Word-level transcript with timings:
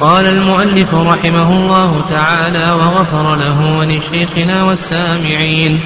قال 0.00 0.26
المؤلف 0.26 0.94
رحمه 0.94 1.52
الله 1.52 2.04
تعالى 2.08 2.72
وغفر 2.72 3.36
له 3.36 3.78
ولشيخنا 3.78 4.64
والسامعين. 4.64 5.80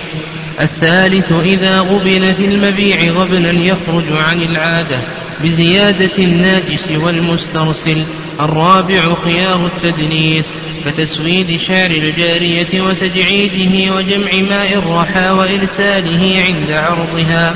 الثالث 0.61 1.33
إذا 1.33 1.81
غبن 1.81 2.33
في 2.35 2.45
المبيع 2.45 3.13
غبنا 3.13 3.51
يخرج 3.51 4.05
عن 4.17 4.43
العادة 4.43 4.99
بزيادة 5.43 6.19
الناجس 6.19 6.91
والمسترسل. 6.91 8.05
الرابع 8.41 9.15
خيار 9.15 9.67
التدنيس 9.67 10.55
كتسويد 10.85 11.61
شعر 11.61 11.91
الجارية 11.91 12.81
وتجعيده 12.81 13.95
وجمع 13.95 14.33
ماء 14.51 14.79
الرحى 14.79 15.31
وإرساله 15.31 16.45
عند 16.47 16.71
عرضها. 16.71 17.55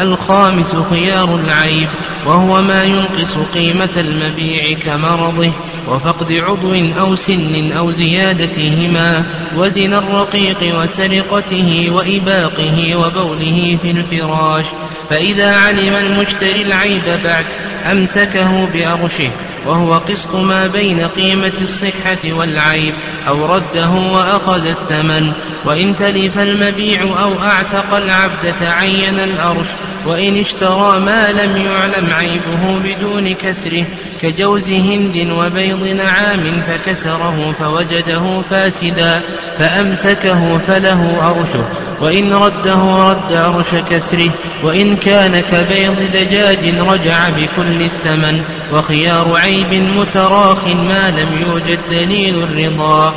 الخامس 0.00 0.76
خيار 0.90 1.36
العيب 1.36 1.88
وهو 2.26 2.62
ما 2.62 2.84
ينقص 2.84 3.38
قيمة 3.54 3.90
المبيع 3.96 4.78
كمرضه 4.78 5.52
وفقد 5.88 6.32
عضو 6.32 6.74
أو 6.74 7.16
سن 7.16 7.72
أو 7.72 7.92
زيادتهما 7.92 9.24
وزن 9.56 9.94
الرقيق 9.94 10.80
وسرقته 10.80 11.90
وإباقه 11.92 12.96
وبوله 12.96 13.78
في 13.82 13.90
الفراش. 13.90 14.64
فإذا 15.10 15.56
علم 15.56 15.94
المشتري 15.94 16.62
العيب 16.62 17.02
بعد 17.24 17.44
أمسكه 17.92 18.66
بأرشه 18.66 19.30
وهو 19.66 19.94
قسط 19.94 20.34
ما 20.34 20.66
بين 20.66 21.00
قيمة 21.00 21.52
الصحة 21.60 22.32
والعيب 22.32 22.94
أو 23.28 23.54
رده 23.54 23.90
وأخذ 23.90 24.66
الثمن. 24.66 25.32
وإن 25.64 25.96
تلف 25.96 26.38
المبيع 26.38 27.02
أو 27.02 27.42
أعتق 27.42 27.94
العبد 27.94 28.54
تعين 28.60 29.20
الأرش 29.20 29.68
وإن 30.06 30.40
اشترى 30.40 31.00
ما 31.00 31.32
لم 31.32 31.56
يعلم 31.56 32.10
عيبه 32.10 32.78
بدون 32.84 33.32
كسره 33.32 33.84
كجوز 34.22 34.70
هند 34.70 35.30
وبيض 35.30 35.82
نعام 35.82 36.62
فكسره 36.62 37.54
فوجده 37.58 38.42
فاسدا 38.50 39.20
فأمسكه 39.58 40.58
فله 40.58 41.30
أرشه 41.30 41.64
وإن 42.00 42.32
رده 42.32 43.10
رد 43.10 43.32
عرش 43.32 43.74
كسره 43.90 44.30
وإن 44.62 44.96
كان 44.96 45.40
كبيض 45.40 46.10
دجاج 46.12 46.78
رجع 46.78 47.28
بكل 47.28 47.82
الثمن 47.82 48.42
وخيار 48.72 49.36
عيب 49.36 49.72
متراخ 49.72 50.66
ما 50.66 51.10
لم 51.10 51.46
يوجد 51.46 51.78
دليل 51.90 52.42
الرضا. 52.42 53.14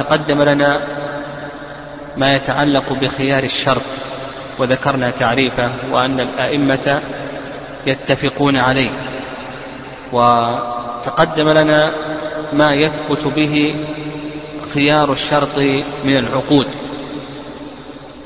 تقدم 0.00 0.42
لنا 0.42 0.80
ما 2.16 2.34
يتعلق 2.36 2.92
بخيار 3.00 3.42
الشرط 3.42 3.82
وذكرنا 4.58 5.10
تعريفه 5.10 5.70
وأن 5.92 6.20
الأئمة 6.20 7.00
يتفقون 7.86 8.56
عليه. 8.56 8.90
وتقدم 10.12 11.48
لنا 11.48 11.92
ما 12.52 12.74
يثبت 12.74 13.26
به 13.26 13.74
خيار 14.74 15.12
الشرط 15.12 15.58
من 16.04 16.16
العقود 16.16 16.66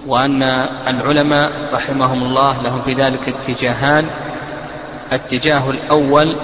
وأن 0.06 0.42
العلماء 0.88 1.50
رحمهم 1.72 2.22
الله 2.22 2.62
لهم 2.62 2.82
في 2.82 2.92
ذلك 2.92 3.28
اتجاهان. 3.28 4.06
الاتجاه 5.12 5.70
الأول 5.70 6.36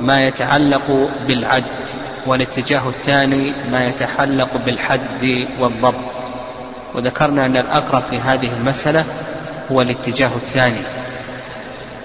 ما 0.00 0.26
يتعلق 0.26 1.10
بالعد. 1.28 1.64
والاتجاه 2.26 2.88
الثاني 2.88 3.52
ما 3.70 3.86
يتعلق 3.86 4.48
بالحد 4.66 5.46
والضبط. 5.60 5.94
وذكرنا 6.94 7.46
أن 7.46 7.56
الأقرب 7.56 8.02
في 8.10 8.18
هذه 8.18 8.52
المسألة 8.52 9.04
هو 9.72 9.82
الاتجاه 9.82 10.30
الثاني 10.36 10.82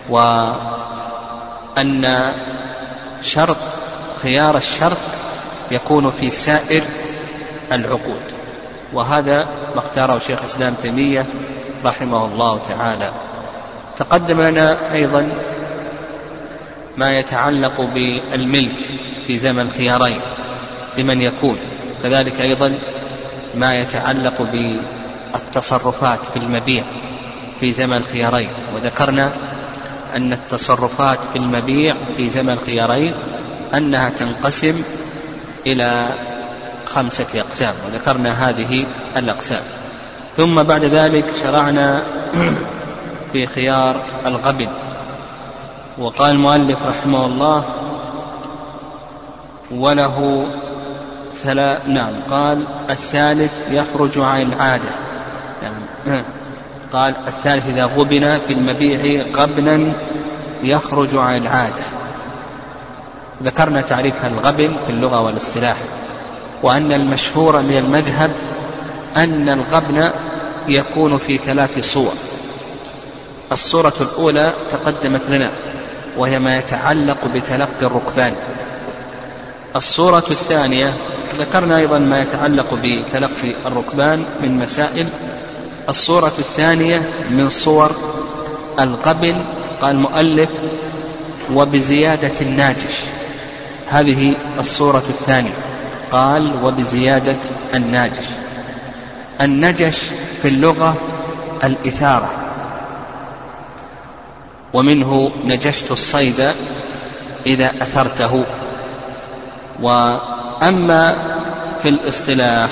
وأن 0.10 0.62
شرط 3.22 3.58
خيار 4.22 4.58
الشرط 4.58 4.98
يكون 5.72 6.12
في 6.12 6.30
سائر 6.30 6.84
العقود. 7.72 8.22
وهذا 8.94 9.44
ما 9.76 9.80
اختاره 9.80 10.20
شيخ 10.20 10.40
الإسلام 10.40 10.74
تيمية 10.74 11.26
رحمه 11.86 12.26
الله 12.26 12.60
تعالى. 12.70 13.12
تقدم 13.98 14.42
لنا 14.42 14.94
أيضا 14.94 15.32
ما 16.98 17.20
يتعلق 17.20 17.82
بالملك 17.82 18.76
في 19.28 19.38
زمن 19.38 19.62
الخيارين 19.62 20.20
لمن 20.98 21.22
يكون. 21.22 21.58
كذلك 22.04 22.42
أيضا 22.42 22.74
ما 23.56 23.76
يتعلق 23.76 24.42
بالتصرفات 25.34 26.20
في 26.20 26.38
المبيع 26.38 26.84
في 27.60 27.72
زمن 27.72 27.98
الخيارين 27.98 28.50
وذكرنا 28.76 29.32
أن 30.16 30.34
التصرفات 30.34 31.20
في 31.34 31.40
المبيع 31.40 31.96
في 32.18 32.30
زمن 32.30 32.50
الخيارين 32.50 33.14
أنها 33.74 34.10
تنقسم 34.10 34.84
إلى 35.68 36.10
خمسة 36.86 37.40
أقسام 37.40 37.74
وذكرنا 37.86 38.50
هذه 38.50 38.86
الأقسام. 39.18 39.62
ثم 40.38 40.64
بعد 40.64 40.86
ذلك 40.86 41.26
شرعنا 41.44 42.04
في 43.34 43.48
خيار 43.48 44.04
الغبن. 44.26 44.68
وقال 45.98 46.32
المؤلف 46.32 46.78
رحمه 46.86 47.26
الله 47.26 47.64
وله 49.72 50.48
ثلاث 51.34 51.88
نعم 51.88 52.14
قال 52.30 52.64
الثالث 52.90 53.52
يخرج 53.70 54.20
عن 54.20 54.42
العادة. 54.42 54.90
يعني 55.64 56.24
قال 56.94 57.16
الثالث 57.28 57.70
إذا 57.70 57.86
غبن 57.86 58.40
في 58.48 58.54
المبيع 58.54 59.26
غبنا 59.36 59.94
يخرج 60.64 61.16
عن 61.16 61.38
العادة. 61.42 61.84
ذكرنا 63.44 63.82
تعريف 63.82 64.26
الغبن 64.26 64.76
في 64.86 64.92
اللغة 64.92 65.22
والاصطلاح 65.22 65.78
وأن 66.64 66.92
المشهور 66.92 67.62
من 67.62 67.78
المذهب 67.78 68.32
أن 69.18 69.50
الغبن 69.50 70.10
يكون 70.68 71.18
في 71.18 71.38
ثلاث 71.38 71.80
صور. 71.94 72.14
الصورة 73.52 73.94
الأولى 74.02 74.52
تقدمت 74.72 75.30
لنا. 75.30 75.52
وهي 76.18 76.40
ما 76.40 76.58
يتعلق 76.58 77.18
بتلقي 77.36 77.86
الركبان. 77.86 78.34
الصورة 79.76 80.24
الثانية 80.32 80.94
ذكرنا 81.40 81.78
أيضا 81.78 82.00
ما 82.00 82.22
يتعلق 82.22 82.74
بتلقي 82.84 83.56
الركبان 83.66 84.26
من 84.42 84.60
مسائل. 84.60 85.08
الصورة 85.90 86.34
الثانية 86.40 87.02
من 87.30 87.50
صور 87.50 87.92
القبل 88.80 89.42
قال 89.82 89.96
المؤلف 89.96 90.50
وبزيادة 91.54 92.42
الناجش 92.42 93.00
هذه 93.90 94.36
الصورة 94.60 95.04
الثانية 95.10 95.54
قال 96.12 96.64
وبزيادة 96.64 97.36
الناجش 97.74 98.26
النجش 99.42 99.98
في 100.42 100.48
اللغة 100.48 100.96
الإثارة. 101.64 102.41
ومنه 104.74 105.32
نجشت 105.46 105.92
الصيد 105.92 106.52
إذا 107.46 107.72
أثرته. 107.82 108.46
وأما 109.82 111.16
في 111.82 111.90
الاصطلاح 111.90 112.70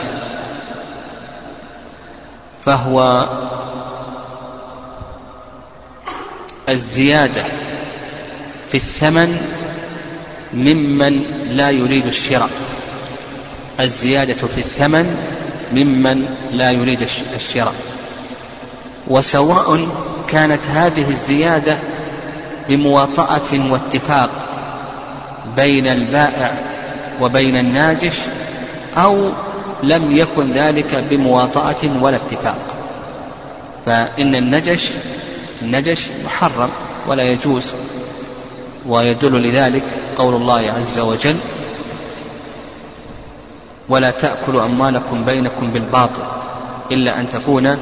فهو 2.65 3.25
الزيادة 6.69 7.43
في 8.71 8.77
الثمن 8.77 9.37
ممن 10.53 11.21
لا 11.57 11.69
يريد 11.69 12.05
الشراء. 12.05 12.49
الزيادة 13.79 14.47
في 14.47 14.57
الثمن 14.57 15.17
ممن 15.73 16.25
لا 16.51 16.71
يريد 16.71 17.07
الشراء. 17.35 17.75
وسواء 19.07 19.87
كانت 20.27 20.61
هذه 20.73 21.09
الزيادة 21.09 21.77
بمواطأة 22.69 23.71
واتفاق 23.71 24.29
بين 25.55 25.87
البائع 25.87 26.53
وبين 27.21 27.57
الناجش 27.57 28.17
أو 28.97 29.29
لم 29.83 30.17
يكن 30.17 30.51
ذلك 30.51 31.03
بمواطأة 31.09 32.01
ولا 32.01 32.15
اتفاق. 32.15 32.57
فإن 33.85 34.35
النجش 34.35 34.89
النجش 35.61 36.07
محرم 36.25 36.69
ولا 37.07 37.23
يجوز 37.23 37.73
ويدل 38.87 39.41
لذلك 39.41 39.83
قول 40.17 40.35
الله 40.35 40.71
عز 40.71 40.99
وجل 40.99 41.35
ولا 43.89 44.11
تأكلوا 44.11 44.65
أموالكم 44.65 45.25
بينكم 45.25 45.71
بالباطل 45.71 46.23
إلا 46.91 47.19
أن 47.19 47.29
تكون 47.29 47.77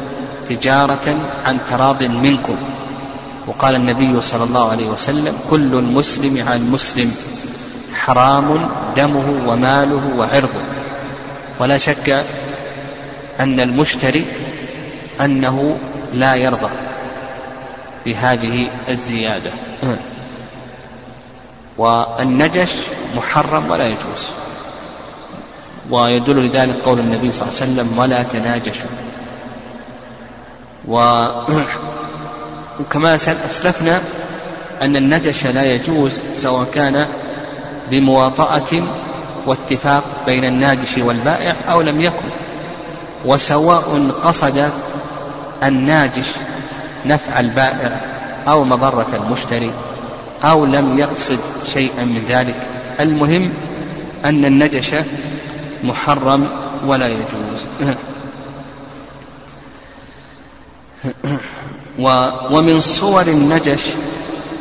تجارة 0.45 1.17
عن 1.45 1.57
تراض 1.69 2.03
منكم. 2.03 2.55
وقال 3.47 3.75
النبي 3.75 4.21
صلى 4.21 4.43
الله 4.43 4.71
عليه 4.71 4.87
وسلم 4.87 5.39
كل 5.49 5.73
المسلم 5.73 6.47
عن 6.47 6.57
المسلم 6.57 7.15
حرام 7.93 8.69
دمه 8.95 9.49
وماله 9.49 10.15
وعرضه. 10.15 10.61
ولا 11.59 11.77
شك 11.77 12.25
أن 13.39 13.59
المشتري 13.59 14.25
أنه 15.21 15.77
لا 16.13 16.35
يرضى 16.35 16.69
بهذه 18.05 18.67
الزيادة. 18.89 19.51
والنجش 21.77 22.71
محرم 23.17 23.71
ولا 23.71 23.87
يجوز. 23.87 24.27
ويدل 25.89 26.45
لذلك 26.45 26.75
قول 26.85 26.99
النبي 26.99 27.31
صلى 27.31 27.49
الله 27.49 27.61
عليه 27.61 27.71
وسلم 27.71 27.99
ولا 27.99 28.23
تناجشوا. 28.23 28.89
وكما 32.79 33.15
أسلفنا 33.15 34.01
أن 34.81 34.95
النجش 34.95 35.45
لا 35.45 35.63
يجوز 35.63 36.19
سواء 36.33 36.67
كان 36.73 37.07
بمواطأة 37.91 38.83
واتفاق 39.45 40.03
بين 40.25 40.45
الناجش 40.45 40.97
والبائع 40.97 41.55
أو 41.69 41.81
لم 41.81 42.01
يكن 42.01 42.29
وسواء 43.25 44.11
قصد 44.23 44.69
الناجش 45.63 46.27
نفع 47.05 47.39
البائع 47.39 48.01
أو 48.47 48.63
مضرة 48.63 49.07
المشتري 49.13 49.71
أو 50.43 50.65
لم 50.65 50.99
يقصد 50.99 51.39
شيئا 51.65 52.03
من 52.03 52.25
ذلك. 52.29 52.55
المهم 52.99 53.53
أن 54.25 54.45
النجش 54.45 54.95
محرم 55.83 56.47
ولا 56.85 57.07
يجوز. 57.07 57.65
ومن 62.51 62.81
صور 62.81 63.21
النجش 63.21 63.81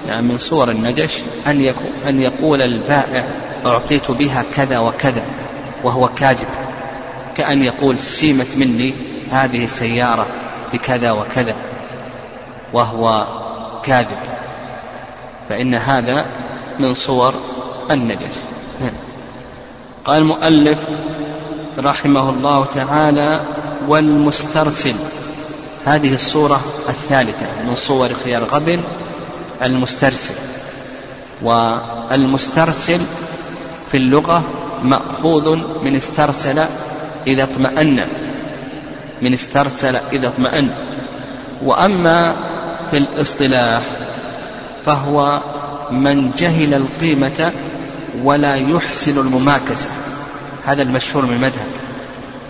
يعني 0.08 0.22
من 0.22 0.38
صور 0.38 0.70
النجش 0.70 1.18
أن, 1.46 1.74
أن 2.08 2.20
يقول 2.20 2.62
البائع 2.62 3.24
أعطيت 3.66 4.10
بها 4.10 4.44
كذا 4.54 4.78
وكذا 4.78 5.22
وهو 5.82 6.08
كاذب. 6.08 6.46
كأن 7.36 7.62
يقول 7.62 8.00
سيمت 8.00 8.46
مني 8.56 8.94
هذه 9.30 9.64
السيارة 9.64 10.26
بكذا 10.72 11.10
وكذا 11.10 11.54
وهو 12.72 13.26
كاذب. 13.82 14.18
فإن 15.48 15.74
هذا 15.74 16.26
من 16.78 16.94
صور 16.94 17.34
النجش. 17.90 18.36
قال 20.04 20.18
المؤلف 20.18 20.78
رحمه 21.78 22.30
الله 22.30 22.64
تعالى 22.64 23.40
والمسترسل. 23.88 24.94
هذه 25.86 26.14
الصورة 26.14 26.60
الثالثة 26.88 27.46
من 27.68 27.74
صور 27.74 28.12
خيار 28.24 28.44
غبن 28.44 28.80
المسترسل 29.62 30.34
والمسترسل 31.42 33.00
في 33.90 33.96
اللغة 33.96 34.42
مأخوذ 34.82 35.56
من 35.84 35.96
استرسل 35.96 36.64
إذا 37.26 37.42
اطمأن 37.42 38.06
من 39.22 39.32
استرسل 39.32 39.96
إذا 40.12 40.28
اطمأن. 40.28 40.70
وأما 41.62 42.36
في 42.90 42.96
الاصطلاح 42.96 43.82
فهو 44.86 45.40
من 45.90 46.30
جهل 46.38 46.74
القيمة 46.74 47.52
ولا 48.22 48.54
يحسن 48.54 49.18
المماكسة 49.18 49.88
هذا 50.66 50.82
المشهور 50.82 51.26
من 51.26 51.32
المذهب. 51.32 51.68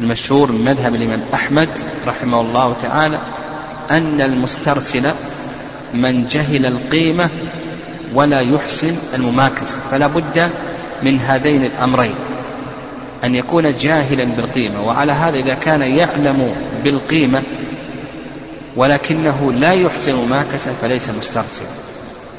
المشهور 0.00 0.52
من 0.52 0.64
مذهب 0.64 0.94
الإمام 0.94 1.20
أحمد 1.34 1.68
رحمه 2.06 2.40
الله 2.40 2.76
تعالى 2.82 3.18
أن 3.90 4.20
المسترسل 4.20 5.10
من 5.94 6.28
جهل 6.28 6.66
القيمة 6.66 7.30
ولا 8.14 8.40
يحسن 8.40 8.96
المماكسة 9.14 9.76
فلا 9.90 10.06
بد 10.06 10.50
من 11.02 11.20
هذين 11.20 11.64
الأمرين. 11.64 12.14
أن 13.24 13.34
يكون 13.34 13.78
جاهلا 13.78 14.24
بالقيمة 14.24 14.86
وعلى 14.86 15.12
هذا 15.12 15.38
إذا 15.38 15.54
كان 15.54 15.82
يعلم 15.82 16.54
بالقيمة 16.84 17.42
ولكنه 18.76 19.52
لا 19.52 19.72
يحسن 19.72 20.12
المماكسة 20.12 20.72
فليس 20.82 21.10
مسترسلا. 21.10 21.66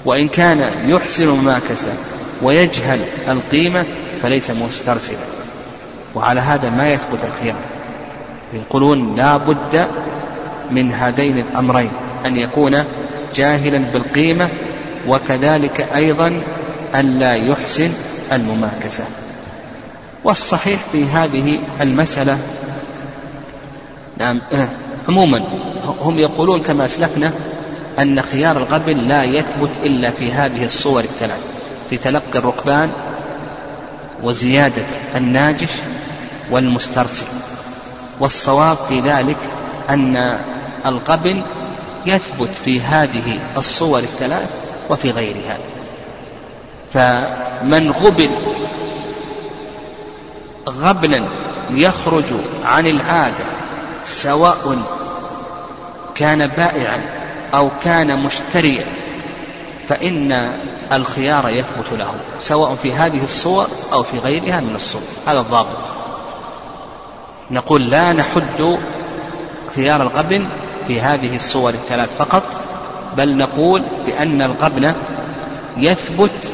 وإن 0.06 0.28
كان 0.28 0.72
يحسن 0.86 1.24
المماكسة 1.24 1.94
ويجهل 2.42 3.00
القيمة 3.28 3.86
فليس 4.22 4.52
مسترسلا. 4.52 5.47
وعلى 6.18 6.40
هذا 6.42 6.70
ما 6.70 6.90
يثبت 6.94 7.20
الخيار. 7.24 7.56
يقولون 8.54 9.16
لا 9.16 9.38
بد 9.38 9.88
من 10.72 10.92
هذين 10.92 11.38
الأمرين 11.38 11.92
أن 12.26 12.38
يكون 12.38 12.84
جاهلا 13.36 13.78
بالقيمة 13.94 14.50
وكذلك 15.08 15.88
أيضا 15.96 16.42
ألا 16.96 17.34
يحسن 17.34 17.92
المماكسة. 18.32 19.04
والصحيح 20.24 20.80
في 20.92 21.06
هذه 21.06 21.60
المسألة 21.82 22.38
نعم 24.18 24.42
آه، 24.54 24.68
عموما 25.10 25.44
هم 26.02 26.20
يقولون 26.20 26.62
كما 26.62 26.86
أسلفنا 26.86 27.32
أن 28.00 28.22
خيار 28.22 28.58
الغبن 28.58 28.98
لا 28.98 29.24
يثبت 29.24 29.70
إلا 29.84 30.12
في 30.12 30.32
هذه 30.32 30.66
الصور 30.66 31.00
الثلاث 31.00 31.42
في 31.90 31.98
تلقي 31.98 32.40
الركبان 32.40 32.90
وزيادة 34.24 34.86
الناجش 35.16 35.72
والمسترسل. 36.52 37.26
والصواب 38.20 38.78
في 38.78 39.00
ذلك 39.00 39.38
أن 39.90 40.40
القبل 40.86 41.42
يثبت 42.06 42.56
في 42.66 42.82
هذه 42.82 43.40
الصور 43.58 44.00
الثلاث 44.00 44.50
وفي 44.90 45.12
غيرها. 45.12 45.58
فمن 46.94 47.92
غبن 47.92 48.30
غبنا 50.70 51.28
يخرج 51.70 52.26
عن 52.64 52.88
العادة 52.88 53.46
سواء 54.04 54.78
كان 56.16 56.48
بائعا 56.48 57.02
أو 57.54 57.70
كان 57.84 58.24
مشتريا 58.24 58.86
فإن 59.90 60.52
الخيار 60.94 61.50
يثبت 61.50 61.92
له 61.92 62.14
سواء 62.40 62.76
في 62.76 62.94
هذه 62.94 63.24
الصور 63.24 63.68
أو 63.94 64.04
في 64.04 64.20
غيرها 64.20 64.60
من 64.60 64.76
الصور. 64.76 65.02
هذا 65.28 65.40
الضابط. 65.40 65.97
نقول 67.52 67.90
لا 67.90 68.14
نحد 68.14 68.78
خيار 69.76 70.02
الغبن 70.02 70.48
في 70.88 71.02
هذه 71.02 71.36
الصور 71.36 71.70
الثلاث 71.70 72.18
فقط 72.18 72.44
بل 73.18 73.38
نقول 73.38 73.84
بأن 74.06 74.42
الغبن 74.42 74.94
يثبت 75.78 76.54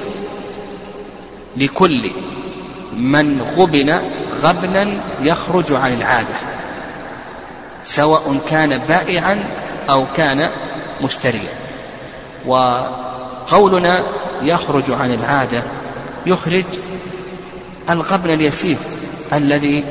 لكل 1.57 2.12
من 2.98 3.42
غبن 3.57 4.00
غبنا 4.42 4.88
يخرج 5.22 5.72
عن 5.72 5.94
العادة 5.94 6.36
سواء 7.84 8.39
كان 8.50 8.78
بائعا 8.78 9.44
أو 9.89 10.06
كان 10.18 10.50
مشتريا. 11.01 11.50
وقولنا 12.46 14.04
يخرج 14.42 14.92
عن 14.92 15.13
العادة 15.13 15.63
يخرج 16.25 16.66
الغبن 17.89 18.30
اليسير 18.30 18.78
الذي 19.34 19.84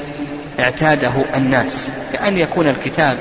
اعتاده 0.61 1.13
الناس 1.37 1.89
كأن 2.13 2.39
يكون 2.39 2.69
الكتاب 2.69 3.19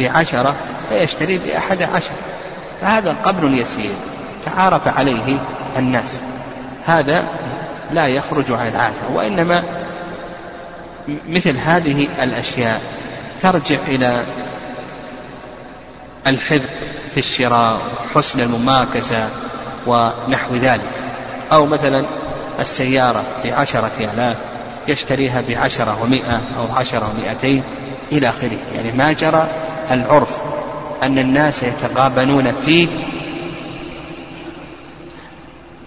بعشرة 0.00 0.54
فيشتري 0.88 1.38
بأحد 1.38 1.82
عشر. 1.82 2.10
فهذا 2.80 3.16
قبل 3.24 3.58
يسير 3.58 3.90
تعارف 4.44 4.88
عليه 4.88 5.38
الناس. 5.76 6.20
هذا 6.86 7.24
لا 7.92 8.06
يخرج 8.06 8.52
عن 8.52 8.68
العادة 8.68 9.08
وإنما 9.14 9.62
مثل 11.28 11.56
هذه 11.56 12.08
الأشياء 12.22 12.80
ترجع 13.40 13.78
إلى 13.88 14.22
الحذق 16.26 16.70
في 17.14 17.20
الشراء 17.20 17.78
حسن 18.14 18.40
المماكسة 18.40 19.28
ونحو 19.86 20.54
ذلك. 20.54 20.90
أو 21.52 21.66
مثلا 21.66 22.04
السيارة 22.60 23.24
بعشرة 23.44 24.10
آلاف 24.14 24.36
يشتريها 24.88 25.42
بعشرة 25.48 26.02
ومائة 26.02 26.40
أو 26.58 26.76
عشرة 26.76 27.10
ومائتين 27.10 27.62
إلى 28.12 28.28
آخره. 28.28 28.58
يعني 28.74 28.92
ما 28.92 29.12
جرى 29.12 29.48
العرف 29.90 30.38
أن 31.02 31.18
الناس 31.18 31.62
يتغابنون 31.62 32.52
فيه 32.52 32.88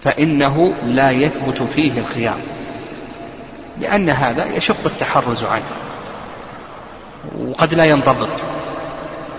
فإنه 0.02 0.74
لا 0.84 1.10
يثبت 1.10 1.62
فيه 1.74 2.00
الخيار 2.00 2.38
لأن 3.80 4.10
هذا 4.10 4.46
يشق 4.56 4.86
التحرز 4.86 5.44
عنه 5.44 5.62
وقد 7.38 7.74
لا 7.74 7.84
ينضبط. 7.84 8.28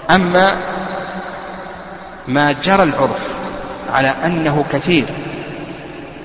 أما 0.09 0.57
ما 2.27 2.51
جرى 2.51 2.83
العرف 2.83 3.33
على 3.93 4.13
أنه 4.25 4.65
كثير 4.71 5.05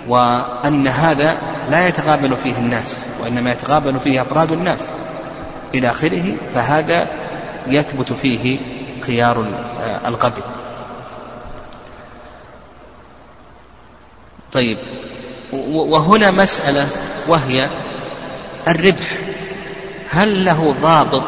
وأن 0.09 0.87
هذا 0.87 1.37
لا 1.71 1.89
يتغابن 1.89 2.35
فيه 2.43 2.59
الناس 2.59 3.05
وإنما 3.23 3.53
يتغابن 3.53 3.99
فيه 3.99 4.23
أفراد 4.23 4.53
الناس. 4.53 4.89
إلى 5.75 5.91
آخره 5.91 6.35
فهذا 6.55 7.07
يثبت 7.67 8.13
فيه 8.13 8.59
خيار 9.07 9.47
القبل 10.07 10.43
طيب 14.53 14.79
وهنا 15.73 16.31
مسألة 16.31 16.89
وهي 17.29 17.69
الربح. 18.69 19.19
هل 20.11 20.45
له 20.45 20.75
ضابط 20.83 21.23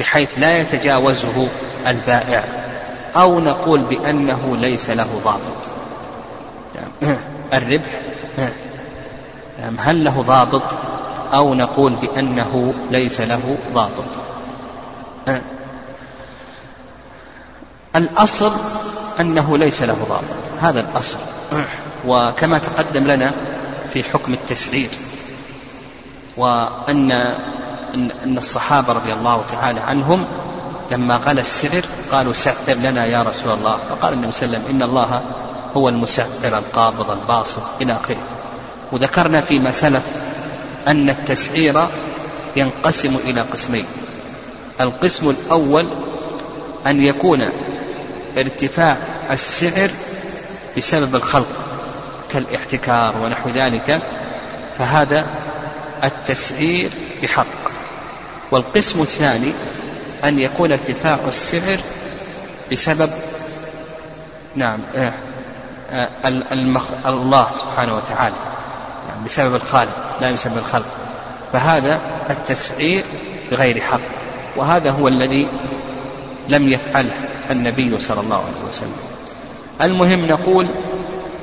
بحيث 0.00 0.38
لا 0.38 0.58
يتجاوزه 0.58 1.48
البائع 1.86 2.44
أو 3.16 3.40
نقول 3.40 3.80
بأنه 3.80 4.56
ليس 4.56 4.90
له 4.90 5.20
ضابط؟ 5.24 5.68
الربح 7.54 8.00
هل 9.78 10.04
له 10.04 10.22
ضابط؟ 10.22 10.62
أو 11.34 11.54
نقول 11.54 11.94
بأنه 11.96 12.74
ليس 12.90 13.20
له 13.20 13.56
ضابط. 13.74 14.04
الأصل 17.96 18.52
أنه 19.20 19.58
ليس 19.58 19.82
له 19.82 19.96
ضابط 20.08 20.60
هذا 20.60 20.80
الأصل. 20.80 21.16
وكما 22.06 22.58
تقدم 22.58 23.06
لنا 23.06 23.32
في 23.88 24.04
حكم 24.04 24.34
التسعير 24.34 24.88
وأن 26.36 27.12
أن 28.24 28.38
الصحابة 28.38 28.92
رضي 28.92 29.12
الله 29.12 29.44
تعالى 29.52 29.80
عنهم 29.80 30.24
لما 30.90 31.16
غلى 31.16 31.40
السعر 31.40 31.82
قالوا 32.12 32.32
سعر 32.32 32.54
لنا 32.68 33.04
يا 33.04 33.22
رسول 33.22 33.52
الله. 33.52 33.78
فقال 33.88 34.12
النبي 34.12 34.32
صلى 34.32 34.46
الله 34.46 34.58
عليه 34.58 34.66
وسلم 34.66 34.76
إن 34.76 34.82
الله 34.82 35.22
هو 35.76 35.88
المسعر 35.88 36.26
القابض 36.44 37.10
الباسط 37.10 37.62
إلى 37.80 37.92
آخره. 37.92 38.22
وذكرنا 38.92 39.40
فيما 39.40 39.72
سلف 39.72 40.02
أن 40.88 41.10
التسعير 41.10 41.86
ينقسم 42.56 43.16
إلى 43.24 43.40
قسمين. 43.40 43.84
القسم 44.80 45.30
الأول 45.30 45.86
أن 46.86 47.02
يكون 47.02 47.48
ارتفاع 48.38 48.96
السعر 49.30 49.90
بسبب 50.76 51.14
الخلق 51.16 51.48
كالاحتكار 52.32 53.14
ونحو 53.22 53.50
ذلك 53.50 54.00
فهذا 54.78 55.26
التسعير 56.04 56.90
بحق. 57.22 57.68
والقسم 58.50 59.02
الثاني 59.02 59.52
أن 60.24 60.38
يكون 60.38 60.72
ارتفاع 60.72 61.18
السعر 61.28 61.78
بسبب 62.72 63.10
نعم 64.56 64.80
آه، 64.96 65.12
المخ... 66.52 66.82
الله 67.06 67.46
سبحانه 67.54 67.96
وتعالى. 67.96 68.34
يعني 69.08 69.24
بسبب 69.24 69.54
الخالق 69.54 69.92
لا 70.20 70.30
بسبب 70.30 70.58
الخلق. 70.58 70.86
فهذا 71.52 72.00
التسعير 72.30 73.04
بغير 73.50 73.80
حق. 73.80 74.00
وهذا 74.56 74.90
هو 74.90 75.08
الذي 75.08 75.48
لم 76.48 76.68
يفعله 76.68 77.14
النبي 77.50 77.98
صلى 77.98 78.20
الله 78.20 78.36
عليه 78.36 78.68
وسلم. 78.68 78.96
المهم 79.82 80.26
نقول 80.26 80.68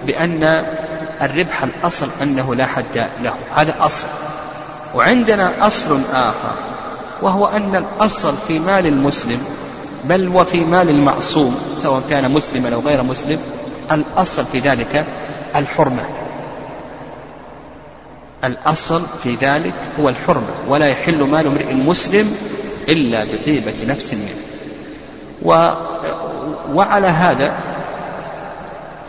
بأن 0.05 0.43
الربح 1.21 1.63
الأصل 1.63 2.07
أنه 2.21 2.55
لا 2.55 2.65
حد 2.65 3.07
له. 3.23 3.33
هذا 3.55 3.75
أصل. 3.79 4.07
وعندنا 4.95 5.67
أصل 5.67 6.01
آخر 6.13 6.55
وهو 7.21 7.47
أن 7.47 7.75
الأصل 7.75 8.33
في 8.47 8.59
مال 8.59 8.87
المسلم 8.87 9.45
بل 10.03 10.27
وفي 10.27 10.59
مال 10.59 10.89
المعصوم 10.89 11.59
سواء 11.77 12.01
كان 12.09 12.31
مسلما 12.31 12.75
أو 12.75 12.79
غير 12.79 13.03
مسلم 13.03 13.39
الأصل 13.91 14.45
في 14.45 14.59
ذلك 14.59 15.05
الحرمة. 15.55 16.03
الأصل 18.43 19.01
في 19.23 19.35
ذلك 19.35 19.73
هو 19.99 20.09
الحرمة 20.09 20.53
ولا 20.67 20.87
يحل 20.87 21.23
مال 21.23 21.47
امرئ 21.47 21.73
مسلم 21.73 22.35
إلا 22.89 23.23
بطيبة 23.23 23.85
نفس 23.87 24.13
منه. 24.13 24.35
و 25.41 25.69
وعلى 26.73 27.07
هذا 27.07 27.53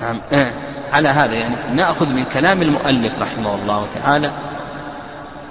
نعم 0.03 0.21
آه 0.33 0.51
على 0.93 1.09
هذا 1.09 1.35
يعني 1.35 1.55
نأخذ 1.75 2.09
من 2.09 2.25
كلام 2.35 2.63
المؤلف 2.63 3.13
رحمه 3.21 3.55
الله 3.55 3.87
تعالى 3.95 4.31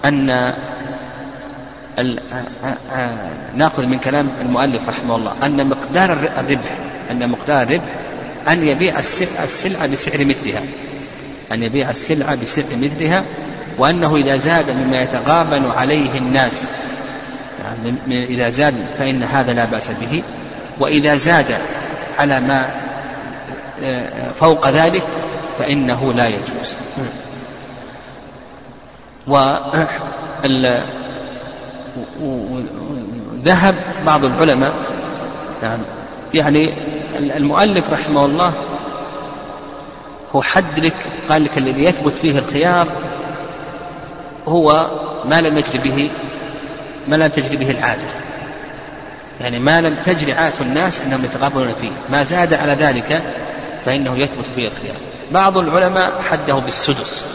أن 0.06 0.30
آه، 0.30 0.54
آه، 2.00 2.78
آه، 2.94 3.30
نأخذ 3.56 3.86
من 3.86 3.98
كلام 3.98 4.30
المؤلف 4.42 4.90
رحمه 4.90 5.16
الله 5.16 5.34
أن 5.44 5.70
مقدار 5.70 6.14
الربح 6.14 6.78
أن 7.12 7.30
مقدار 7.30 7.62
الربح 7.62 8.05
أن 8.48 8.68
يبيع 8.68 9.00
السلعة 9.44 9.88
بسعر 9.88 10.26
مثلها. 10.26 10.62
أن 11.52 11.64
يبيع 11.64 11.90
السلعة 11.90 12.36
بسعر 12.36 12.66
مثلها 12.82 13.24
وأنه 13.78 14.16
إذا 14.16 14.38
زاد 14.38 14.70
مما 14.70 15.02
يتغابن 15.02 15.66
عليه 15.66 16.18
الناس. 16.18 16.64
يعني 17.64 18.26
إذا 18.26 18.50
زاد 18.50 18.76
فإن 19.00 19.24
هذا 19.24 19.54
لا 19.54 19.66
بأس 19.66 19.90
به. 19.90 20.24
وإذا 20.80 21.16
زاد 21.16 21.46
على 22.20 22.40
ما 22.40 22.70
فوق 24.40 24.70
ذلك 24.70 25.04
فإنه 25.60 26.14
لا 26.14 26.28
يجوز. 26.28 26.76
وذهب 33.38 33.76
بعض 34.06 34.26
العلماء 34.26 34.74
يعني, 35.64 35.84
يعني 36.36 36.74
المؤلف 37.16 37.90
رحمه 37.90 38.26
الله 38.26 38.54
هو 40.36 40.42
حد 40.42 40.80
لك 40.80 40.96
قال 41.30 41.44
لك 41.44 41.58
الذي 41.58 41.84
يثبت 41.84 42.16
فيه 42.16 42.40
الخيار 42.40 42.88
هو 44.48 44.92
ما 45.26 45.42
لم 45.42 45.58
يجري 45.58 45.78
به 45.78 46.10
ما 47.08 47.16
لم 47.16 47.28
تجري 47.28 47.58
به 47.58 47.72
العادة. 47.72 48.08
يعني 49.42 49.60
ما 49.60 49.82
لم 49.82 49.96
تجري 49.96 50.34
عادة 50.34 50.56
الناس 50.62 51.02
أنهم 51.02 51.26
يتقابلون 51.26 51.74
فيه. 51.82 51.92
ما 52.10 52.24
زاد 52.24 52.54
على 52.54 52.74
ذلك 52.74 53.22
فإنه 53.86 54.18
يثبت 54.18 54.46
فيه 54.56 54.68
الخيار. 54.68 54.96
بعض 55.32 55.58
العلماء 55.58 56.22
حده 56.22 56.54
بالسدس. 56.54 57.26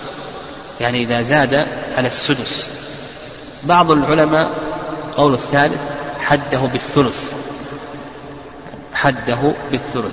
يعني 0.81 1.03
إذا 1.03 1.23
زاد 1.23 1.67
على 1.97 2.09
السدس. 2.09 2.69
بعض 3.65 3.91
العلماء 3.91 4.51
قول 5.17 5.35
الثالث 5.35 5.79
حده 6.19 6.59
بالثلث. 6.59 7.33
حده 9.03 9.53
بالثلث. 9.71 10.13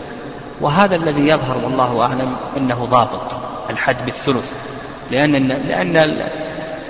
وهذا 0.62 0.96
الذي 0.96 1.28
يظهر 1.28 1.58
والله 1.64 2.02
أعلم 2.02 2.36
أنه 2.58 2.86
ضابط 2.86 3.36
الحد 3.70 4.06
بالثلث. 4.06 4.52
لأن 5.12 5.48
لأن 5.48 6.22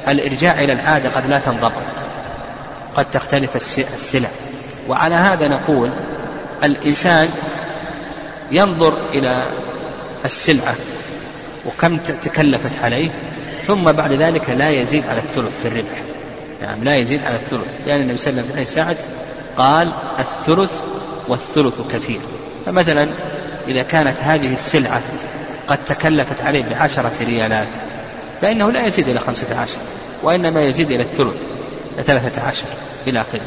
الإرجاع 0.08 0.64
إلى 0.64 0.74
العادة 0.74 1.10
قد 1.10 1.30
لا 1.30 1.40
تنضبط 1.40 1.72
قد 2.96 3.10
تختلف 3.10 3.56
السلع. 3.80 4.30
وعلى 4.90 5.16
هذا 5.16 5.48
نقول 5.48 5.90
الإنسان 6.64 7.30
ينظر 8.52 8.94
إلى 9.14 9.46
السلعة 10.26 10.76
وكم 11.66 11.98
تكلفت 11.98 12.84
عليه 12.84 13.10
ثم 13.68 13.92
بعد 13.92 14.12
ذلك 14.12 14.50
لا 14.50 14.70
يزيد 14.70 15.08
على 15.08 15.20
الثلث 15.20 15.62
في 15.62 15.68
الربح. 15.68 16.02
نعم 16.62 16.84
لا 16.84 16.96
يزيد 16.96 17.24
على 17.26 17.36
الثلث. 17.36 17.68
لأن 17.88 18.02
النبي 18.02 18.18
صلى 18.18 18.32
الله 18.32 18.44
عليه 18.52 18.62
وسلم 18.62 18.96
قال 19.58 19.92
الثلث 20.20 20.74
والثلث 21.28 21.76
كثير. 21.92 22.20
فمثلا 22.66 23.08
إذا 23.68 23.84
كانت 23.84 24.18
هذه 24.22 24.54
السلعة 24.54 25.02
قد 25.68 25.84
تكلفت 25.86 26.42
عليه 26.42 26.64
بعشرة 26.64 27.14
ريالات 27.22 27.68
فإنه 28.42 28.72
لا 28.72 28.86
يزيد 28.86 29.10
إلى 29.10 29.20
خمسة 29.20 29.60
عشر 29.60 29.78
وإنما 30.24 30.62
يزيد 30.62 30.92
إلى 30.92 31.04
الثلث 31.04 31.36
إلى 31.96 32.04
ثلاثة 32.04 32.42
عشر 32.42 32.66
إلى 33.08 33.22
آخره. 33.22 33.42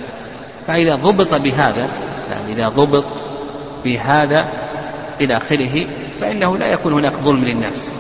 فإذا 0.67 0.95
ضبط 0.95 1.35
بهذا 1.35 1.89
يعني 2.31 2.53
إذا 2.53 2.69
ضبط 2.69 3.05
بهذا 3.85 4.45
إلى 5.21 5.37
آخره 5.37 5.87
فإنه 6.21 6.59
لا 6.59 6.67
يكون 6.67 6.93
هناك 6.93 7.13
ظلم 7.13 7.45
للناس. 7.45 7.91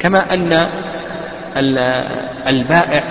كما 0.00 0.34
أن 0.34 0.68
البائع 2.46 3.04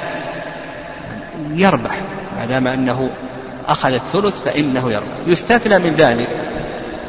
يربح 1.53 1.97
ما 2.37 2.45
دام 2.45 2.67
أنه 2.67 3.09
أخذ 3.68 3.94
الثلث 3.94 4.34
فإنه 4.46 4.91
يربح 4.91 5.08
يستثنى 5.27 5.80
من 5.80 5.96
ذلك 5.98 6.27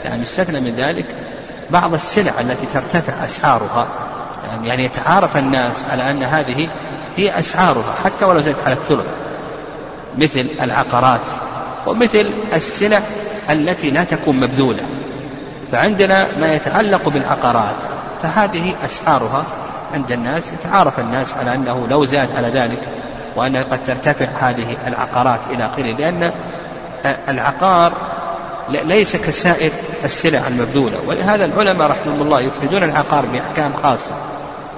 يعني 0.05 0.23
يستثنى 0.23 0.61
من 0.61 0.75
ذلك 0.77 1.05
بعض 1.71 1.95
السلع 1.95 2.33
التي 2.41 2.67
ترتفع 2.75 3.25
أسعارها. 3.25 3.87
يعني 4.65 4.85
يتعارف 4.85 5.37
الناس 5.37 5.85
على 5.91 6.11
أن 6.11 6.23
هذه 6.23 6.69
هي 7.17 7.39
أسعارها 7.39 7.95
حتى 8.05 8.25
ولو 8.25 8.41
زادت 8.41 8.59
على 8.67 8.75
الثلث. 8.75 9.07
مثل 10.19 10.47
العقارات 10.63 11.21
ومثل 11.87 12.35
السلع 12.55 13.01
التي 13.51 13.91
لا 13.91 14.05
تكون 14.05 14.41
مبذولة. 14.41 14.83
فعندنا 15.73 16.27
ما 16.41 16.55
يتعلق 16.55 17.09
بالعقارات 17.09 17.77
فهذه 18.23 18.75
أسعارها 18.85 19.45
عند 19.95 20.13
الناس 20.13 20.53
يتعارف 20.53 21.01
الناس 21.01 21.35
على 21.35 21.55
أنه 21.55 21.87
لو 21.91 22.05
زاد 22.05 22.29
على 22.37 22.49
ذلك 22.49 22.79
وأنها 23.37 23.63
قد 23.63 23.85
ترتفع 23.85 24.27
هذه 24.27 24.77
العقارات 24.87 25.41
إلى 25.51 25.67
آخره 25.67 25.93
لأن 25.93 26.33
العقار 27.29 27.93
ليس 28.69 29.17
كسائر 29.17 29.71
السلع 30.05 30.49
المبذولة. 30.49 30.97
ولهذا 31.07 31.45
العلماء 31.45 31.91
رحمهم 31.91 32.23
الله 32.23 32.41
يفردون 32.41 32.83
العقار 32.83 33.27
بأحكام 33.27 33.73
خاصة 33.83 34.15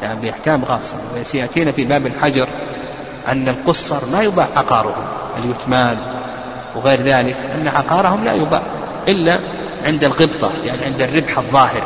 يعني 0.03 0.21
بأحكام 0.21 0.65
خاصة. 0.65 0.97
وسيأتينا 1.17 1.73
في 1.73 1.85
باب 1.85 2.07
الحجر 2.07 2.49
أن 3.29 3.49
القصر 3.49 4.07
ما 4.13 4.23
يباع 4.23 4.47
عقارهم 4.57 5.05
اليتمان 5.39 5.97
وغير 6.77 7.01
ذلك 7.01 7.37
أن 7.55 7.69
عقارهم 7.69 8.25
لا 8.25 8.35
يباع 8.35 8.63
إلا 9.09 9.41
عند 9.85 10.05
الغبطة 10.05 10.51
يعني 10.67 10.85
عند 10.85 11.03
الربح 11.03 11.39
الظاهر 11.39 11.83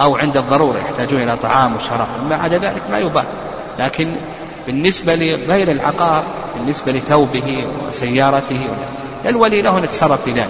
أو 0.00 0.16
عند 0.16 0.36
الضرورة 0.36 0.78
يحتاجون 0.78 1.22
إلى 1.22 1.36
طعام 1.36 1.76
وشراب. 1.76 2.08
ما 2.28 2.36
عدا 2.36 2.58
ذلك 2.58 2.82
ما 2.90 2.98
يباع. 2.98 3.24
لكن 3.78 4.08
بالنسبة 4.66 5.14
لغير 5.14 5.70
العقار 5.70 6.24
بالنسبة 6.56 6.92
لثوبه 6.92 7.64
وسيارته 7.88 8.60
الولي 9.26 9.62
له 9.62 9.78
أن 9.78 9.84
يتصرف 9.84 10.24
في 10.24 10.30
ذلك. 10.30 10.48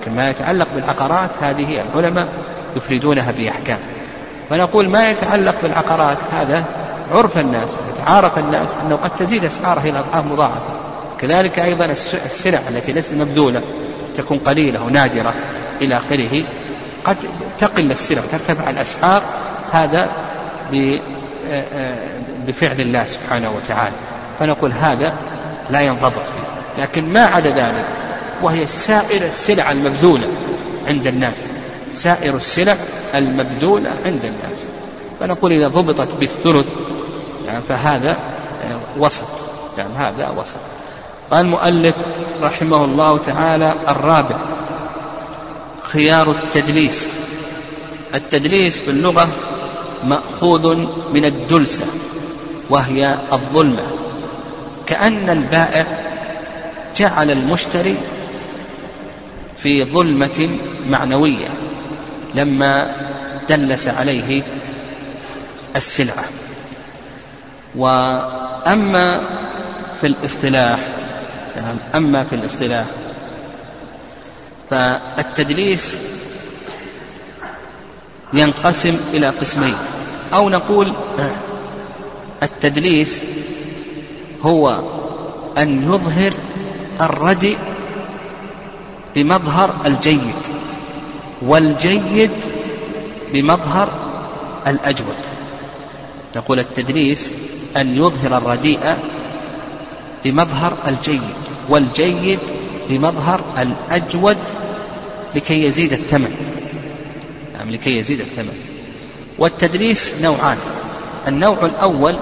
لكن 0.00 0.16
ما 0.16 0.30
يتعلق 0.30 0.68
بالعقارات 0.74 1.30
هذه 1.40 1.80
العلماء 1.80 2.28
يفردونها 2.76 3.32
بأحكام. 3.32 3.78
فنقول 4.50 4.88
ما 4.88 5.10
يتعلق 5.10 5.54
بالعقارات 5.62 6.18
هذا 6.32 6.64
عرف 7.12 7.38
الناس 7.38 7.76
يتعارف 7.94 8.38
الناس 8.38 8.76
أنه 8.86 8.96
قد 8.96 9.10
تزيد 9.10 9.44
أسعارها 9.44 9.82
إلى 9.82 9.98
أضعاف 9.98 10.26
مضاعفة. 10.26 10.74
كذلك 11.18 11.58
أيضا 11.58 11.84
السلع 12.26 12.60
التي 12.70 12.92
ليست 12.92 13.14
مبذولة 13.14 13.62
تكون 14.14 14.38
قليلة 14.38 14.82
ونادرة 14.82 15.34
إلى 15.82 15.96
آخره. 15.96 16.44
قد 17.04 17.16
تقل 17.58 17.90
السلع 17.90 18.22
وترتفع 18.22 18.70
الأسعار. 18.70 19.22
هذا 19.72 20.08
بفعل 22.46 22.80
الله 22.80 23.06
سبحانه 23.06 23.50
وتعالى. 23.50 23.94
فنقول 24.38 24.72
هذا 24.72 25.14
لا 25.70 25.80
ينضبط 25.80 26.26
فيه. 26.26 26.82
لكن 26.82 27.12
ما 27.12 27.20
عدا 27.20 27.50
ذلك 27.50 27.86
وهي 28.42 28.66
سائر 28.66 29.22
السلع 29.22 29.72
المبذولة 29.72 30.28
عند 30.88 31.06
الناس. 31.06 31.48
سائر 31.94 32.36
السلع 32.36 32.76
المبذولة 33.14 33.90
عند 34.06 34.24
الناس. 34.24 34.68
فنقول 35.20 35.52
إذا 35.52 35.68
ضبطت 35.68 36.14
بالثلث 36.20 36.66
يعني 37.46 37.64
فهذا 37.68 38.10
آه، 38.10 38.80
وسط. 38.98 39.28
يعني 39.78 39.94
هذا 39.98 40.34
وسط. 40.36 40.56
قال 41.30 41.40
المؤلف 41.46 41.96
رحمه 42.42 42.84
الله 42.84 43.18
تعالى 43.18 43.74
الرابع 43.88 44.38
خيار 45.82 46.30
التدليس 46.30 47.16
التدليس 48.14 48.80
في 48.80 48.90
اللغة 48.90 49.28
مأخوذ 50.04 50.74
من 51.12 51.24
الدلسة. 51.24 51.84
وهي 52.74 53.18
الظلمة. 53.32 53.82
كأن 54.86 55.30
البائع 55.30 55.86
جعل 56.96 57.30
المشتري 57.30 57.96
في 59.56 59.84
ظلمة 59.84 60.48
معنوية 60.88 61.48
لما 62.34 62.96
دلس 63.48 63.88
عليه 63.88 64.42
السلعة. 65.76 66.24
وأما 67.74 69.20
في 70.00 70.06
الاصطلاح 70.06 70.78
أما 71.94 72.24
في 72.24 72.34
الاصطلاح 72.36 72.84
فالتدليس 74.70 75.96
ينقسم 78.32 78.96
إلى 79.12 79.28
قسمين. 79.28 79.74
أو 80.34 80.48
نقول 80.48 80.92
التدليس 82.42 83.22
هو 84.42 84.78
أن 85.58 85.82
يظهر 85.82 86.32
الردي 87.00 87.56
بمظهر 89.14 89.74
الجيد 89.86 90.34
والجيد 91.42 92.30
بمظهر 93.32 93.88
الأجود. 94.66 95.16
نقول 96.36 96.60
التدليس 96.60 97.32
أن 97.76 97.96
يظهر 97.96 98.38
الرديء 98.38 98.96
بمظهر 100.24 100.76
الجيد 100.88 101.20
والجيد 101.68 102.38
بمظهر 102.88 103.44
الأجود 103.58 104.36
لكي 105.34 105.64
يزيد 105.64 105.92
الثمن. 105.92 106.36
نعم 107.58 107.70
لكي 107.70 107.98
يزيد 107.98 108.20
الثمن. 108.20 108.58
والتدليس 109.38 110.14
نوعان. 110.22 110.58
النوع 111.28 111.56
الأول 111.62 112.16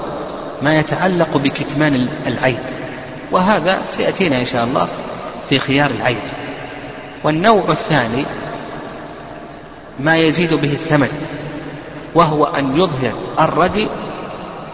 ما 0.62 0.78
يتعلق 0.78 1.36
بكتمان 1.36 2.08
العيب 2.26 2.58
وهذا 3.30 3.82
سيأتينا 3.88 4.40
إن 4.40 4.46
شاء 4.46 4.64
الله 4.64 4.88
في 5.48 5.58
خيار 5.58 5.90
العيب. 5.90 6.22
والنوع 7.24 7.70
الثاني 7.70 8.24
ما 10.00 10.16
يزيد 10.16 10.54
به 10.54 10.72
الثمن 10.72 11.08
وهو 12.14 12.44
أن 12.44 12.76
يظهر 12.76 13.12
الردي 13.40 13.88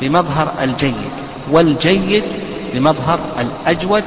بمظهر 0.01 0.55
الجيد 0.63 1.11
والجيد 1.51 2.25
بمظهر 2.75 3.21
الأجود 3.39 4.05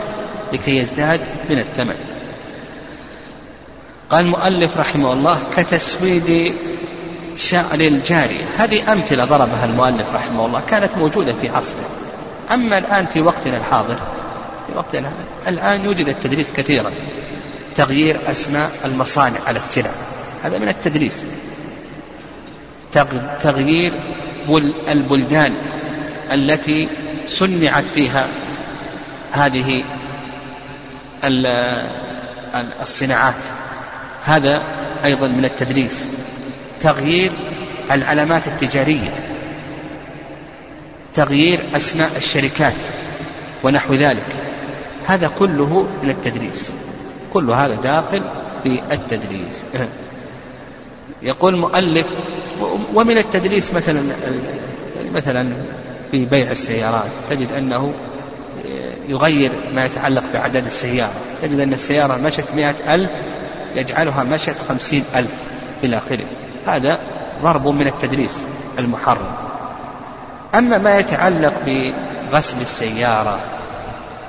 لكي 0.53 0.77
يزداد 0.77 1.21
من 1.49 1.59
الثمن. 1.59 1.95
قال 4.09 4.25
المؤلف 4.25 4.77
رحمه 4.77 5.13
الله 5.13 5.39
كتسويد 5.57 6.53
شعر 7.49 7.73
الجارية 7.73 8.45
هذه 8.57 8.93
أمثلة 8.93 9.25
ضربها 9.25 9.65
المؤلف 9.65 10.07
رحمه 10.13 10.45
الله 10.45 10.61
كانت 10.69 10.97
موجودة 10.97 11.33
في 11.33 11.49
عصره. 11.49 11.89
أما 12.51 12.77
الآن 12.77 13.05
في 13.05 13.21
وقتنا 13.21 13.57
الحاضر 13.57 13.95
في 14.67 14.77
وقتنا 14.77 15.11
الآن 15.47 15.85
يوجد 15.85 16.07
التدريس 16.07 16.51
كثيرا. 16.51 16.91
تغيير 17.75 18.19
أسماء 18.31 18.71
المصانع 18.85 19.37
على 19.47 19.59
السلع. 19.59 19.91
هذا 20.43 20.57
من 20.57 20.69
التدريس. 20.69 21.25
تغيير 23.41 23.93
البلدان 24.87 25.53
التي 26.31 26.87
صنعت 27.27 27.83
فيها 27.95 28.27
هذه 29.31 29.83
الصناعات. 32.81 33.43
هذا 34.25 34.61
أيضا 35.05 35.27
من 35.27 35.45
التدريس. 35.45 36.05
تغيير 36.83 37.31
العلامات 37.91 38.47
التجارية 38.47 39.09
تغيير 41.13 41.63
أسماء 41.75 42.11
الشركات 42.17 42.73
ونحو 43.63 43.93
ذلك. 43.93 44.35
هذا 45.07 45.27
كله 45.27 45.87
من 46.03 46.09
التدريس 46.09 46.73
كل 47.33 47.49
هذا 47.49 47.75
داخل 47.75 48.21
في 48.63 48.81
التدريس. 48.91 49.63
يقول 51.21 51.53
المؤلف 51.53 52.05
ومن 52.93 53.17
التدريس 53.17 53.73
مثلا 53.73 54.01
مثلا 55.13 55.53
في 56.11 56.25
بيع 56.25 56.51
السيارات 56.51 57.09
تجد 57.29 57.51
أنه 57.57 57.93
يغير 59.07 59.51
ما 59.75 59.85
يتعلق 59.85 60.23
بعدد 60.33 60.65
السيارة. 60.65 61.21
تجد 61.41 61.59
أن 61.59 61.73
السيارة 61.73 62.17
مشت 62.17 62.45
مئة 62.55 62.95
ألف 62.95 63.09
يجعلها 63.75 64.23
مشت 64.23 64.55
خمسين 64.69 65.03
ألف 65.15 65.33
إلى 65.83 65.97
آخره. 65.97 66.25
هذا 66.67 66.99
ضرب 67.43 67.67
من 67.67 67.87
التدريس 67.87 68.45
المحرم. 68.79 69.33
أما 70.55 70.77
ما 70.77 70.99
يتعلق 70.99 71.53
بغسل 71.65 72.61
السيارة 72.61 73.39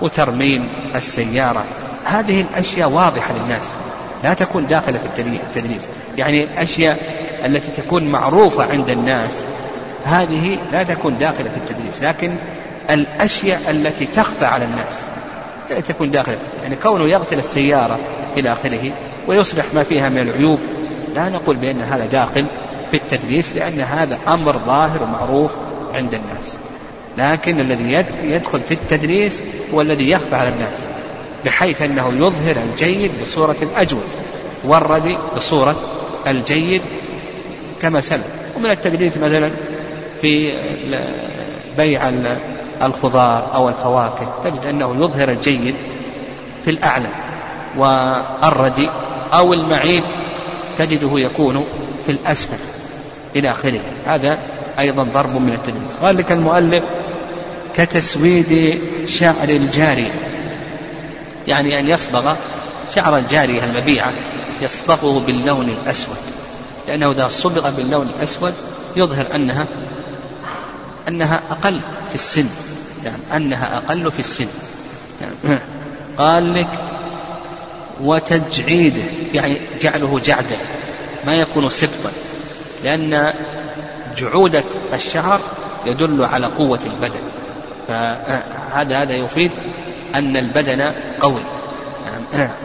وترميم 0.01 0.69
السيارة 0.95 1.65
هذه 2.05 2.41
الأشياء 2.41 2.89
واضحة 2.89 3.35
للناس. 3.35 3.65
لا 4.25 4.35
تكون 4.35 4.67
داخلة 4.67 4.99
في 4.99 5.23
التدريس 5.37 5.89
يعني 6.17 6.45
الأشياء 6.45 6.99
التي 7.45 7.83
تكون 7.83 8.05
معروفة 8.05 8.65
عند 8.65 8.91
الناس 8.91 9.45
هذه 10.05 10.59
لا 10.73 10.83
تكون 10.83 11.19
داخلة 11.19 11.51
في 11.51 11.57
التدريس 11.57 12.03
لكن 12.03 12.35
الأشياء 12.91 13.71
التي 13.71 14.07
تخفى 14.07 14.45
على 14.45 14.65
الناس 14.65 15.05
لا 15.71 15.81
تكون 15.81 16.11
داخلة 16.11 16.39
يعني 16.63 16.77
كونه 16.77 17.09
يغسل 17.09 17.39
السيارة 17.39 17.99
إلى 18.37 18.53
آخره 18.53 18.93
ويصلح 19.27 19.65
ما 19.75 19.83
فيها 19.83 20.09
من 20.09 20.19
العيوب 20.19 20.61
لا 21.15 21.29
نقول 21.29 21.57
بأن 21.57 21.81
هذا 21.81 22.07
داخل 22.07 22.47
في 22.91 22.97
التدريس 22.97 23.57
لأن 23.57 23.81
هذا 23.81 24.19
أمر 24.29 24.59
ظاهر 24.67 25.03
ومعروف 25.03 25.57
عند 25.95 26.15
الناس. 26.15 26.57
لكن 27.19 27.61
الذي 27.61 28.05
يدخل 28.23 28.61
في 28.61 28.75
التدريس 28.75 29.43
هو 29.75 29.81
الذي 29.81 30.11
يخفى 30.11 30.37
على 30.37 30.49
الناس 30.49 30.79
بحيث 31.45 31.83
أنه 31.83 32.09
يظهر 32.09 32.57
الجيد 32.71 33.11
بصورة 33.23 33.57
الأجود 33.63 34.07
والردي 34.65 35.17
بصورة 35.37 35.77
الجيد 36.27 36.83
كما 37.83 38.01
سلف. 38.01 38.27
ومن 38.57 38.71
التدريس 38.71 39.19
مثلا 39.19 39.51
في 40.21 40.53
بيع 41.77 42.13
الخضار 42.83 43.55
أو 43.55 43.69
الفواكه 43.69 44.35
تجد 44.45 44.67
أنه 44.67 44.97
يظهر 45.05 45.31
الجيد 45.31 45.75
في 46.65 46.71
الأعلى 46.71 47.09
والردي 47.77 48.89
أو 49.33 49.53
المعيب 49.53 50.03
تجده 50.79 51.19
يكون 51.19 51.65
في 52.07 52.13
الأسفل 52.13 52.59
إلى 53.37 53.51
آخره. 53.51 53.81
هذا 54.07 54.39
أيضا 54.79 55.03
ضرب 55.03 55.37
من 55.37 55.53
التدريس 55.53 55.97
قال 55.97 56.17
لك 56.17 56.33
المؤلف 56.33 56.85
كتسويد 57.75 58.81
شعر 59.07 59.49
الجارية 59.49 60.13
يعني 61.49 61.79
أن 61.79 61.89
يصبغ 61.89 62.35
شعر 62.95 63.19
الجارية 63.19 63.65
المبيعة 63.65 64.13
يصبغه 64.61 65.23
باللون 65.27 65.69
الأسود 65.69 66.17
لأنه 66.89 67.11
إذا 67.11 67.29
صبغ 67.29 67.71
باللون 67.71 68.11
الأسود 68.17 68.55
يظهر 68.97 69.27
أنها 69.35 69.67
أنها 71.09 71.41
أقل 71.51 71.81
في 72.09 72.15
السن 72.15 72.47
يعني 73.05 73.23
أنها 73.37 73.77
أقل 73.77 74.13
في 74.13 74.19
السن. 74.19 74.47
يعني 75.21 75.59
قال 76.19 76.55
لك 76.55 76.69
وتجعيده 78.01 79.03
يعني 79.35 79.57
جعله 79.81 80.21
جعدا 80.25 80.57
ما 81.27 81.35
يكون 81.37 81.71
سبطا 81.71 82.11
لأن 82.85 83.33
جعودة 84.17 84.65
الشعر 84.95 85.41
يدل 85.87 86.25
على 86.25 86.47
قوة 86.47 86.81
البدن. 86.87 87.21
فهذا 87.89 89.03
هذا 89.03 89.15
يفيد 89.15 89.51
أن 90.15 90.37
البدن 90.37 90.93
قوي. 91.21 91.43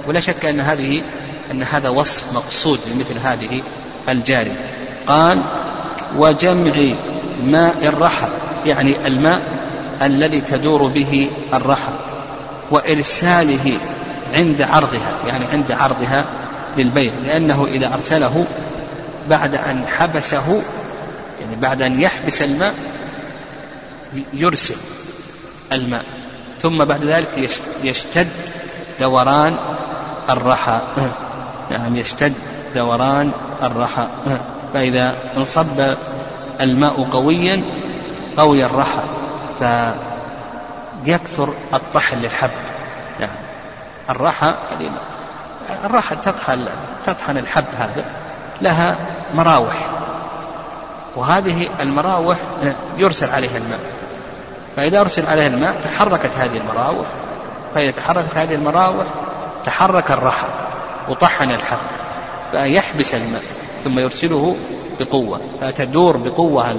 ولا 0.08 0.20
شك 0.20 0.46
أن 0.46 0.60
هذه 0.60 1.02
أن 1.52 1.64
هذا 1.64 1.90
وصف 1.90 2.34
مقصود 2.34 2.80
لمثل 2.94 3.20
هذه 3.24 3.62
الجارية. 4.10 4.58
قال 5.08 5.42
وجمع 6.18 6.74
ماء 7.44 7.78
الرحى 7.82 8.28
يعني 8.66 9.08
الماء 9.08 9.42
الذي 10.02 10.42
تدور 10.42 10.88
به 10.88 11.30
الرحى 11.54 11.94
وإرساله 12.72 13.78
عند 14.34 14.62
عرضها 14.62 15.12
يعني 15.28 15.46
عند 15.46 15.72
عرضها 15.72 16.26
للبيع 16.78 17.12
لأنه 17.24 17.66
إذا 17.66 17.94
أرسله 17.94 18.46
بعد 19.30 19.56
أن 19.56 19.88
حبسه 19.88 20.62
يعني 21.42 21.56
بعد 21.62 21.82
أن 21.82 22.02
يحبس 22.02 22.42
الماء 22.42 22.74
يرسل 24.34 24.76
الماء. 25.72 26.04
ثم 26.62 26.86
بعد 26.86 27.04
ذلك 27.04 27.50
يشتد 27.84 28.28
دوران 29.00 29.58
الرحى. 30.30 30.82
نعم 31.72 31.96
يشتد 31.96 32.34
دوران 32.76 33.32
الرحى. 33.64 34.08
فإذا 34.74 35.16
انصب 35.38 35.96
الماء 36.62 37.08
قويا 37.12 37.64
قوي 38.38 38.66
الرحى 38.66 39.04
فيكثر 41.06 41.54
الطحن 41.74 42.18
للحب. 42.20 42.50
نعم. 43.20 43.47
الرحى 44.10 44.54
الرحى 45.86 46.16
تطحن 46.16 46.66
تطحن 47.06 47.38
الحب 47.38 47.66
هذا 47.78 48.06
لها 48.62 48.96
مراوح. 49.36 49.76
وهذه 51.16 51.70
المراوح 51.80 52.38
يرسل 52.98 53.30
عليها 53.30 53.58
الماء. 53.58 53.80
فإذا 54.76 55.00
أرسل 55.02 55.26
عليها 55.26 55.48
الماء 55.48 55.76
تحركت 55.84 56.30
هذه 56.38 56.58
المراوح. 56.58 57.08
فإذا 57.76 57.92
تحركت 57.92 58.38
هذه 58.38 58.56
المراوح 58.56 59.06
تحرك 59.66 60.12
الرحى 60.12 60.48
وطحن 61.10 61.52
الحب. 61.52 61.78
فيحبس 62.52 63.14
الماء 63.14 63.42
ثم 63.84 64.00
يرسله 64.00 64.56
بقوة. 65.00 65.40
فتدور 65.62 66.18
بقوة 66.18 66.76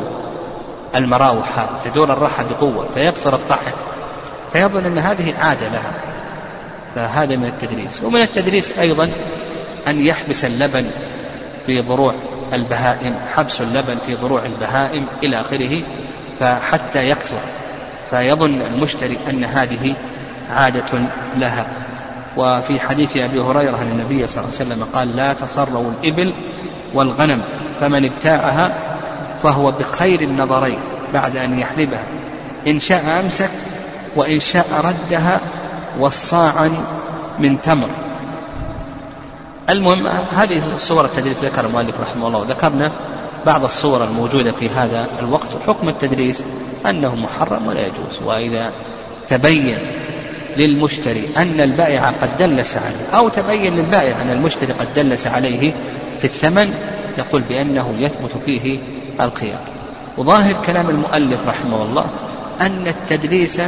المراوح 0.95 1.67
تدور 1.85 2.13
الرحى 2.13 2.45
بقوة 2.45 2.87
فيكثر 2.95 3.35
الطحن. 3.35 3.73
فيظن 4.53 4.85
أن 4.85 4.99
هذه 4.99 5.35
عادة 5.41 5.69
لها. 5.69 5.93
فهذا 6.99 7.37
من 7.37 7.45
التدريس. 7.45 8.03
ومن 8.03 8.23
التدريس 8.23 8.79
أيضا 8.79 9.11
أن 9.89 10.01
يحبس 10.01 10.45
اللبن 10.45 10.85
في 11.67 11.81
ضروع 11.81 12.15
البهائم 12.53 13.15
حبس 13.35 13.61
اللبن 13.61 13.97
في 14.07 14.15
ضروع 14.15 14.43
البهائم 14.45 15.07
إلى 15.23 15.41
آخره 15.41 15.83
فحتى 16.41 17.11
يكثر 17.11 17.39
فيظن 18.11 18.63
المشتري 18.63 19.19
أن 19.31 19.45
هذه 19.45 19.95
عادة 20.51 21.03
لها. 21.37 21.67
وفي 22.37 22.81
حديث 22.81 23.17
أبي 23.17 23.41
هريرة 23.41 23.77
أن 23.83 23.91
النبي 23.91 24.27
صلى 24.27 24.45
الله 24.45 24.55
عليه 24.61 24.71
وسلم 24.71 24.85
قال 24.95 25.17
لا 25.17 25.33
تصروا 25.33 25.91
الإبل 26.03 26.33
والغنم 26.95 27.43
فمن 27.81 28.05
ابتاعها 28.05 28.75
فهو 29.43 29.71
بخير 29.71 30.21
النظرين 30.21 30.79
بعد 31.15 31.37
أن 31.37 31.59
يحلبها 31.59 32.05
إن 32.67 32.81
شاء 32.81 33.21
أمسك 33.25 33.51
وإن 34.17 34.41
شاء 34.41 34.67
ردها 34.85 35.41
والصاعا 35.99 36.71
من 37.39 37.61
تمر. 37.61 37.89
المهم 39.71 40.07
هذه 40.37 40.63
صور 40.79 41.05
التدريس 41.05 41.45
ذكر 41.45 41.67
المؤلف 41.67 42.01
رحمه 42.01 42.27
الله. 42.27 42.39
وذكرنا 42.39 42.93
بعض 43.47 43.65
الصور 43.65 44.05
الموجودة 44.05 44.53
في 44.53 44.69
هذا 44.69 45.07
الوقت. 45.19 45.55
وحكم 45.55 45.89
التدريس 45.89 46.45
أنه 46.87 47.15
محرم 47.15 47.67
ولا 47.67 47.81
يجوز. 47.81 48.23
وإذا 48.25 48.73
تبين 49.27 49.79
للمشتري 50.57 51.29
أن 51.37 51.61
البائع 51.61 52.11
قد 52.11 52.37
دلس 52.37 52.77
عليه 52.77 53.19
أو 53.19 53.29
تبين 53.29 53.77
للبائع 53.77 54.23
أن 54.23 54.31
المشتري 54.31 54.73
قد 54.73 54.95
دلس 54.95 55.27
عليه 55.27 55.73
في 56.19 56.25
الثمن 56.25 56.75
يقول 57.19 57.43
بأنه 57.43 57.95
يثبت 57.99 58.31
فيه 58.47 58.79
الخيار. 59.21 59.61
وظاهر 60.19 60.55
كلام 60.67 60.91
المؤلف 60.91 61.41
رحمه 61.47 61.83
الله 61.83 62.07
أن 62.61 62.87
التدليس 62.87 63.61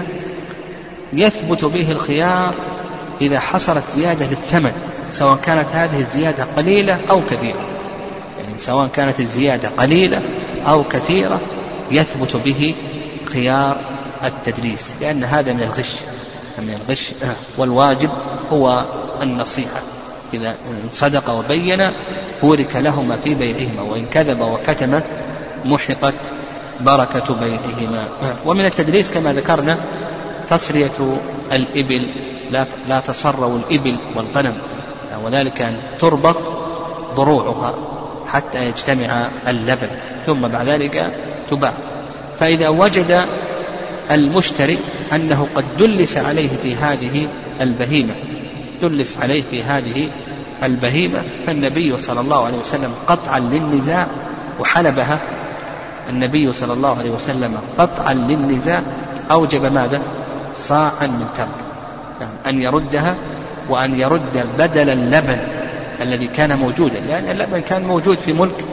يثبت 1.13 1.65
به 1.65 1.93
الخيار 1.93 2.55
إذا 3.21 3.41
حصلت 3.41 3.85
زيادة 3.95 4.27
للثمن 4.27 4.73
سواء 5.13 5.37
كانت 5.37 5.69
هذه 5.73 6.01
الزيادة 6.01 6.47
قليلة 6.57 6.99
أو 7.11 7.21
كثيرة. 7.31 7.67
يعني 8.39 8.59
سواء 8.59 8.89
كانت 8.89 9.21
الزيادة 9.21 9.69
قليلة 9.79 10.23
أو 10.69 10.85
كثيرة 10.85 11.41
يثبت 11.91 12.37
به 12.37 12.75
خيار 13.33 13.81
التدريس 14.25 14.95
لأن 15.01 15.25
هذا 15.25 15.53
من 15.53 15.63
الغش. 15.63 15.95
من 16.59 16.79
الغش 16.85 17.13
والواجب 17.59 18.11
هو 18.53 18.87
النصيحة. 19.23 19.81
إذا 20.35 20.55
صدق 20.91 21.31
وبين 21.31 21.91
بورك 22.43 22.77
لهما 22.77 23.17
في 23.17 23.35
بيعهما 23.35 23.83
وإن 23.83 24.07
كذب 24.07 24.41
وكتم 24.41 25.01
محقت 25.65 26.15
بركة 26.81 27.35
بيعهما 27.35 28.09
ومن 28.47 28.65
التدريس 28.65 29.11
كما 29.11 29.33
ذكرنا 29.33 29.79
تصرية 30.51 31.17
الإبل 31.53 32.07
لا 32.51 32.67
لا 32.89 33.01
تصروا 33.01 33.59
الإبل 33.59 33.97
والغنم. 34.17 34.55
وذلك 35.25 35.61
أن 35.63 35.77
تربط 35.99 36.53
ضروعها 37.15 37.75
حتى 38.27 38.65
يجتمع 38.69 39.29
اللبن 39.49 39.89
ثم 40.27 40.49
بعد 40.49 40.69
ذلك 40.69 41.13
تباع. 41.51 41.73
فإذا 42.39 42.69
وجد 42.69 43.25
المشتري 44.11 44.79
أنه 45.13 45.49
قد 45.55 45.65
دلس 45.79 46.17
عليه 46.17 46.49
في 46.63 46.75
هذه 46.75 47.29
البهيمة 47.61 48.15
دلس 48.83 49.19
عليه 49.23 49.43
في 49.43 49.63
هذه 49.63 50.09
البهيمة 50.63 51.23
فالنبي 51.47 51.99
صلى 51.99 52.21
الله 52.21 52.45
عليه 52.45 52.59
وسلم 52.59 52.95
قطعا 53.07 53.39
للنزاع 53.39 54.07
وحلبها. 54.61 55.19
النبي 56.09 56.53
صلى 56.53 56.73
الله 56.73 56.99
عليه 56.99 57.11
وسلم 57.11 57.59
قطعا 57.79 58.15
للنزاع. 58.15 58.83
أوجب 59.31 59.65
ماذا؟ 59.65 60.01
صاعا 60.55 61.07
من 61.07 61.27
تمر. 61.37 61.49
يعني 62.21 62.33
أن 62.47 62.63
يردها 62.63 63.15
وأن 63.69 64.01
يرد 64.01 64.47
بدل 64.59 64.91
اللبن 64.91 65.39
الذي 66.01 66.27
كان 66.27 66.59
موجودا. 66.59 67.01
لأن 67.09 67.31
اللبن 67.31 67.61
كان 67.61 67.83
موجود 67.83 68.19
في 68.19 68.33
ملك 68.33 68.65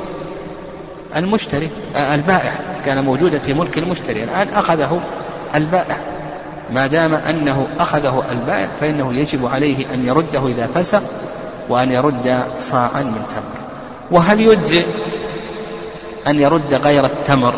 المشتري 1.15 1.69
آه، 1.95 2.15
البائع 2.15 2.53
كان 2.85 3.03
موجودا 3.03 3.39
في 3.39 3.53
ملك 3.53 3.77
المشتري. 3.77 4.23
الآن 4.23 4.47
أخذه 4.55 5.01
البائع. 5.55 5.97
ما 6.73 6.87
دام 6.87 7.13
أنه 7.13 7.67
أخذه 7.79 8.23
البائع 8.31 8.67
فإنه 8.79 9.13
يجب 9.13 9.45
عليه 9.45 9.85
أن 9.93 10.05
يرده 10.05 10.47
إذا 10.47 10.67
فسق 10.75 11.03
وأن 11.69 11.91
يرد 11.91 12.43
صاعا 12.59 13.01
من 13.01 13.25
تمر. 13.29 13.67
وهل 14.11 14.41
يجزئ 14.41 14.85
أن 16.27 16.39
يرد 16.39 16.73
غير 16.73 17.05
التمر 17.05 17.53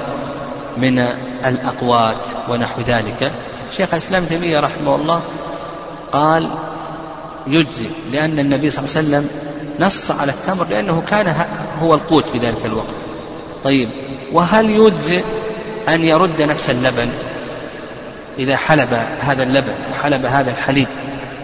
من 0.77 0.99
الأقوات 1.45 2.25
ونحو 2.49 2.81
ذلك؟ 2.81 3.31
شيخ 3.71 3.89
الإسلام 3.93 4.25
تيمية 4.25 4.59
رحمه 4.59 4.95
الله 4.95 5.21
قال 6.11 6.49
يجزي 7.47 7.87
لأن 8.11 8.39
النبي 8.39 8.69
صلى 8.69 8.85
الله 8.85 8.95
عليه 8.97 9.07
وسلم 9.07 9.29
نص 9.79 10.11
على 10.11 10.31
التمر 10.31 10.65
لأنه 10.69 11.03
كان 11.09 11.35
هو 11.81 11.93
القوت 11.93 12.27
في 12.27 12.37
ذلك 12.37 12.65
الوقت. 12.65 12.95
طيب 13.63 13.89
وهل 14.33 14.69
يجزئ 14.69 15.23
أن 15.89 16.05
يرد 16.05 16.41
نفس 16.41 16.69
اللبن 16.69 17.09
إذا 18.39 18.55
حلب 18.57 18.93
هذا 19.21 19.43
اللبن 19.43 19.73
وحلب 19.91 20.25
هذا 20.25 20.51
الحليب؟ 20.51 20.87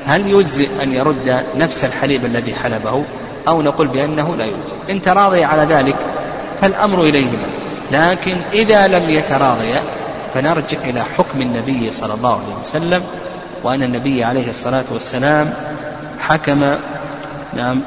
هل 0.06 0.30
يجزئ 0.30 0.70
أن 0.84 0.94
يرد 0.94 1.46
نفس 1.56 1.86
الحليب 1.86 2.26
الذي 2.26 2.56
حلبه؟ 2.56 3.04
أو 3.48 3.62
نقول 3.62 3.88
بأنه 3.88 4.36
لا 4.36 4.46
يجزئ 4.46 4.76
إن 4.90 5.02
تراضي 5.02 5.44
على 5.44 5.76
ذلك 5.76 5.96
فالأمر 6.62 7.04
إليهما. 7.04 7.48
لكن 7.92 8.38
إذا 8.54 8.88
لم 8.88 9.10
يتراضيا 9.10 9.84
فنرجع 10.36 10.78
إلى 10.84 11.04
حكم 11.04 11.42
النبي 11.42 11.92
صلى 11.92 12.14
الله 12.14 12.32
عليه 12.32 12.62
وسلم 12.62 13.04
وأن 13.64 13.84
النبي 13.84 14.24
عليه 14.24 14.50
الصلاة 14.50 14.84
والسلام 14.92 15.54
حكم 16.20 16.76
نعم 17.54 17.82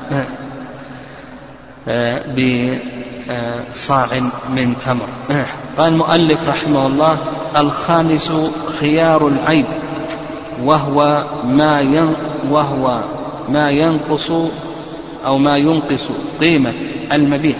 بصاع 2.36 4.06
من 4.50 4.74
تمر. 4.84 5.08
قال 5.78 5.92
المؤلف 5.92 6.48
رحمه 6.48 6.86
الله 6.86 7.18
الخامس 7.56 8.32
خيار 8.80 9.28
العيب 9.28 9.66
وهو 10.62 11.24
ما 11.44 12.14
وهو 12.50 13.04
ما 13.48 13.70
ينقص 13.70 14.30
أو 15.26 15.38
ما 15.38 15.56
ينقص 15.56 16.08
قيمة 16.40 16.74
المبيع. 17.12 17.56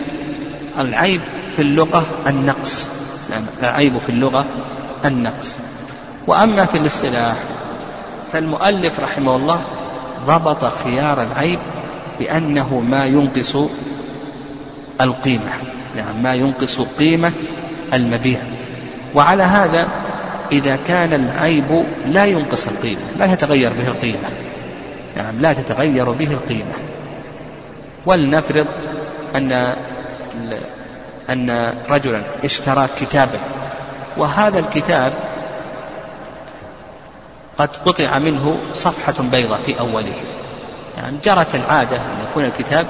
العيب 0.79 1.20
في 1.57 1.62
اللغة 1.62 2.07
النقص. 2.27 2.87
العيب 3.62 3.99
في 3.99 4.09
اللغة 4.09 4.47
النقص. 5.05 5.59
وأما 6.27 6.64
في 6.64 6.79
الاصطلاح 6.79 7.37
فالمؤلف 8.33 9.01
رحمه 9.01 9.37
الله 9.37 9.62
ضبط 10.27 10.64
خيار 10.64 11.23
العيب 11.23 11.59
بأنه 12.19 12.81
ما 12.81 13.07
ينقص 13.07 13.57
القيمة 15.01 15.53
نعم 15.97 16.23
ما 16.23 16.35
ينقص 16.35 16.81
قيمة 16.81 17.33
المبيع. 17.95 18.41
وعلى 19.14 19.43
هذا 19.43 19.88
إذا 20.53 20.79
كان 20.87 21.12
العيب 21.12 21.85
لا 22.07 22.27
ينقص 22.27 22.67
القيمة 22.67 23.01
لا 23.19 23.33
يتغير 23.33 23.73
به 23.73 23.88
القيمة 23.88 24.29
نعم 25.17 25.41
لا 25.41 25.53
تتغير 25.53 26.11
به 26.11 26.33
القيمة. 26.33 26.75
ولنفرض 28.07 28.67
أن 29.37 29.75
أن 31.31 31.75
رجلا 31.91 32.23
اشترى 32.45 32.88
كتابا. 33.01 33.38
وهذا 34.17 34.59
الكتاب 34.59 35.12
قد 37.59 37.77
قطع 37.87 38.19
منه 38.19 38.59
صفحة 38.73 39.14
بيضاء 39.33 39.61
في 39.67 39.81
أوله. 39.81 40.14
يعني 40.97 41.19
جرت 41.25 41.55
العادة 41.55 41.97
أن 41.97 42.27
يكون 42.31 42.45
الكتاب 42.45 42.87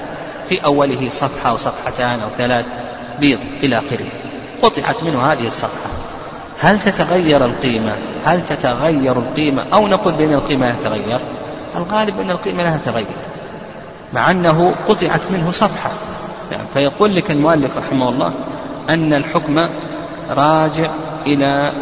في 0.49 0.65
أوله 0.65 1.09
صفحة 1.09 1.49
أو 1.49 1.57
صفحتان 1.57 2.19
أو 2.19 2.29
ثلاث 2.37 2.65
بيض 3.19 3.39
إلى 3.63 3.77
آخره. 3.77 4.05
قطعت 4.61 5.03
منه 5.03 5.31
هذه 5.31 5.47
الصفحة. 5.47 5.89
هل 6.61 6.79
تتغير 6.79 7.45
القيمة؟ 7.45 7.95
هل 8.25 8.45
تتغير 8.45 9.17
القيمة؟ 9.17 9.65
أو 9.73 9.87
نقول 9.87 10.13
بأن 10.13 10.33
القيمة 10.33 10.65
لا 10.65 10.75
تتغير 10.75 11.19
الغالب 11.75 12.19
أن 12.19 12.31
القيمة 12.31 12.63
لا 12.63 12.77
تتغير 12.77 13.05
مع 14.13 14.31
أنه 14.31 14.75
قطعت 14.87 15.21
منه 15.31 15.51
صفحة. 15.51 15.91
فيقول 16.73 17.15
لك 17.15 17.31
المؤلف 17.31 17.77
رحمه 17.77 18.09
الله 18.09 18.33
أن 18.89 19.13
الحكم 19.13 19.69
راجع 20.29 20.91
إلى 21.27 21.73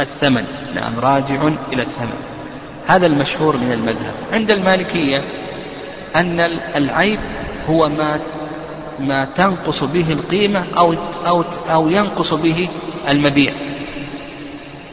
الثمن. 0.00 0.44
نعم 0.74 0.98
راجع 0.98 1.48
إلى 1.72 1.82
الثمن. 1.82 2.18
هذا 2.86 3.06
المشهور 3.06 3.56
من 3.56 3.72
المذهب. 3.72 4.14
عند 4.32 4.50
المالكية 4.50 5.22
أن 6.16 6.40
العيب 6.76 7.20
هو 7.66 7.88
ما 7.88 8.20
ما 8.98 9.24
تنقص 9.24 9.84
به 9.84 10.12
القيمة 10.12 10.64
أو 10.76 10.94
أو 11.26 11.44
أو 11.70 11.88
ينقص 11.88 12.34
به 12.34 12.68
المبيع. 13.08 13.52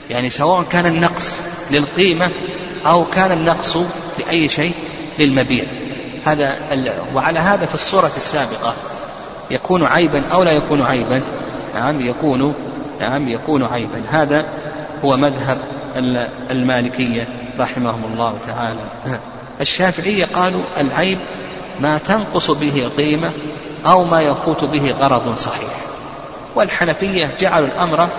يعني 0.09 0.29
سواء 0.29 0.63
كان 0.63 0.85
النقص 0.85 1.43
للقيمة 1.71 2.29
أو 2.85 3.05
كان 3.05 3.31
النقص 3.31 3.77
لأي 4.19 4.49
شيء 4.49 4.73
للمبيع. 5.19 5.65
هذا 6.25 6.55
وعلى 7.15 7.39
هذا 7.39 7.65
في 7.65 7.73
الصورة 7.73 8.11
السابقة 8.17 8.73
يكون 9.51 9.85
عيبا 9.85 10.23
أو 10.33 10.43
لا 10.43 10.51
يكون 10.51 10.81
عيبا. 10.81 11.21
نعم 11.75 12.01
يكون 12.01 12.53
نعم 12.99 13.27
يكون 13.27 13.63
عيبا. 13.63 14.01
هذا 14.09 14.45
هو 15.05 15.17
مذهب 15.17 15.57
المالكية 16.51 17.27
رحمهم 17.59 18.03
الله 18.13 18.37
تعالى. 18.47 19.19
الشافعية 19.61 20.25
قالوا 20.25 20.61
العيب 20.77 21.17
ما 21.79 21.97
تنقص 21.97 22.51
به 22.51 22.89
قيمة 22.97 23.31
أو 23.85 24.03
ما 24.03 24.21
يفوت 24.21 24.63
به 24.63 24.91
غرض 24.91 25.35
صحيح. 25.35 25.75
والحنفية 26.55 27.29
جعلوا 27.39 27.67
الأمر 27.67 28.09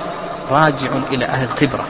راجع 0.50 0.88
إلى 1.12 1.24
أهل 1.24 1.48
الخبرة. 1.52 1.84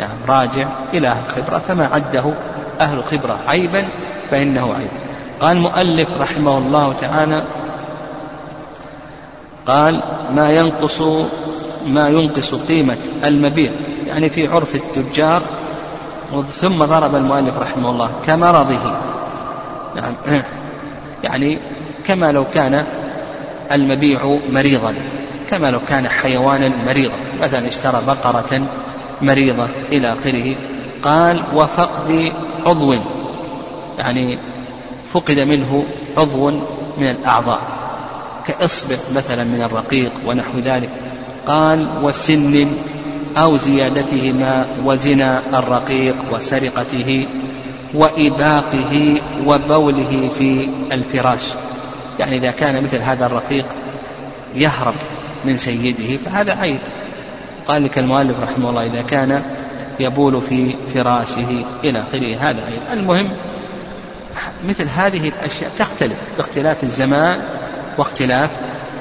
نعم 0.00 0.16
راجع 0.28 0.66
إلى 0.94 1.08
أهل 1.08 1.22
الخبرة. 1.28 1.58
فما 1.68 1.86
عده 1.86 2.34
أهل 2.80 2.98
الخبرة 2.98 3.38
عيبا 3.48 3.88
فإنه 4.30 4.74
عيب. 4.74 5.11
قال 5.42 5.56
المؤلف 5.56 6.16
رحمه 6.20 6.58
الله 6.58 6.92
تعالى 6.92 7.44
قال 9.66 10.00
ما 10.34 10.52
ينقص 10.52 11.02
ما 11.86 12.08
ينقص 12.08 12.54
قيمة 12.54 12.96
المبيع 13.24 13.70
يعني 14.06 14.30
في 14.30 14.48
عرف 14.48 14.74
التجار 14.74 15.42
ثم 16.48 16.84
ضرب 16.84 17.14
المؤلف 17.14 17.58
رحمه 17.58 17.90
الله 17.90 18.10
كمرضه. 18.26 18.94
نعم. 19.96 20.14
يعني 21.24 21.58
كما 22.06 22.32
لو 22.32 22.44
كان 22.54 22.84
المبيع 23.72 24.38
مريضا 24.52 24.94
كما 25.50 25.70
لو 25.70 25.80
كان 25.88 26.08
حيوانا 26.08 26.70
مريضا 26.86 27.14
مثلا 27.42 27.68
اشترى 27.68 28.02
بقرة 28.06 28.62
مريضة 29.22 29.68
إلى 29.92 30.12
آخره 30.12 30.54
قال 31.02 31.42
وفقد 31.54 32.32
عضو. 32.66 32.94
يعني 33.98 34.38
فقد 35.06 35.40
منه 35.40 35.84
عضو 36.16 36.50
من 36.98 37.10
الأعضاء 37.10 37.60
كإصبع 38.46 38.96
مثلا 39.16 39.44
من 39.44 39.62
الرقيق 39.62 40.10
ونحو 40.26 40.58
ذلك. 40.58 40.88
قال 41.46 41.88
وسن 42.02 42.66
أو 43.36 43.56
زيادتهما 43.56 44.66
وزنا 44.84 45.42
الرقيق 45.54 46.16
وسرقته 46.32 47.26
وإباقه 47.94 49.20
وبوله 49.46 50.30
في 50.38 50.68
الفراش. 50.92 51.42
يعني 52.18 52.36
إذا 52.36 52.50
كان 52.50 52.84
مثل 52.84 53.02
هذا 53.02 53.26
الرقيق 53.26 53.64
يهرب 54.54 54.94
من 55.44 55.56
سيده 55.56 56.16
فهذا 56.24 56.52
عيب. 56.52 56.78
قال 57.68 57.84
لك 57.84 57.98
المؤلف 57.98 58.36
رحمه 58.42 58.70
الله 58.70 58.86
إذا 58.86 59.02
كان 59.02 59.42
يبول 60.00 60.42
في 60.42 60.74
فراشه 60.94 61.64
إلى 61.84 61.98
آخره 61.98 62.36
هذا 62.40 62.64
عيب. 62.64 62.98
المهم 62.98 63.30
مثل 64.68 64.88
هذه 64.96 65.28
الأشياء 65.28 65.70
تختلف 65.78 66.16
باختلاف 66.36 66.82
الزمان 66.82 67.40
واختلاف 67.98 68.50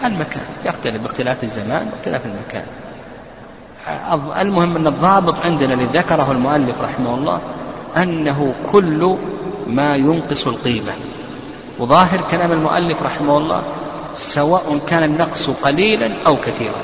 المكان. 0.05 0.43
يختلف 0.65 1.01
باختلاف 1.01 1.43
الزمان 1.43 1.89
واختلاف 1.93 2.21
المكان. 2.25 2.65
المهم 4.41 4.75
أن 4.75 4.87
الضابط 4.87 5.45
عندنا 5.45 5.73
الذي 5.73 5.87
ذكره 5.93 6.31
المؤلف 6.31 6.81
رحمه 6.81 7.15
الله 7.15 7.39
أنه 7.97 8.53
كل 8.71 9.17
ما 9.67 9.95
ينقص 9.95 10.47
القيمة. 10.47 10.91
وظاهر 11.79 12.19
كلام 12.31 12.51
المؤلف 12.51 13.03
رحمه 13.03 13.37
الله 13.37 13.61
سواء 14.13 14.79
كان 14.87 15.03
النقص 15.03 15.49
قليلا 15.49 16.09
أو 16.27 16.35
كثيرا. 16.35 16.81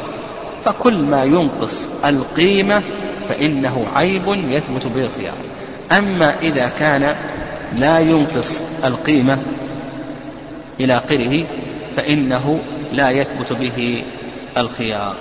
فكل 0.66 0.98
ما 0.98 1.24
ينقص 1.24 1.88
القيمة 2.06 2.82
فإنه 3.30 3.86
عيب 3.96 4.28
يثبت 4.28 4.86
به 4.86 5.02
الخيار 5.02 5.34
أما 5.92 6.36
إذا 6.42 6.72
كان 6.80 7.16
لا 7.76 8.00
ينقص 8.00 8.62
القيمة 8.84 9.38
إلى 10.80 10.98
آخره 10.98 11.44
فإنه 11.96 12.60
لا 12.94 13.10
يثبت 13.10 13.54
به 13.54 14.04
الخيار. 14.58 15.16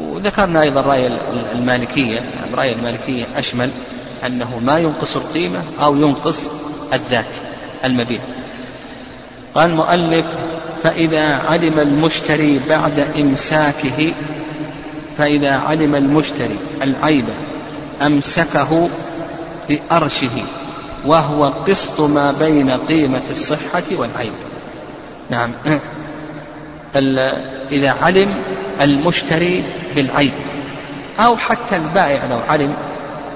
وذكرنا 0.00 0.62
أيضا 0.62 0.80
رأي 0.80 1.10
المالكية 1.52 2.20
نعم، 2.20 2.54
رأي 2.54 2.72
المالكية 2.72 3.24
أشمل 3.36 3.70
أنه 4.26 4.58
ما 4.58 4.78
ينقص 4.78 5.16
القيمة 5.16 5.62
أو 5.82 5.96
ينقص 5.96 6.48
الذات 6.92 7.34
المبيع. 7.84 8.20
قال 9.54 9.70
المؤلف 9.70 10.26
فإذا 10.82 11.34
علم 11.34 11.78
المشتري 11.78 12.60
بعد 12.68 13.06
إمساكه 13.18 14.12
فإذا 15.18 15.52
علم 15.52 15.94
المشتري 15.94 16.56
العيب 16.82 17.24
أمسكه 18.02 18.88
بأرشه 19.68 20.42
وهو 21.06 21.44
قسط 21.44 22.00
ما 22.00 22.32
بين 22.32 22.70
قيمة 22.70 23.22
الصحة 23.30 23.82
والعيب 23.92 24.32
نعم. 25.30 25.52
إذا 27.72 27.90
علم 27.90 28.34
المشتري 28.80 29.64
بالعيب. 29.96 30.32
أو 31.18 31.36
حتى 31.36 31.76
البائع 31.76 32.26
لو 32.26 32.38
علم 32.48 32.74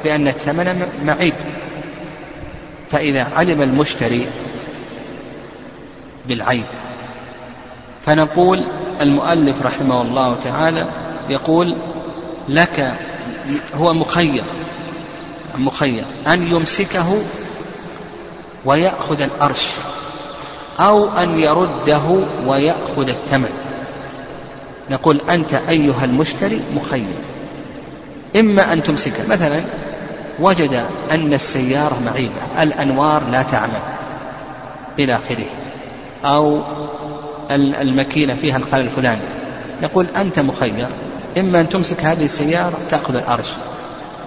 بأن 0.04 0.28
الثمن 0.28 0.86
معيب. 1.06 1.34
فإذا 2.90 3.22
علم 3.22 3.62
المشتري 3.62 4.26
بالعيب. 6.28 6.64
فنقول 8.06 8.64
المؤلف 9.00 9.62
رحمه 9.62 10.02
الله 10.02 10.36
تعالى 10.44 10.86
يقول 11.28 11.76
لك 12.48 12.94
هو 13.74 13.94
مخير. 13.94 14.42
مخير 15.54 16.04
أن 16.26 16.42
يمسكه 16.42 17.18
ويأخذ 18.64 19.22
الأرش 19.22 19.68
أو 20.80 21.08
أن 21.08 21.38
يرده 21.38 22.24
ويأخذ 22.46 23.08
الثمن. 23.08 23.50
نقول 24.90 25.20
أنت 25.30 25.54
أيها 25.68 26.04
المشتري 26.04 26.60
مخير. 26.76 27.14
إما 28.36 28.72
أن 28.72 28.82
تمسكه 28.82 29.26
مثلا 29.28 29.60
وجد 30.40 30.84
أن 31.10 31.34
السيارة 31.34 32.00
معيبة 32.06 32.62
الأنوار 32.62 33.22
لا 33.30 33.42
تعمل 33.42 33.80
إلى 34.98 35.14
آخره 35.14 35.46
أو 36.24 36.60
الماكينة 37.50 38.34
فيها 38.34 38.56
الخلل 38.56 38.84
الفلاني. 38.84 39.22
نقول 39.82 40.06
أنت 40.16 40.38
مخير 40.38 40.86
إما 41.38 41.60
أن 41.60 41.68
تمسك 41.68 42.00
هذه 42.00 42.24
السيارة 42.24 42.78
تأخذ 42.90 43.16
الأرش. 43.16 43.48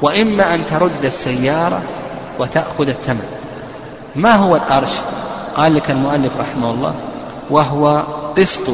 وإما 0.02 0.56
أن 0.56 0.66
ترد 0.66 1.06
السيارة 1.06 1.82
وتأخذ 2.40 2.88
الثمن. 2.88 3.26
ما 4.16 4.36
هو 4.36 4.56
الأرش؟ 4.56 4.92
قال 5.56 5.76
لك 5.76 5.92
المؤلف 5.92 6.38
رحمه 6.38 6.72
الله 6.72 6.96
وهو 7.50 8.04
قسط 8.38 8.70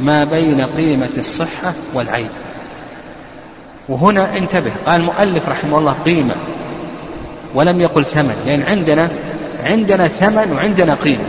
ما 0.00 0.24
بين 0.24 0.66
قيمة 0.76 1.10
الصحة 1.18 1.72
والعيب 1.94 2.30
وهنا 3.88 4.36
انتبه 4.36 4.72
قال 4.86 5.00
المؤلف 5.00 5.48
رحمه 5.48 5.78
الله 5.78 5.96
قيمة 6.04 6.34
ولم 7.54 7.80
يقل 7.80 8.04
ثمن 8.04 8.36
لأن 8.46 8.62
عندنا 8.62 9.08
عندنا 9.64 10.08
ثمن 10.08 10.52
وعندنا 10.52 10.94
قيمة. 10.94 11.24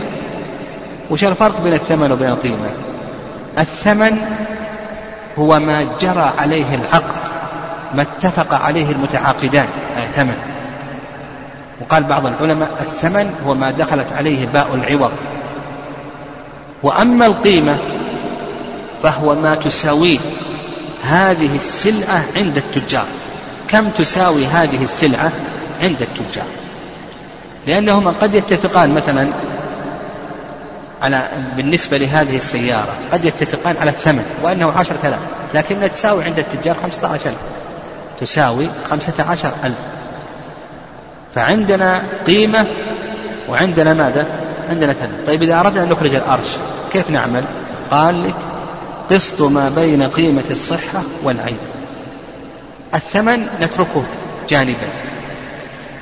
وش 1.10 1.24
الفرق 1.24 1.60
بين 1.60 1.72
الثمن 1.72 2.12
وبين 2.12 2.28
القيمة؟ 2.28 2.70
الثمن 3.58 4.18
هو 5.38 5.58
ما 5.58 5.86
جرى 6.00 6.32
عليه 6.38 6.74
العقد. 6.74 7.37
ما 7.94 8.02
اتفق 8.02 8.54
عليه 8.54 8.90
المتعاقدان 8.90 9.66
يعني 9.96 10.06
ثمن 10.06 10.36
وقال 11.80 12.04
بعض 12.04 12.26
العلماء 12.26 12.70
الثمن 12.80 13.34
هو 13.46 13.54
ما 13.54 13.70
دخلت 13.70 14.12
عليه 14.12 14.46
باء 14.46 14.74
العوض. 14.74 15.12
وأما 16.82 17.26
القيمة 17.26 17.76
فهو 19.02 19.34
ما 19.34 19.54
تساويه 19.54 20.18
هذه 21.04 21.56
السلعة 21.56 22.24
عند 22.36 22.56
التجار. 22.56 23.06
كم 23.68 23.88
تساوي 23.88 24.46
هذه 24.46 24.84
السلعة 24.84 25.32
عند 25.82 26.02
التجار؟ 26.02 26.46
لأنهما 27.66 28.10
قد 28.10 28.34
يتفقان 28.34 28.94
مثلا 28.94 29.28
على 31.02 31.28
بالنسبة 31.56 31.98
لهذه 31.98 32.36
السيارة 32.36 32.94
قد 33.12 33.24
يتفقان 33.24 33.76
على 33.76 33.90
الثمن 33.90 34.24
وأنه 34.42 34.72
عشرة 34.76 35.08
آلاف 35.08 35.18
لكنها 35.54 35.86
تساوي 35.86 36.24
عند 36.24 36.38
التجار 36.38 36.76
خمسة 36.82 37.08
عشر 37.08 37.32
تساوي 38.20 38.68
خمسة 38.90 39.24
عشر 39.28 39.52
ألف. 39.64 39.78
فعندنا 41.34 42.02
قيمة 42.26 42.66
وعندنا 43.48 43.94
ماذا؟ 43.94 44.26
عندنا 44.70 44.92
ثمن. 44.92 45.22
طيب 45.26 45.42
إذا 45.42 45.60
أردنا 45.60 45.84
أن 45.84 45.88
نخرج 45.88 46.14
الأرش 46.14 46.48
كيف 46.92 47.10
نعمل؟ 47.10 47.44
قال 47.90 48.28
لك 48.28 48.34
قسط 49.10 49.42
ما 49.42 49.68
بين 49.68 50.02
قيمة 50.02 50.44
الصحة 50.50 51.02
والعيب 51.22 51.56
الثمن 52.94 53.46
نتركه 53.60 54.02
جانبا. 54.48 54.88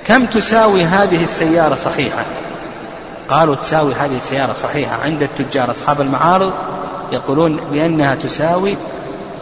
كم 0.04 0.26
تساوي 0.26 0.84
هذه 0.84 1.24
السيارة 1.24 1.74
صحيحة؟ 1.74 2.24
قالوا 3.28 3.54
تساوي 3.54 3.94
هذه 3.94 4.16
السيارة 4.16 4.52
صحيحة 4.52 5.02
عند 5.04 5.22
التجار. 5.22 5.70
أصحاب 5.70 6.00
المعارض 6.00 6.52
يقولون 7.12 7.56
بأنها 7.56 8.14
تساوي 8.14 8.76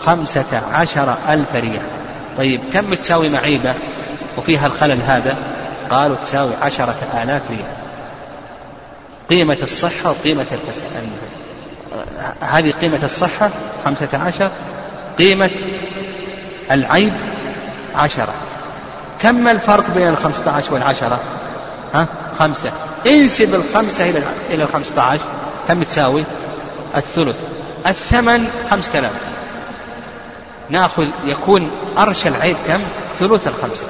خمسة 0.05 0.61
عشر 0.73 1.15
ألف 1.29 1.55
ريال. 1.55 1.94
طيب 2.39 2.61
كم 2.73 2.95
تساوي 2.95 3.29
معيبة 3.29 3.75
وفيها 4.39 4.67
الخلل 4.67 5.03
هذا؟ 5.03 5.37
قالوا 5.91 6.17
تساوي 6.17 6.53
عشرة 6.63 6.97
آلاف 7.23 7.43
ريال. 7.51 7.75
قيمة 9.31 9.59
الصحة 9.63 10.11
وقيمة 10.11 10.47
الفساد. 10.53 11.09
هذه 12.41 12.71
قيمة 12.71 13.01
الصحة 13.03 13.51
خمسة 13.85 14.09
عشر 14.15 14.51
قيمة 15.19 15.51
العيب 16.71 17.15
عشرة. 17.95 18.35
كم 19.21 19.49
الفرق 19.49 19.85
بين 19.95 20.09
الخمسة 20.09 20.51
عشر 20.51 20.75
والعشرة؟ 20.75 21.21
ها؟ 21.95 22.07
خمسة. 22.39 22.73
انسب 23.07 23.55
الخمسة 23.55 24.11
إلى 24.11 24.23
إلى 24.51 24.63
الخمسة 24.63 25.03
عشر. 25.03 25.25
كم 25.69 25.83
تساوي؟ 25.83 26.25
الثلث. 26.97 27.37
الثمن 27.87 28.49
خمسة 28.71 28.99
آلاف. 28.99 29.13
ناخذ 30.71 31.07
يكون 31.25 31.71
أرش 31.99 32.27
العيب 32.27 32.57
كم؟ 32.67 32.81
ثلث 33.19 33.49
الخمسة 33.49 33.87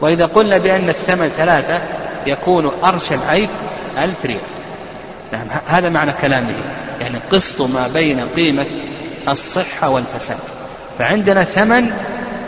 وإذا 0.00 0.26
قلنا 0.26 0.58
بأن 0.58 0.88
الثمن 0.88 1.28
ثلاثة 1.28 1.82
يكون 2.26 2.70
أرش 2.84 3.12
العيب 3.12 3.48
ألف 3.98 4.24
ريال. 4.24 4.40
نعم 5.32 5.46
هذا 5.66 5.88
معنى 5.88 6.12
كلامه. 6.12 6.54
يعني 7.00 7.18
قسط 7.32 7.60
ما 7.60 7.88
بين 7.94 8.20
قيمة 8.36 8.66
الصحة 9.28 9.88
والفساد. 9.88 10.38
فعندنا 10.98 11.44
ثمن 11.44 11.92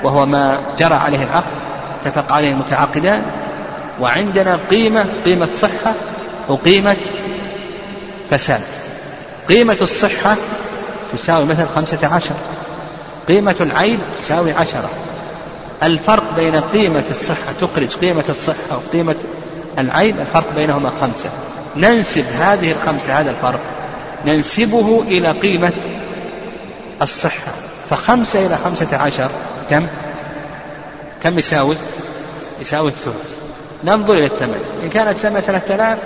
وهو 0.03 0.27
ما 0.27 0.61
جرى 0.79 0.95
عليه 0.95 1.23
العقد 1.25 1.53
اتفق 2.01 2.33
عليه 2.33 2.53
المتعاقدان. 2.53 3.23
وعندنا 4.01 4.59
قيمة 4.71 5.07
قيمة 5.25 5.49
صحة 5.55 5.95
وقيمة 6.49 6.97
فساد. 8.31 8.61
قيمة 9.49 9.77
الصحة 9.81 10.37
تساوي 11.13 11.45
مثلا 11.45 11.67
خمسة 11.75 12.07
عشر. 12.07 12.35
قيمة 13.29 13.57
العيب 13.61 14.01
تساوي 14.21 14.53
عشرة. 14.53 14.91
الفرق 15.83 16.35
بين 16.37 16.57
قيمة 16.57 17.05
الصحة 17.11 17.53
تخرج 17.61 17.97
قيمة 17.97 18.25
الصحة 18.29 18.71
وقيمة 18.71 19.17
العيب 19.79 20.21
الفرق 20.21 20.53
بينهما 20.57 20.93
خمسة. 21.01 21.31
ننسب 21.77 22.25
هذه 22.41 22.73
الخمسة 22.73 23.21
هذا 23.21 23.31
الفرق 23.31 23.61
ننسبه 24.27 25.05
إلى 25.09 25.31
قيمة 25.31 25.73
الصحة. 27.03 27.53
فخمسة 27.91 28.47
إلى 28.47 28.57
خمسة 28.57 28.97
عشر 28.97 29.31
كم؟ 29.71 29.87
كم 31.23 31.39
يساوي؟ 31.39 31.77
يساوي 32.61 32.89
الثلث. 32.89 33.35
ننظر 33.85 34.15
إلى 34.15 34.27
الثمن. 34.27 34.65
إن 34.85 34.89
كان 34.89 35.09
الثمن 35.09 35.41
ثلاثة 35.41 35.75
آلاف 35.75 35.99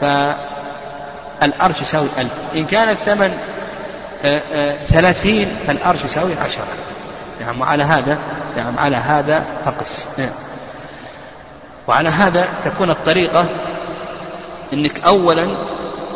فالأرش 0.00 1.80
يساوي 1.80 2.08
ألف. 2.18 2.32
إن 2.54 2.64
كان 2.64 2.88
الثمن 2.88 3.38
ثلاثين 4.86 5.48
فالأرش 5.66 6.04
يساوي 6.04 6.34
عشرة. 6.34 6.64
نعم 7.40 7.60
وعلى 7.60 7.82
هذا 7.82 8.18
نعم 8.56 8.78
على 8.78 8.96
هذا 8.96 9.44
فقس. 9.64 10.08
نعم 10.18 10.30
وعلى 11.86 12.08
هذا 12.08 12.48
تكون 12.64 12.90
الطريقة 12.90 13.46
أنك 14.72 15.00
أولا 15.04 15.48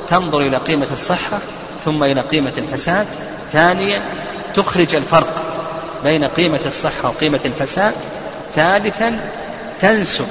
تنظر 0.08 0.40
إلى 0.40 0.56
قيمة 0.56 0.86
الصحة 0.92 1.38
ثم 1.84 2.04
إلى 2.04 2.20
قيمة 2.20 2.52
الفساد. 2.58 3.06
ثانيا 3.52 4.02
تخرج 4.54 4.94
الفرق 4.94 5.42
بين 6.02 6.24
قيمة 6.24 6.60
الصحة 6.66 7.08
وقيمة 7.08 7.40
الفساد. 7.44 7.94
ثالثا 8.54 9.20
تنسب 9.80 10.26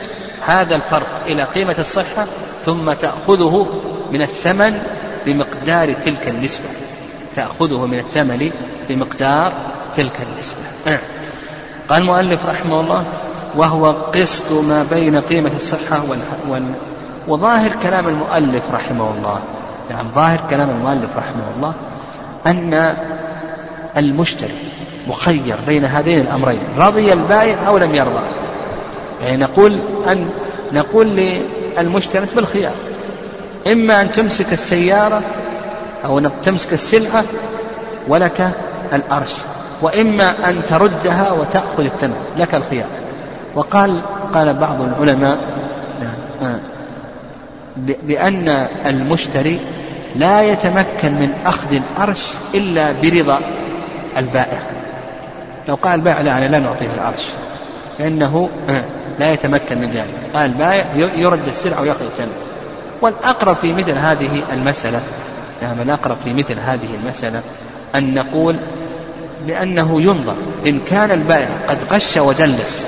هذا 0.47 0.75
الفرق 0.75 1.21
إلى 1.25 1.43
قيمة 1.43 1.75
الصحة 1.79 2.25
ثم 2.65 2.93
تأخذه 2.93 3.82
من 4.12 4.21
الثمن 4.21 4.84
بمقدار 5.25 5.93
تلك 5.93 6.27
النسبة. 6.27 6.69
تأخذه 7.36 7.86
من 7.86 8.00
الثمن 8.00 8.52
بمقدار 8.89 9.54
تلك 9.96 10.22
النسبة. 10.22 10.60
قال 11.89 12.02
المؤلف 12.02 12.46
رحمه 12.46 12.82
الله 12.82 13.04
وهو 13.56 13.92
قسط 13.92 14.52
ما 14.52 14.86
بين 14.92 15.22
قيمة 15.22 15.52
الصحة. 15.56 16.02
وظاهر 17.28 17.72
كلام 17.84 18.08
المؤلف 18.08 18.63
رحمه 18.74 19.12
الله. 19.18 19.39
نعم 19.89 20.12
ظاهر 20.12 20.39
كلام 20.50 20.70
المؤلف 20.70 21.18
رحمه 21.18 21.44
الله 21.56 21.74
أن 22.48 22.96
المشتري 23.98 24.56
مخير 25.08 25.56
بين 25.68 25.86
هذين 25.86 26.20
الأمرين 26.20 26.60
رضي 26.78 27.13
البائع 27.13 27.68
أو 27.68 27.78
لم 27.78 27.96
يرضى. 27.96 28.24
يعني 29.22 29.38
نقول 29.38 29.80
أن 30.08 30.30
نقول 30.74 31.08
للمشتري 31.78 32.26
بالخيار. 32.36 32.74
إما 33.72 34.02
أن 34.02 34.12
تمسك 34.12 34.54
السيارة 34.54 35.22
أو 36.06 36.20
تمسك 36.44 36.74
السلعة 36.74 37.24
ولك 38.08 38.52
الأرش 38.94 39.34
وإما 39.82 40.50
أن 40.50 40.66
تردها 40.66 41.32
وتأخذ 41.32 41.84
الثمن 41.84 42.16
لك 42.38 42.56
الخيار. 42.56 42.88
وقال 43.56 44.02
قال 44.34 44.54
بعض 44.54 44.82
العلماء 44.82 45.38
آه، 46.44 46.60
بأن 48.04 48.68
المشتري 48.86 49.60
لا 50.16 50.42
يتمكن 50.42 51.14
من 51.14 51.34
أخذ 51.46 51.76
الأرش 51.76 52.26
إلا 52.54 52.92
برضا 53.04 53.40
البائع. 54.18 54.60
لو 55.68 55.76
قال 55.76 55.94
البائع 55.94 56.22
لا 56.22 56.38
أنا 56.38 56.46
لا 56.48 56.60
نعطيه 56.60 56.94
الأرش 56.94 57.26
فإنه 57.98 58.50
آه، 58.70 58.84
لا 59.20 59.34
يتمكن 59.34 59.78
من 59.78 59.92
ذلك. 59.92 60.34
قال 60.34 60.46
البائع 60.46 60.86
يرد 60.96 61.48
السلعة 61.48 61.82
ويأخذ 61.82 62.06
الثمن 62.06 62.34
والأقرب 63.02 63.56
في 63.56 63.74
مثل 63.74 63.92
هذه 63.92 64.44
المسألة 64.54 65.02
نعم 65.62 65.82
الأقرب 65.82 66.17
في 66.24 66.34
مثل 66.34 66.60
هذه 66.60 66.95
المسألة. 67.04 67.41
أن 67.95 68.13
نقول 68.13 68.56
بأنه 69.48 70.02
ينظر 70.02 70.36
إن 70.67 70.80
كان 70.80 71.12
البائع 71.12 71.50
قد 71.67 71.78
غش 71.91 72.17
ودلس 72.17 72.86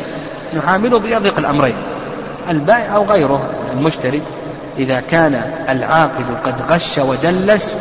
نعامله 0.56 1.00
بأضيق 1.00 1.38
الأمرين. 1.38 1.76
البائع 2.50 2.96
أو 2.96 3.06
غيره 3.06 3.50
المشتري 3.74 4.22
إذا 4.78 5.00
كان 5.00 5.42
العاقد 5.70 6.26
قد 6.46 6.62
غش 6.72 6.98
ودلس 6.98 7.78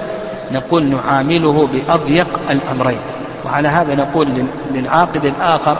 نقول 0.53 0.85
نعامله 0.85 1.67
بأضيق 1.67 2.41
الأمرين. 2.51 3.01
وعلى 3.45 3.69
هذا 3.69 3.95
نقول 3.95 4.45
للعاقد 4.75 5.25
الآخر 5.25 5.79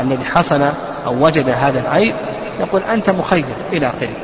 الذي 0.00 0.24
حصل 0.24 0.62
أو 1.06 1.24
وجد 1.24 1.48
هذا 1.48 1.80
العيب 1.80 2.14
يقول 2.60 2.82
أنت 2.82 3.10
مخير 3.10 3.44
إلى 3.72 3.86
آخره. 3.86 4.16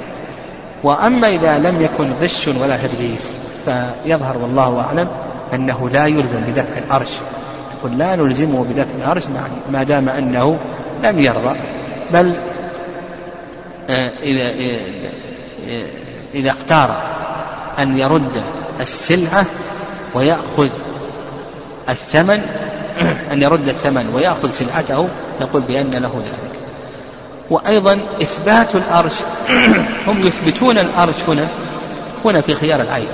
وأما 0.84 1.28
إذا 1.28 1.58
لم 1.58 1.82
يكن 1.82 2.12
غش 2.22 2.48
ولا 2.48 2.76
تدليس 2.76 3.32
فيظهر 3.66 4.38
والله 4.38 4.80
أعلم 4.80 5.08
أنه 5.54 5.90
لا 5.90 6.06
يلزم 6.06 6.40
بدفع 6.40 6.78
الأرش 6.78 7.10
يقول 7.78 7.98
لا 7.98 8.16
نلزمه 8.16 8.64
بدفع 8.64 8.94
الأرش 8.98 9.22
ما 9.72 9.82
دام 9.82 10.08
أنه 10.08 10.58
لم 11.04 11.20
يرضى. 11.20 11.58
بل 12.12 12.34
آه، 13.90 14.10
إذا 14.22 14.42
آه، 15.68 15.86
إذا 16.34 16.50
اختار 16.50 16.96
أن 17.78 17.98
يرد 17.98 18.42
السلعة 18.80 19.44
ويأخذ 20.14 20.68
الثمن 21.88 22.42
أن 23.32 23.42
يرد 23.42 23.68
الثمن 23.68 24.10
ويأخذ 24.14 24.50
سلعته 24.50 25.08
نقول 25.40 25.62
بأن 25.62 25.90
له 25.90 26.22
ذلك. 26.24 26.56
وأيضا 27.50 27.98
إثبات 28.22 28.74
الأرش 28.74 29.14
هم 30.06 30.20
يثبتون 30.20 30.78
الأرش 30.78 31.14
هنا 31.28 31.48
هنا 32.24 32.40
في 32.40 32.54
خيار 32.54 32.80
العيب 32.80 33.08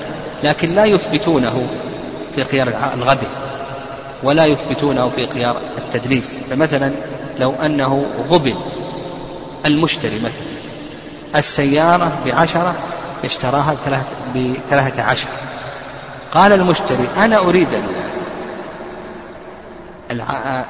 لكن 0.44 0.74
لا 0.74 0.84
يثبتونه 0.84 1.66
في 2.34 2.44
خيار 2.44 2.68
الغبن 2.94 3.26
ولا 4.22 4.46
يثبتونه 4.46 5.08
في 5.08 5.26
خيار 5.26 5.56
التدليس. 5.78 6.38
فمثلا 6.50 6.92
لو 7.38 7.54
أنه 7.64 8.06
غبن 8.30 8.54
المشتري 9.66 10.16
مثلا 10.18 10.52
السيارة 11.36 12.12
بعشرة 12.26 12.74
اشتراها 13.24 13.76
بثلاثة 14.34 15.02
عشر. 15.02 15.28
قال 16.32 16.52
المشتري 16.52 17.08
أنا 17.16 17.38
أريد 17.38 17.68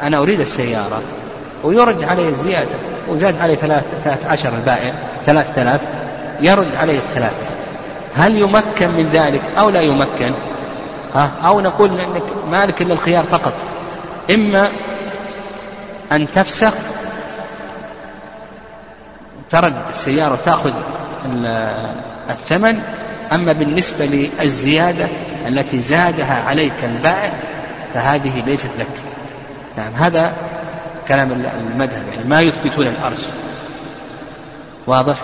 أنا 0.02 0.18
أريد 0.18 0.40
السيارة 0.40 1.02
ويرد 1.64 2.04
علي 2.04 2.28
الزيادة 2.28 2.70
وزاد 3.08 3.38
علي 3.38 3.56
ثلاثة 3.56 4.28
عشر 4.28 4.54
البائع 4.54 4.92
ثلاثة 5.26 5.62
آلاف 5.62 5.80
يرد 6.40 6.74
علي 6.74 6.96
الثلاثة. 6.96 7.46
هل 8.16 8.38
يمكن 8.38 8.88
من 8.88 9.10
ذلك 9.12 9.40
أو 9.58 9.70
لا 9.70 9.80
يمكن؟ 9.80 10.32
ها؟ 11.14 11.30
أو 11.44 11.60
نقول 11.60 12.00
أنك 12.00 12.22
مالك 12.50 12.82
إلا 12.82 12.92
الخيار 12.94 13.24
فقط. 13.24 13.52
إما 14.30 14.68
أن 16.12 16.30
تفسخ 16.30 16.74
ترد 19.50 19.74
السيارة 19.90 20.32
وتأخذ 20.32 20.72
الثمن 22.30 22.80
أما 23.32 23.52
بالنسبة 23.52 24.04
للزيادة 24.06 25.06
التي 25.48 25.78
زادها 25.78 26.44
عليك 26.48 26.84
البائع 26.84 27.32
فهذه 27.94 28.42
ليست 28.46 28.70
لك. 28.78 28.86
نعم 29.76 29.92
هذا 29.94 30.32
كلام 31.08 31.44
المذهب 31.60 32.02
يعني 32.12 32.24
ما 32.24 32.40
يثبتون 32.40 32.86
الأرش 32.86 33.20
واضح؟ 34.86 35.16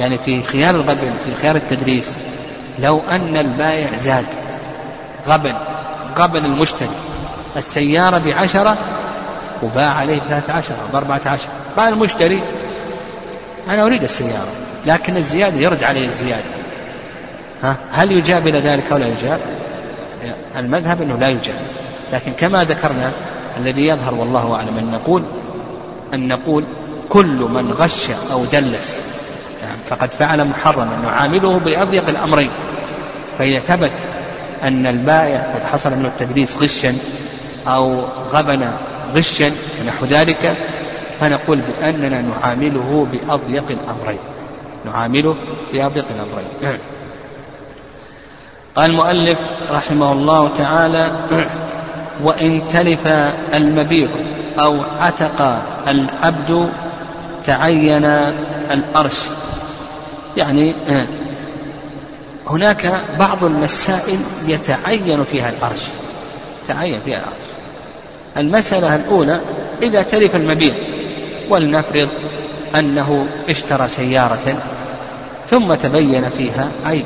يعني 0.00 0.18
في 0.18 0.42
خيار 0.42 0.74
الغبن 0.74 1.12
في 1.24 1.34
خيار 1.42 1.56
التدريس 1.56 2.14
لو 2.82 3.00
أن 3.10 3.36
البائع 3.36 3.96
زاد 3.96 4.24
غبن 5.28 5.54
غبن 6.18 6.44
المشتري 6.44 6.90
السيارة 7.56 8.18
بعشرة 8.18 8.76
وباع 9.62 9.94
عليه 9.94 10.18
ثلاثة 10.18 10.52
عشر 10.52 10.74
بأربعة 10.92 11.20
عشر. 11.26 11.48
قال 11.76 11.92
المشتري 11.92 12.42
أنا 13.68 13.86
أريد 13.86 14.02
السيارة 14.02 14.48
لكن 14.86 15.16
الزيادة 15.16 15.60
يرد 15.60 15.84
عليه 15.84 16.08
الزيادة. 16.08 16.44
ها؟ 17.62 17.76
هل 17.92 18.12
يجاب 18.12 18.46
إلى 18.48 18.58
ذلك 18.58 18.92
أو 18.92 18.96
لا 18.96 19.06
يجاب؟ 19.06 19.40
المذهب 20.56 21.02
أنه 21.02 21.18
لا 21.18 21.28
يجاب. 21.28 21.60
لكن 22.12 22.32
كما 22.32 22.64
ذكرنا 22.64 23.12
الذي 23.56 23.86
يظهر 23.86 24.14
والله 24.14 24.54
أعلم 24.54 24.78
أن 24.78 24.90
نقول 24.90 25.24
أن 26.14 26.28
نقول 26.28 26.64
كل 27.08 27.48
من 27.50 27.72
غش 27.72 28.10
أو 28.32 28.44
دلس 28.44 29.00
فقد 29.88 30.10
فعل 30.12 30.44
محرما 30.44 30.98
نعامله 31.02 31.58
بأضيق 31.58 32.08
الأمرين. 32.08 32.50
فإذا 33.38 33.58
ثبت 33.58 33.92
أن 34.62 34.86
البائع 34.86 35.54
قد 35.54 35.62
حصل 35.62 35.90
منه 35.90 36.08
التدليس 36.08 36.56
غشا 36.56 36.96
أو 37.68 38.04
غبن 38.32 38.70
غشا 39.14 39.52
ونحو 39.82 40.06
ذلك 40.06 40.56
فنقول 41.20 41.60
بأننا 41.60 42.22
نعامله 42.22 43.06
بأضيق 43.12 43.64
الأمرين. 43.70 44.18
نعامله 44.86 45.36
بأضيق 45.72 46.04
الأمرين. 46.10 46.78
قال 48.76 48.90
المؤلف 48.90 49.38
رحمه 49.70 50.12
الله 50.12 50.48
تعالى 50.48 51.12
وإن 52.22 52.62
تلف 52.68 53.06
المبيع 53.54 54.08
أو 54.58 54.82
عتق 55.00 55.62
العبد 55.88 56.70
تعين 57.44 58.04
الأرش. 58.70 59.18
يعني 60.38 60.74
هناك 62.46 63.00
بعض 63.18 63.44
المسائل 63.44 64.18
يتعين 64.46 65.24
فيها 65.32 65.48
الأرش 65.48 65.82
تعين 66.68 67.00
فيها 67.04 67.18
الأرش 67.18 67.48
المسألة 68.36 68.96
الأولى 68.96 69.40
إذا 69.82 70.02
تلف 70.02 70.36
المبيع 70.36 70.74
ولنفرض 71.50 72.08
أنه 72.78 73.28
اشترى 73.48 73.88
سيارة 73.88 74.58
ثم 75.50 75.74
تبين 75.74 76.28
فيها 76.28 76.68
عيب 76.84 77.04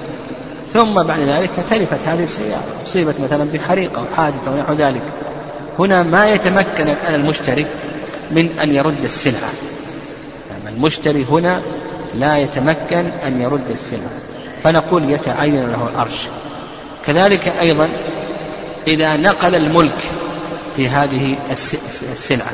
ثم 0.72 1.02
بعد 1.02 1.20
ذلك 1.20 1.50
تلفت 1.70 1.98
هذه 2.06 2.22
السيارة. 2.22 2.62
أصيبت 2.86 3.14
مثلا 3.20 3.44
بحريق 3.52 3.98
أو 3.98 4.04
حادث 4.16 4.48
أو 4.48 4.56
نحو 4.56 4.72
ذلك. 4.72 5.02
هنا 5.78 6.02
ما 6.02 6.28
يتمكن 6.28 6.88
الآن 6.88 7.14
المشتري 7.14 7.66
من 8.30 8.58
أن 8.62 8.72
يرد 8.72 9.04
السلعة. 9.04 9.50
المشتري 10.68 11.26
هنا 11.30 11.60
لا 12.14 12.38
يتمكن 12.38 13.10
أن 13.26 13.40
يرد 13.40 13.70
السلعة 13.70 14.10
فنقول 14.64 15.10
يتعين 15.10 15.72
له 15.72 15.88
الأرش. 15.94 16.26
كذلك 17.06 17.48
أيضا 17.48 17.88
إذا 18.86 19.16
نقل 19.16 19.54
الملك 19.54 20.02
في 20.76 20.88
هذه 20.88 21.36
السلعة. 22.12 22.50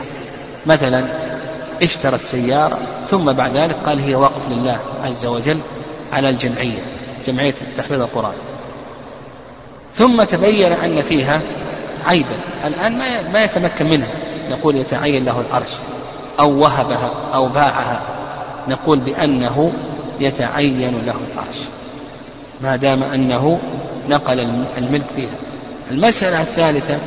مثلا 0.67 1.05
اشترى 1.83 2.15
السيارة 2.15 2.79
ثم 3.09 3.33
بعد 3.33 3.57
ذلك 3.57 3.77
قال 3.87 4.01
هي 4.01 4.15
وقف 4.15 4.49
لله 4.51 4.79
عز 5.05 5.27
وجل 5.27 5.59
على 6.13 6.29
الجمعية 6.29 6.83
جمعية 7.27 7.55
تحفيظ 7.77 8.01
القرآن. 8.01 8.35
ثم 9.95 10.23
تبين 10.23 10.73
أن 10.73 11.03
فيها 11.03 11.41
عيبا. 12.07 12.37
الآن 12.65 12.99
ما 13.33 13.45
يتمكن 13.45 13.87
منها. 13.87 14.15
نقول 14.51 14.77
يتعين 14.77 15.25
له 15.25 15.41
العرش 15.41 15.71
أو 16.41 16.59
وهبها 16.59 17.11
أو 17.35 17.49
باعها. 17.49 18.18
نقول 18.69 18.99
بأنه 18.99 19.73
يتعين 20.21 21.03
له 21.07 21.15
العرش. 21.35 21.57
ما 22.61 22.77
دام 22.77 23.03
أنه 23.03 23.61
نقل 24.09 24.65
الملك 24.79 25.07
فيها. 25.17 25.37
المسألة 25.91 26.41
الثالثة 26.41 26.99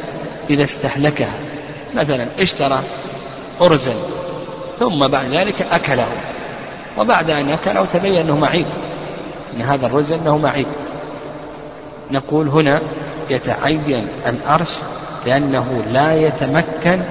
إذا 0.49 0.63
استهلكها. 0.63 1.33
مثلا 1.95 2.27
اشترى 2.39 2.79
أرزا 3.61 3.93
ثم 4.79 5.07
بعد 5.07 5.33
ذلك 5.33 5.61
أكله. 5.71 6.07
وبعد 6.97 7.29
أن 7.29 7.49
أكله 7.49 7.85
تبين 7.85 8.15
أنه 8.15 8.37
معيب. 8.37 8.65
أن 9.55 9.61
هذا 9.61 9.85
الرز 9.85 10.11
أنه 10.11 10.37
معيب. 10.37 10.67
نقول 12.11 12.47
هنا 12.47 12.81
يتعين 13.29 14.07
الأرش 14.27 14.71
لأنه 15.25 15.83
لا 15.91 16.15
يتمكن 16.15 17.01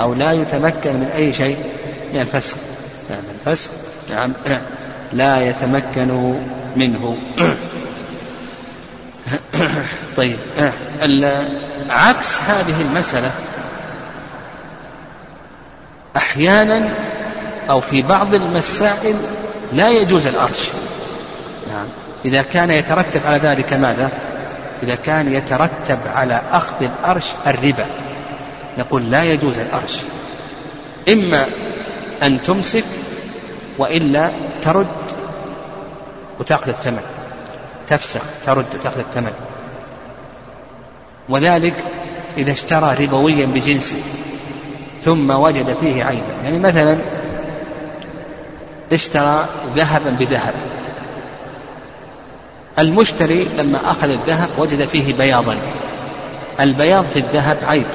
أو 0.00 0.14
لا 0.14 0.32
يتمكن 0.32 0.92
من 0.92 1.10
أي 1.16 1.32
شيء 1.32 1.56
من 2.14 2.20
الفسق 2.20 2.56
نعم 3.10 3.22
الفسق 3.34 3.70
نعم. 4.10 4.32
لا 5.12 5.40
يتمكن 5.40 6.40
منه. 6.76 7.18
طيب. 10.16 10.38
عكس 11.90 12.40
هذه 12.40 12.82
المسألة. 12.82 13.30
أحيانا 16.16 16.88
أو 17.70 17.80
في 17.80 18.02
بعض 18.02 18.34
المسائل 18.34 19.16
لا 19.72 19.88
يجوز 19.88 20.26
الأرش 20.26 20.68
نعم. 21.68 21.86
إذا 22.24 22.42
كان 22.42 22.70
يترتب 22.70 23.20
على 23.26 23.36
ذلك 23.38 23.72
ماذا؟ 23.72 24.10
إذا 24.82 24.94
كان 24.94 25.32
يترتب 25.32 25.98
على 26.14 26.42
أخذ 26.50 26.74
الأرش 26.80 27.26
الربا. 27.46 27.86
نقول 28.78 29.10
لا 29.10 29.24
يجوز 29.24 29.58
الأرش 29.58 29.96
إما 31.08 31.46
أن 32.22 32.42
تمسك 32.42 32.84
وإلا 33.78 34.30
ترد 34.62 34.86
وتأخذ 36.40 36.68
الثمن. 36.68 37.02
تفسخ 37.88 38.22
ترد 38.46 38.66
وتأخذ 38.74 38.98
الثمن. 38.98 39.32
وذلك 41.28 41.74
إذا 42.36 42.52
اشترى 42.52 43.04
ربويا 43.04 43.46
بجنسه 43.46 44.02
ثم 45.02 45.30
وجد 45.30 45.76
فيه 45.80 46.04
عيبا. 46.04 46.34
يعني 46.44 46.58
مثلا 46.58 46.98
اشترى 48.92 49.46
ذهبا 49.76 50.10
بذهب. 50.10 50.54
المشتري 52.78 53.44
لما 53.44 53.78
أخذ 53.84 54.10
الذهب 54.10 54.48
وجد 54.58 54.88
فيه 54.88 55.14
بياضا. 55.14 55.56
البياض 56.60 57.04
في 57.04 57.18
الذهب 57.18 57.58
عيب 57.62 57.86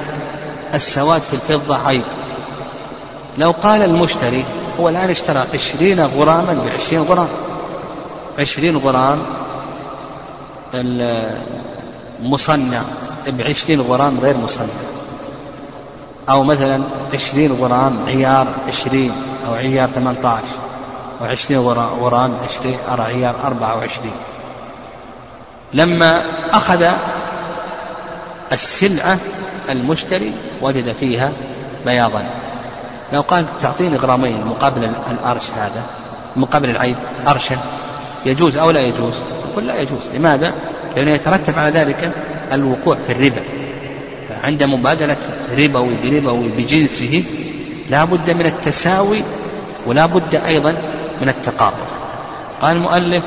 السواد 0.74 1.20
في 1.20 1.34
الفضة 1.34 1.86
عيب. 1.86 2.02
لو 3.38 3.50
قال 3.50 3.82
المشتري 3.82 4.44
هو 4.80 4.88
الآن 4.88 5.10
اشترى 5.10 5.44
عشرين 5.54 6.00
غراما 6.00 6.58
بعشرين 6.66 7.02
غرام. 7.02 7.28
عشرين 8.38 8.76
غرام 8.76 9.18
المصنع 12.20 12.82
بعشرين 13.28 13.80
غرام 13.80 14.20
غير 14.20 14.36
مصنع. 14.36 14.66
أو 16.30 16.42
مثلا 16.42 16.82
عشرين 17.14 17.52
غرام 17.52 17.98
عيار 18.06 18.46
عشرين 18.68 19.12
أو 19.46 19.54
عيار 19.54 19.88
ثمانية 19.88 20.26
عشر 20.26 20.44
أو 21.20 21.26
عشرين 21.26 21.60
غرام 22.00 22.36
عشرين 22.44 22.78
عيار 22.88 23.34
أربعة 23.44 23.76
وعشرين 23.76 24.12
لما 25.72 26.22
أخذ 26.56 26.90
السلعة 28.52 29.18
المشتري 29.70 30.32
وجد 30.62 30.92
فيها 30.92 31.32
بياضا. 31.86 32.24
لو 33.12 33.20
قال 33.20 33.58
تعطيني 33.58 33.96
غرامين 33.96 34.44
مقابل 34.44 34.90
الأرش 35.10 35.50
هذا 35.50 35.82
مقابل 36.36 36.70
العيب 36.70 36.96
أرشا 37.28 37.58
يجوز 38.26 38.56
أو 38.56 38.70
لا 38.70 38.80
يجوز؟ 38.80 39.14
يقول 39.50 39.66
لا 39.66 39.80
يجوز. 39.80 40.08
لماذا؟ 40.14 40.54
لأنه 40.96 41.10
يترتب 41.10 41.58
على 41.58 41.70
ذلك 41.78 42.10
الوقوع 42.52 42.96
في 43.06 43.12
الربا. 43.12 43.42
عند 44.42 44.62
مبادلة 44.62 45.16
ربوي 45.58 45.94
بربوي 46.02 46.48
بجنسه 46.48 47.24
لا 47.90 48.04
بد 48.04 48.30
من 48.30 48.46
التساوي 48.46 49.22
ولا 49.86 50.06
بد 50.06 50.34
أيضا 50.34 50.74
من 51.20 51.28
التقابض. 51.28 51.88
قال 52.62 52.76
المؤلف 52.76 53.24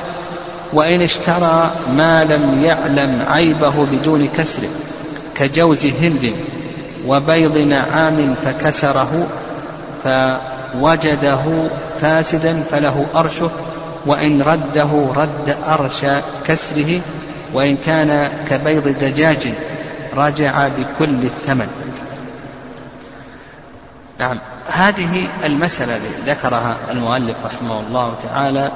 وإن 0.73 1.01
اشترى 1.01 1.71
ما 1.95 2.23
لم 2.23 2.63
يعلم 2.63 3.25
عيبه 3.28 3.86
بدون 3.86 4.28
كسر 4.28 4.61
كجوز 5.36 5.86
هند 5.86 6.34
وبيض 7.07 7.57
نعام 7.57 8.36
فكسره 8.45 9.28
فوجده 10.07 11.69
فاسدا 12.01 12.63
فله 12.71 13.05
أرشه 13.15 13.51
وإن 14.05 14.41
رده 14.41 15.11
رد 15.15 15.57
أرش 15.67 16.05
كسره 16.45 17.01
وإن 17.53 17.77
كان 17.85 18.31
كبيض 18.49 18.87
دجاج 18.87 19.53
رجع 20.15 20.67
بكل 20.67 21.23
الثمن. 21.23 21.67
نعم 24.19 24.39
هذه 24.67 25.27
المسألة 25.43 25.95
التي 25.95 26.31
ذكرها 26.31 26.77
المؤلف 26.91 27.35
رحمه 27.45 27.79
الله 27.79 28.15
تعالى 28.23 28.71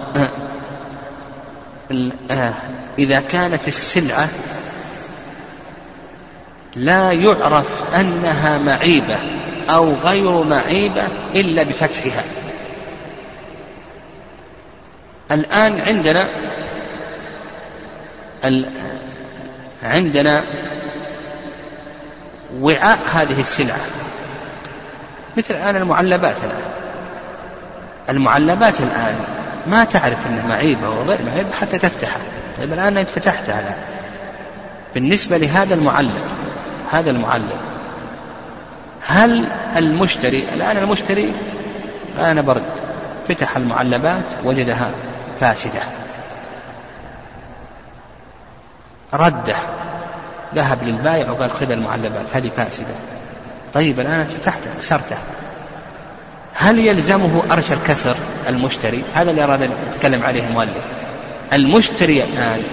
آه، 2.31 2.53
إذا 2.99 3.19
كانت 3.19 3.67
السلعة 3.67 4.27
لا 6.75 7.11
يعرف 7.11 7.83
أنها 7.95 8.57
معيبة. 8.57 9.17
أو 9.69 9.93
غير 9.93 10.43
معيبة 10.43 11.03
إلا 11.35 11.63
بفتحها. 11.63 12.23
الآن 15.31 15.81
عندنا 15.81 16.27
عندنا 19.83 20.43
وعاء 22.59 22.99
هذه 23.13 23.41
السلعة. 23.41 23.79
مثل 25.37 25.53
الآن 25.55 25.75
المعلبات 25.75 26.37
الآن. 26.37 26.71
المعلبات 28.09 28.79
الآن 28.79 29.15
ما 29.67 29.83
تعرف 29.83 30.27
أنها 30.27 30.47
معيبة 30.47 30.89
وغير 30.89 31.21
معيبة 31.21 31.51
حتى 31.51 31.77
تفتحها. 31.77 32.21
طيب 32.57 32.73
الآن 32.73 32.97
أنت 32.97 33.09
فتحتها 33.09 33.59
الآن 33.59 33.75
بالنسبة 34.95 35.37
لهذا 35.37 35.73
المعلب 35.73 36.21
هذا 36.91 37.11
المعلب 37.11 37.70
هل 39.07 39.47
المشتري 39.77 40.43
الآن 40.53 40.77
المشتري 40.77 41.33
أنا 42.17 42.41
برد 42.41 42.63
فتح 43.27 43.57
المعلبات 43.57 44.23
وجدها 44.43 44.91
فاسدة. 45.39 45.81
رده 49.13 49.55
ذهب 50.55 50.83
للبائع 50.83 51.31
وقال 51.31 51.51
خذ 51.51 51.71
المعلبات 51.71 52.35
هذه 52.35 52.51
فاسدة. 52.57 52.95
طيب 53.73 53.99
الآن 53.99 54.19
أنت 54.19 54.31
فتحته 54.31 54.71
كسرته 54.79 55.17
هل 56.53 56.79
يلزمه 56.79 57.43
أرش 57.51 57.71
الكسر 57.71 58.15
المشتري؟ 58.49 59.03
هذا 59.15 59.31
اللي 59.31 59.43
أراد 59.43 59.69
يتكلم 59.93 60.23
عليه 60.23 60.47
المؤلف. 60.47 60.83
المشتري 61.53 62.23
الآن 62.23 62.63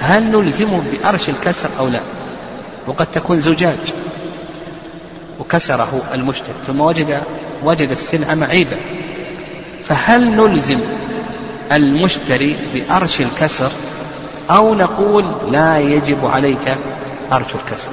هل 0.00 0.24
نلزمه 0.24 0.82
بأرش 0.92 1.28
الكسر 1.28 1.68
أو 1.78 1.88
لا؟ 1.88 2.00
وقد 2.86 3.06
تكون 3.06 3.40
زجاج. 3.40 3.94
وكسره 5.48 6.02
المشتري 6.14 6.54
ثم 6.66 6.80
وجد 6.80 7.22
وجد 7.64 7.90
السلعة 7.90 8.34
معيبة. 8.34 8.76
فهل 9.88 10.30
نلزم 10.30 10.78
المشتري 11.72 12.56
بأرش 12.74 13.20
الكسر 13.20 13.72
أو 14.50 14.74
نقول 14.74 15.24
لا 15.52 15.78
يجب 15.78 16.26
عليك 16.26 16.76
أرش 17.32 17.54
الكسر؟ 17.54 17.90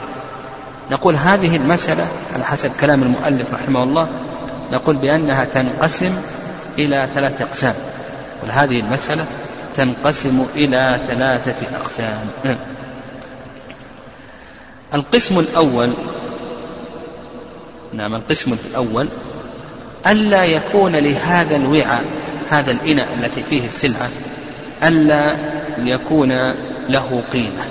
نقول 0.92 1.16
هذه 1.16 1.56
المسألة 1.56 2.08
على 2.34 2.44
حسب 2.44 2.72
كلام 2.82 3.04
المؤلف 3.04 3.54
رحمه 3.54 3.84
الله 3.84 4.08
نقول 4.72 4.96
بأنها 4.96 5.46
تنقسم 5.46 6.16
إلى 6.78 7.08
ثلاثة 7.16 7.46
أقسام. 7.46 7.76
وهذه 8.44 8.80
المسألة 8.80 9.26
تنقسم 9.76 10.46
إلى 10.56 11.00
ثلاثة 11.08 11.78
أقسام. 11.78 12.28
القسم 14.94 15.40
الأول 15.40 15.90
نعم 17.98 18.16
القسم 18.16 18.56
الأول 18.70 19.08
ألا 20.08 20.46
يكون 20.46 20.96
لهذا 20.96 21.56
الوعاء 21.56 22.04
هذا 22.50 22.72
الإناء 22.72 23.08
التي 23.20 23.44
فيه 23.50 23.66
السلعة 23.66 24.10
ألا 24.84 25.36
يكون 25.78 26.32
له 26.90 27.24
قيمة. 27.34 27.66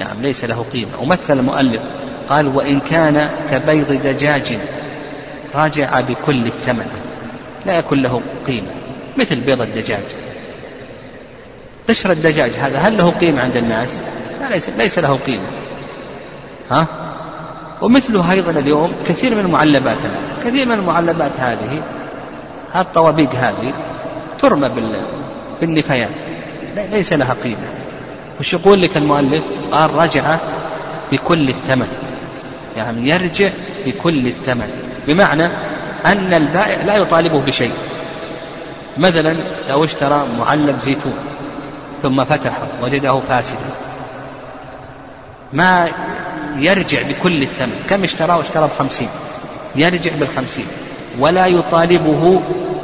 نعم 0.00 0.22
ليس 0.22 0.44
له 0.44 0.64
قيمة. 0.72 1.00
ومثل 1.00 1.38
المؤلف 1.38 1.80
قال 2.28 2.48
وإن 2.48 2.80
كان 2.80 3.30
كبيض 3.50 3.92
دجاج 3.92 4.58
راجع 5.54 6.00
بكل 6.00 6.46
الثمن 6.46 6.86
لا 7.66 7.78
يكون 7.78 8.02
له 8.02 8.22
قيمة. 8.46 8.70
مثل 9.16 9.40
بيض 9.40 9.62
الدجاج. 9.62 10.04
قشر 11.88 12.10
الدجاج 12.10 12.50
هذا 12.50 12.78
هل 12.78 12.98
له 12.98 13.10
قيمة 13.10 13.42
عند 13.42 13.56
الناس؟ 13.56 13.90
لا 14.40 14.54
ليس, 14.54 14.68
ليس 14.68 14.98
له 14.98 15.18
قيمة. 15.26 15.46
ها؟ 16.70 17.03
ومثله 17.82 18.32
أيضا 18.32 18.50
اليوم 18.50 18.92
كثير 19.06 19.34
من 19.34 19.40
المعلبات 19.40 19.98
كثير 20.44 20.66
من 20.66 20.72
المعلبات 20.72 21.30
هذه 21.38 21.82
الطوابيق 22.76 23.30
هذه 23.30 23.72
ترمى 24.38 24.70
بالنفايات. 25.60 26.14
ليس 26.76 27.12
لها 27.12 27.36
قيمة. 27.44 27.68
وش 28.40 28.52
يقول 28.52 28.82
لك 28.82 28.96
المؤلف؟ 28.96 29.42
قال 29.72 29.94
رجع 29.94 30.38
بكل 31.12 31.48
الثمن. 31.48 31.88
يعني 32.76 33.08
يرجع 33.08 33.50
بكل 33.86 34.26
الثمن. 34.26 34.70
بمعنى 35.06 35.46
أن 36.06 36.34
البائع 36.34 36.82
لا 36.82 36.96
يطالبه 36.96 37.40
بشيء. 37.40 37.72
مثلا 38.98 39.36
لو 39.68 39.84
اشترى 39.84 40.26
معلب 40.38 40.80
زيتون 40.80 41.18
ثم 42.02 42.24
فتحه 42.24 42.66
وجده 42.82 43.20
فاسدا. 43.20 43.70
ما 45.52 45.88
يرجع 46.56 47.02
بكل 47.02 47.42
الثمن. 47.42 47.84
كم 47.90 48.04
اشتراه؟ 48.04 48.40
اشتراه 48.40 48.66
بخمسين. 48.66 49.08
يرجع 49.76 50.10
بالخمسين. 50.20 50.66
ولا 51.18 51.46
يطالبه 51.46 52.42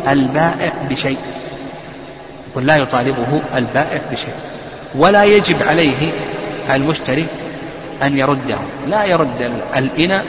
البائع 0.09 0.73
بشيء. 0.91 1.19
يقول 2.51 2.67
لا 2.67 2.77
يطالبه 2.77 3.43
البائع 3.57 4.01
بشيء. 4.13 4.35
ولا 4.95 5.25
يجب 5.25 5.63
عليه 5.63 6.13
المشتري 6.71 7.27
أن 8.03 8.17
يرده. 8.17 8.59
لا 8.89 9.05
يرد 9.05 9.53
الإناء 9.77 10.25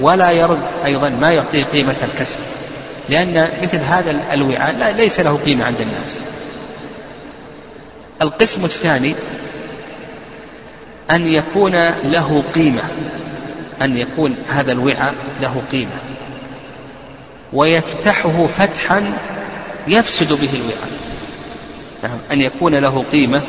ولا 0.00 0.30
يرد 0.30 0.66
أيضا 0.84 1.08
ما 1.08 1.32
يعطيه 1.32 1.64
قيمة 1.64 1.96
الكسب. 2.02 2.38
لأن 3.08 3.48
مثل 3.62 3.78
هذا 3.78 4.16
الوعاء 4.32 4.94
ليس 4.96 5.20
له 5.20 5.38
قيمة 5.46 5.64
عند 5.64 5.80
الناس. 5.80 6.18
القسم 8.22 8.64
الثاني 8.64 9.14
أن 11.10 11.26
يكون 11.26 11.72
له 12.02 12.44
قيمة 12.54 12.82
أن 13.82 13.96
يكون 13.96 14.36
هذا 14.48 14.72
الوعاء 14.72 15.14
له 15.40 15.62
قيمة. 15.72 15.96
ويفتحه 17.52 18.46
فتحا 18.46 19.12
يفسد 19.88 20.32
به 20.32 20.50
الوعاء. 20.54 20.90
نعم 22.02 22.18
أن 22.32 22.40
يكون 22.40 22.74
له 22.74 23.04
قيمة 23.12 23.42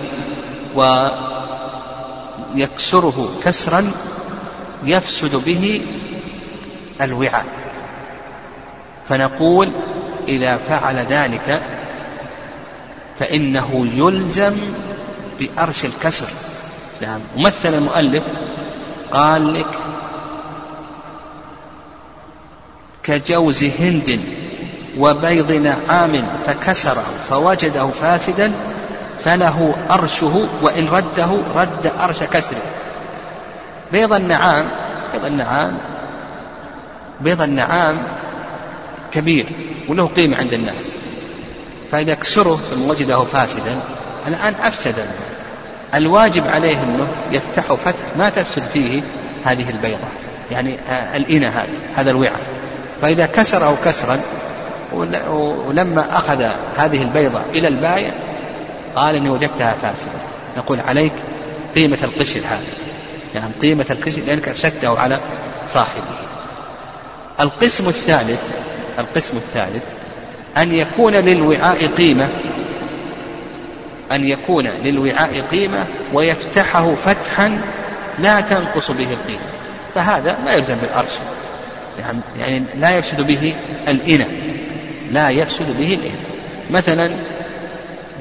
ويكسره 2.55 3.29
كسرا 3.43 3.91
يفسد 4.83 5.35
به 5.35 5.81
الوعاء. 7.01 7.45
فنقول 9.09 9.69
إذا 10.27 10.57
فعل 10.57 10.95
ذلك 10.95 11.61
فإنه 13.19 13.87
يلزم 13.95 14.57
بأرش 15.39 15.85
الكسر. 15.85 16.27
نعم. 17.01 17.19
ومثل 17.37 17.73
المؤلف 17.73 18.23
قال 19.11 19.53
لك 19.53 19.75
كجوز 23.03 23.63
هند 23.63 24.19
وبيض 24.97 25.51
نعام 25.51 26.23
فكسره 26.45 27.03
فوجده 27.29 27.87
فاسدا 27.87 28.51
فله 29.23 29.75
أرشه 29.91 30.47
وإن 30.61 30.87
رده 30.87 31.37
رد 31.55 31.91
أرش 31.99 32.23
كسره. 32.23 32.61
بيض 33.91 34.13
النعام 34.13 34.69
بيض 35.13 35.25
النعام 35.25 35.77
بيض 37.21 37.41
النعام 37.41 37.97
كبير 39.11 39.45
وله 39.87 40.07
قيمة 40.07 40.37
عند 40.37 40.53
الناس. 40.53 40.95
فإذا 41.91 42.13
كسره 42.13 42.55
ثم 42.55 42.89
وجده 42.89 43.23
فاسدا 43.23 43.79
الآن 44.27 44.53
أفسد. 44.63 44.95
الواجب 45.95 46.47
عليه 46.47 46.77
أنه 46.77 47.07
يفتحه 47.31 47.75
فتح 47.75 48.03
ما 48.17 48.29
تفسد 48.29 48.63
فيه 48.73 49.01
هذه 49.45 49.69
البيضة 49.69 50.07
يعني 50.51 50.75
آه، 50.89 51.17
الإناء 51.17 51.51
هذا 51.51 51.67
هذا 51.95 52.11
الوعاء 52.11 52.39
فإذا 53.01 53.25
كسره 53.25 53.77
كسرا 53.85 54.19
ولما 55.67 56.05
أخذ 56.17 56.41
هذه 56.77 57.01
البيضة 57.01 57.39
إلى 57.53 57.67
البائع 57.67 58.11
قال 58.95 59.15
إني 59.15 59.29
وجدتها 59.29 59.75
فاسدة. 59.81 60.11
نقول 60.57 60.79
عليك 60.79 61.13
قيمة 61.75 61.97
القشر 62.03 62.39
هذا 62.39 62.63
يعني 63.35 63.51
قيمة 63.61 63.85
القشر 63.89 64.21
لأنك 64.21 64.49
أفسدته 64.49 64.99
على 64.99 65.19
صاحبه. 65.67 66.03
القسم 67.39 67.87
الثالث 67.87 68.41
القسم 68.99 69.37
الثالث 69.37 69.83
أن 70.57 70.71
يكون 70.71 71.15
للوعاء 71.15 71.85
قيمة 71.97 72.27
أن 74.15 74.25
يكون 74.25 74.67
للوعاء 74.67 75.43
قيمة 75.51 75.85
ويفتحه 76.13 76.95
فتحا 76.95 77.61
لا 78.19 78.41
تنقص 78.41 78.91
به 78.91 79.07
القيمة. 79.13 79.45
فهذا 79.95 80.37
ما 80.45 80.53
يلزم 80.53 80.75
بالأرش. 80.75 81.11
يعني, 81.99 82.19
يعني 82.39 82.63
لا 82.75 82.91
يفسد 82.91 83.21
به 83.21 83.55
الإنى 83.87 84.25
لا 85.11 85.29
يفسد 85.29 85.77
به 85.77 85.93
الإنى 85.93 86.31
مثلا 86.69 87.11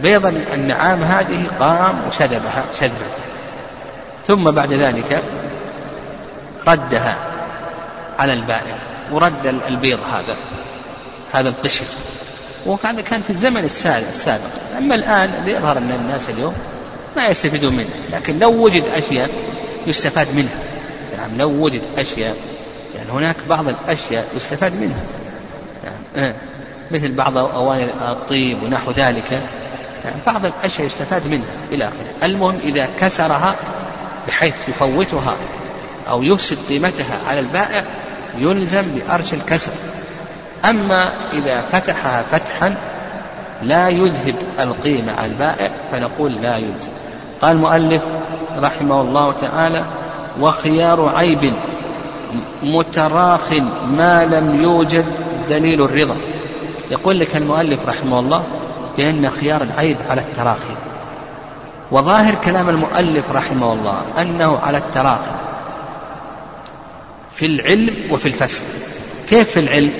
بيض 0.03 0.27
النعام 0.27 1.03
هذه 1.03 1.47
قام 1.61 2.01
وشذبها 2.09 2.65
شذبا 2.81 3.07
ثم 4.27 4.51
بعد 4.51 4.73
ذلك 4.73 5.23
ردها 6.69 7.17
على 8.19 8.33
البائع. 8.33 8.77
ورد 9.13 9.47
البيض 9.69 9.99
هذا 10.13 10.37
هذا 11.33 11.49
القشر. 11.49 11.85
وهذا 12.67 13.01
كان 13.01 13.23
في 13.23 13.31
الزمن 13.31 13.65
السابق 13.65 14.51
أما 14.79 14.95
الآن 14.95 15.31
يظهر 15.47 15.79
أن 15.79 15.91
الناس 15.91 16.31
اليوم 16.31 16.55
ما 17.17 17.27
يستفيدون 17.27 17.73
منه 17.73 17.91
لكن 18.13 18.39
لو 18.39 18.51
وجد 18.51 18.85
أشياء 18.95 19.31
يستفاد 19.87 20.35
منها. 20.35 20.59
يعني 21.19 21.39
لو 21.39 21.51
وجد 21.51 21.83
أشياء 21.99 22.37
يعني 22.97 23.11
هناك 23.11 23.37
بعض 23.49 23.69
الأشياء 23.69 24.25
يستفاد 24.37 24.73
منها. 24.81 25.01
يعني 26.17 26.35
مثل 26.91 27.13
بعض 27.13 27.39
أواني 27.39 27.85
الطيب 27.85 28.63
ونحو 28.63 28.91
ذلك. 28.91 29.33
يعني 30.05 30.17
بعض 30.27 30.47
الأشياء 30.47 30.87
يستفاد 30.87 31.27
منها 31.27 31.55
إلى 31.73 31.85
آخره. 31.85 32.27
المهم 32.27 32.59
إذا 32.65 32.89
كسرها 33.01 33.55
بحيث 34.29 34.55
يفوتها 34.69 35.37
أو 36.09 36.23
يفسد 36.23 36.59
قيمتها 36.69 37.19
على 37.29 37.41
البائع 37.41 37.85
يلزم 38.39 38.83
بأرش 38.83 39.35
الكسر. 39.35 39.73
أما 40.65 41.13
إذا 41.33 41.61
فتحها 41.73 42.23
فتحا 42.23 42.75
لا 43.63 43.89
يذهب 43.89 44.35
القيمة 44.61 45.13
على 45.13 45.27
البائع 45.27 45.71
فنقول 45.93 46.33
لا 46.33 46.57
يلزم. 46.57 46.89
قال 47.43 47.57
المؤلف 47.57 48.07
رحمه 48.59 49.01
الله 49.01 49.33
تعالى 49.33 49.85
وخيار 50.41 51.09
عيب 51.09 51.55
متراخ 52.63 53.53
ما 53.87 54.27
لم 54.27 54.63
يوجد 54.63 55.07
دليل 55.49 55.83
الرضا. 55.83 56.17
يقول 56.91 57.21
لك 57.21 57.37
المؤلف 57.37 57.89
رحمه 57.89 58.21
الله 58.21 58.45
بأن 58.97 59.31
خيار 59.31 59.63
العيب 59.63 59.97
على 60.11 60.21
التراخي. 60.21 60.75
وظاهر 61.91 62.35
كلام 62.45 62.69
المؤلف 62.69 63.31
رحمه 63.31 63.73
الله 63.73 64.03
أنه 64.19 64.59
على 64.59 64.79
التراخي 64.79 65.35
في 67.35 67.47
العلم 67.47 67.97
وفي 68.11 68.29
الفسق. 68.29 68.65
كيف 69.29 69.51
في 69.51 69.61
العلم؟ 69.61 69.93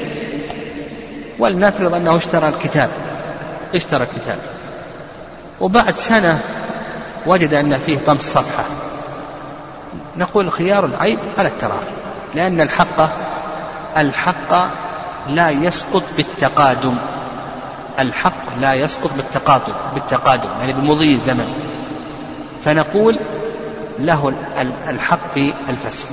ولنفرض 1.41 1.95
أنه 1.95 2.17
اشترى 2.17 2.49
الكتاب. 2.49 2.91
اشترى 3.75 4.03
الكتاب. 4.03 4.39
وبعد 5.61 5.97
سنة 5.97 6.41
وجد 7.27 7.55
أن 7.55 7.79
فيه 7.87 7.99
طمس 7.99 8.23
صفحة. 8.23 8.65
نقول 10.17 10.51
خيار 10.53 10.85
العيب 10.85 11.19
على 11.39 11.49
التراخي 11.49 11.91
لأن 12.35 12.61
الحق 12.61 13.11
الحق 13.97 14.71
لا 15.29 15.51
يسقط 15.51 16.03
بالتقادم. 16.17 16.95
الحق 17.99 18.59
لا 18.61 18.75
يسقط 18.75 19.11
بالتقادم 19.17 19.73
بالتقادم 19.95 20.49
يعني 20.61 20.73
بمضي 20.73 21.15
الزمن. 21.15 21.55
فنقول 22.65 23.19
له 23.99 24.35
الحق 24.89 25.35
في 25.35 25.55
الفسخ 25.69 26.07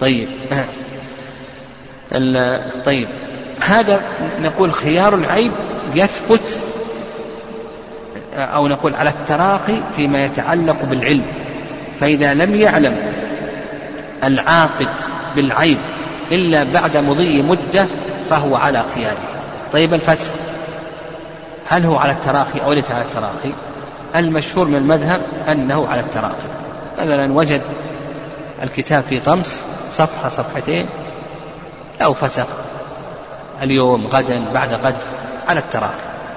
طيب. 0.00 0.28
طيب. 2.84 3.08
هذا 3.66 4.00
نقول 4.42 4.72
خيار 4.72 5.14
العيب 5.14 5.52
يثبت 5.94 6.58
أو 8.36 8.68
نقول 8.68 8.94
على 8.94 9.10
التراخي 9.10 9.82
فيما 9.96 10.24
يتعلق 10.24 10.84
بالعلم. 10.84 11.24
فإذا 12.00 12.34
لم 12.34 12.54
يعلم 12.54 12.96
العاقد 14.24 14.88
بالعيب 15.36 15.78
إلا 16.32 16.62
بعد 16.64 16.96
مضي 16.96 17.42
مدة 17.42 17.86
فهو 18.30 18.56
على 18.56 18.84
خياره. 18.94 19.18
طيب 19.72 19.94
الفسخ 19.94 20.32
هل 21.68 21.84
هو 21.84 21.96
على 21.96 22.12
التراخي 22.12 22.58
أو 22.60 22.72
ليس 22.72 22.90
على 22.90 23.04
التراخي؟ 23.04 23.52
المشهور 24.16 24.66
من 24.68 24.76
المذهب 24.76 25.20
أنه 25.48 25.88
على 25.88 26.00
التراخي. 26.00 26.48
مثلا 26.98 27.32
وجد 27.32 27.62
الكتاب 28.62 29.04
في 29.08 29.20
طمس 29.20 29.64
صفحة 29.90 30.28
صفحتين 30.28 30.86
أو 32.02 32.14
فسخ 32.14 32.46
اليوم 33.62 34.06
غدا 34.06 34.52
بعد 34.54 34.74
غد 34.74 34.96
على 35.48 35.60
التراخي 35.60 35.94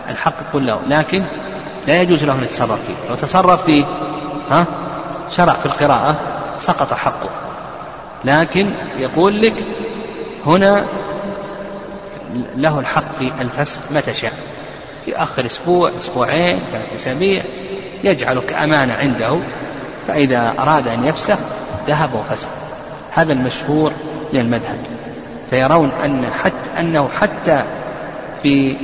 الحق 0.09 0.33
يقول 0.49 0.67
له 0.67 0.79
لكن 0.87 1.23
لا 1.87 2.01
يجوز 2.01 2.23
له 2.23 2.33
أن 2.33 2.43
يتصرف 2.43 2.79
فيه. 2.87 3.09
لو 3.09 3.15
تصرف 3.15 3.65
فيه 3.65 3.85
ها 4.51 4.65
شرع 5.31 5.53
في 5.53 5.65
القراءة 5.65 6.15
سقط 6.57 6.93
حقه. 6.93 7.29
لكن 8.25 8.69
يقول 8.97 9.41
لك 9.41 9.53
هنا 10.45 10.85
له 12.57 12.79
الحق 12.79 13.15
في 13.19 13.31
الفسخ 13.41 13.79
متى 13.91 14.13
شاء. 14.13 14.33
يؤخر 15.07 15.45
أسبوع 15.45 15.91
أسبوعين 15.97 16.59
ثلاثة 16.71 16.95
أسابيع 16.95 17.43
يجعلك 18.03 18.53
أمانة 18.53 18.93
عنده. 18.93 19.39
فإذا 20.07 20.53
أراد 20.59 20.87
أن 20.87 21.05
يفسخ 21.05 21.37
ذهب 21.87 22.09
وفسخ 22.13 22.47
هذا 23.11 23.33
المشهور 23.33 23.91
للمذهب 24.33 24.79
فيرون 25.49 25.91
أن 26.05 26.25
حتى 26.43 26.79
أنه 26.79 27.09
حتى 27.19 27.63
في 28.43 28.77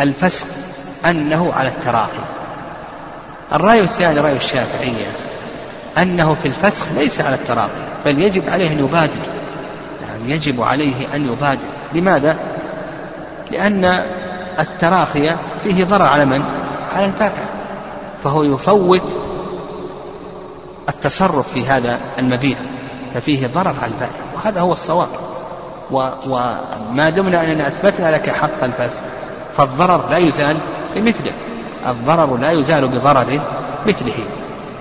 الفسخ 0.00 0.46
أنه 1.06 1.52
على 1.56 1.68
التراخي 1.68 2.22
الرأي 3.52 3.80
الثاني 3.80 4.20
رأي 4.20 4.36
الشافعية 4.36 5.06
أنه 5.98 6.36
في 6.42 6.48
الفسخ 6.48 6.86
ليس 6.96 7.20
على 7.20 7.34
التراخي 7.34 7.72
بل 8.04 8.18
يجب 8.18 8.50
عليه 8.50 8.72
أن 8.72 8.78
يبادر. 8.78 9.20
يعني 10.08 10.30
يجب 10.30 10.62
عليه 10.62 11.14
أن 11.14 11.28
يبادر. 11.28 11.66
لماذا؟ 11.94 12.36
لأن 13.50 14.04
التراخي 14.60 15.36
فيه 15.62 15.84
ضرر 15.84 16.02
على 16.02 16.24
من؟ 16.24 16.44
على 16.96 17.04
البائع 17.04 17.48
فهو 18.24 18.42
يفوت 18.42 19.16
التصرف 20.88 21.52
في 21.52 21.66
هذا 21.66 21.98
المبيع 22.18 22.56
ففيه 23.14 23.46
ضرر 23.46 23.74
على 23.82 23.92
البائع 23.92 24.20
وهذا 24.34 24.60
هو 24.60 24.72
الصواب. 24.72 25.08
وما 25.90 27.10
دمنا 27.16 27.44
أننا 27.44 27.68
أثبتنا 27.68 28.10
لك 28.10 28.30
حق 28.30 28.64
الفسخ 28.64 29.00
فالضرر 29.56 30.10
لا 30.10 30.18
يزال 30.18 30.56
بمثله. 30.96 31.32
الضرر 31.88 32.36
لا 32.36 32.50
يزال 32.50 32.88
بضرر 32.88 33.40
مثله. 33.86 34.24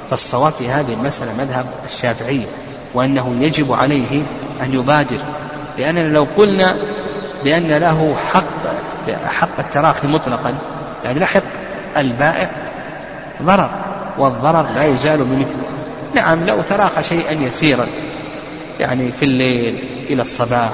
فالصواب 0.09 0.51
في 0.51 0.69
هذه 0.69 0.93
المسألة 0.93 1.33
مذهب 1.33 1.65
الشافعية 1.85 2.45
وأنه 2.93 3.35
يجب 3.39 3.73
عليه 3.73 4.21
أن 4.61 4.73
يبادر. 4.73 5.19
لأننا 5.77 6.13
لو 6.13 6.27
قلنا 6.37 6.75
بأن 7.43 7.67
له 7.67 8.15
حق 8.31 8.43
حق 9.25 9.59
التراخي 9.59 10.07
مطلقا 10.07 10.53
يعني 11.05 11.19
لحق 11.19 11.43
البائع 11.97 12.49
ضرر. 13.43 13.69
والضرر 14.17 14.69
لا 14.75 14.83
يزال 14.85 15.17
بمثله. 15.17 15.63
نعم 16.15 16.45
لو 16.45 16.61
تراخى 16.61 17.03
شيئا 17.03 17.31
يسيرا 17.31 17.85
يعني 18.79 19.11
في 19.11 19.25
الليل 19.25 19.83
إلى 20.09 20.21
الصباح 20.21 20.71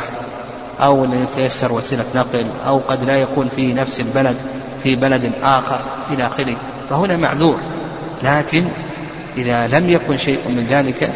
أو 0.82 1.06
يتيسر 1.06 1.74
وسيلة 1.74 2.06
نقل 2.16 2.46
أو 2.68 2.78
قد 2.78 3.04
لا 3.04 3.22
يكون 3.22 3.48
في 3.48 3.74
نفس 3.74 4.00
البلد 4.00 4.36
في 4.84 4.96
بلد 4.96 5.32
آخر 5.44 5.80
إلى 6.12 6.28
آخره. 6.28 6.56
فهنا 6.90 7.18
معذور. 7.18 7.60
لكن 8.24 8.66
إذا 9.38 9.68
لم 9.68 9.90
يكن 9.90 10.18
شيء 10.18 10.40
من 10.48 10.68
ذلك 10.70 11.12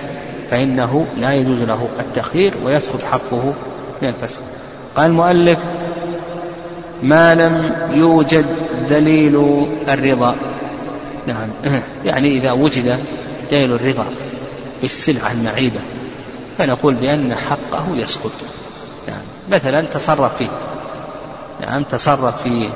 فإنه 0.51 1.05
لا 1.17 1.33
يجوز 1.33 1.61
له 1.61 1.87
التخيير 1.99 2.53
ويسقط 2.65 3.03
حقه 3.03 3.53
من 4.01 4.07
الفسق 4.09 4.39
قال 4.95 5.05
المؤلف 5.05 5.59
ما 7.03 7.35
لم 7.35 7.71
يوجد 7.91 8.45
دليل 8.89 9.65
الرضا. 9.87 10.35
نعم. 11.27 11.49
يعني 12.05 12.37
إذا 12.37 12.51
وجد 12.51 12.99
دليل 13.51 13.73
الرضا 13.73 14.05
بالسلعة 14.81 15.31
المعيبة 15.31 15.79
فنقول 16.57 16.93
بأن 16.93 17.35
حقه 17.35 17.85
يسقط. 17.95 18.31
مثلا 19.53 19.81
تصرف 19.81 20.37
فيه. 20.37 20.47
نعم 21.61 21.83
تصرف 21.83 22.43
في 22.43 22.69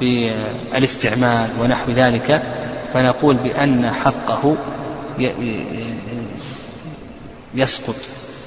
في 0.00 0.34
الاستعمال 0.74 1.48
ونحو 1.60 1.92
ذلك 1.92 2.42
فنقول 2.94 3.36
بأن 3.36 3.92
حقه 3.92 4.56
يسقط. 7.54 7.94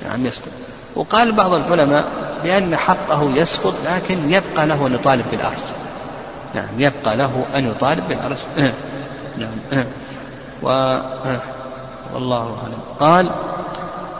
نعم 0.05 0.25
يسقط. 0.25 0.49
وقال 0.95 1.31
بعض 1.31 1.53
العلماء 1.53 2.05
بأن 2.43 2.75
حقه 2.75 3.31
يسقط 3.35 3.73
لكن 3.85 4.17
يبقى 4.33 4.67
له 4.67 4.87
أن 4.87 4.93
يطالب 4.93 5.25
بالأرش 5.31 5.59
نعم 6.55 6.79
يبقى 6.79 7.17
له 7.17 7.45
أن 7.55 7.67
يطالب 7.67 8.07
بالأرش 8.09 8.39
نعم. 9.37 9.85
و 10.63 10.67
والله 12.13 12.57
أعلم. 12.63 12.79
قال 12.99 13.31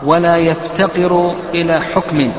ولا 0.02 0.36
يفتقر 0.36 1.34
إلى 1.54 1.80
حكم 1.80 2.32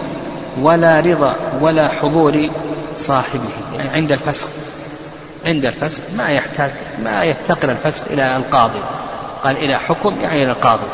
ولا 0.60 1.00
رضا 1.00 1.36
ولا 1.62 1.88
حضور 1.88 2.50
صاحبه 2.94 3.50
يعني 3.78 3.90
عند 3.90 4.12
الفسخ 4.12 4.48
عند 5.46 5.66
الفسخ 5.66 6.02
ما 6.18 6.30
يحتاج 6.30 6.72
ما 7.04 7.24
يفتقر 7.24 7.72
الفسخ 7.72 8.04
إلى 8.10 8.36
القاضي. 8.36 8.80
قال 9.44 9.58
إلى 9.58 9.78
حكم 9.80 10.22
يعني 10.22 10.44
إلى 10.44 10.52
القاضي. 10.52 10.88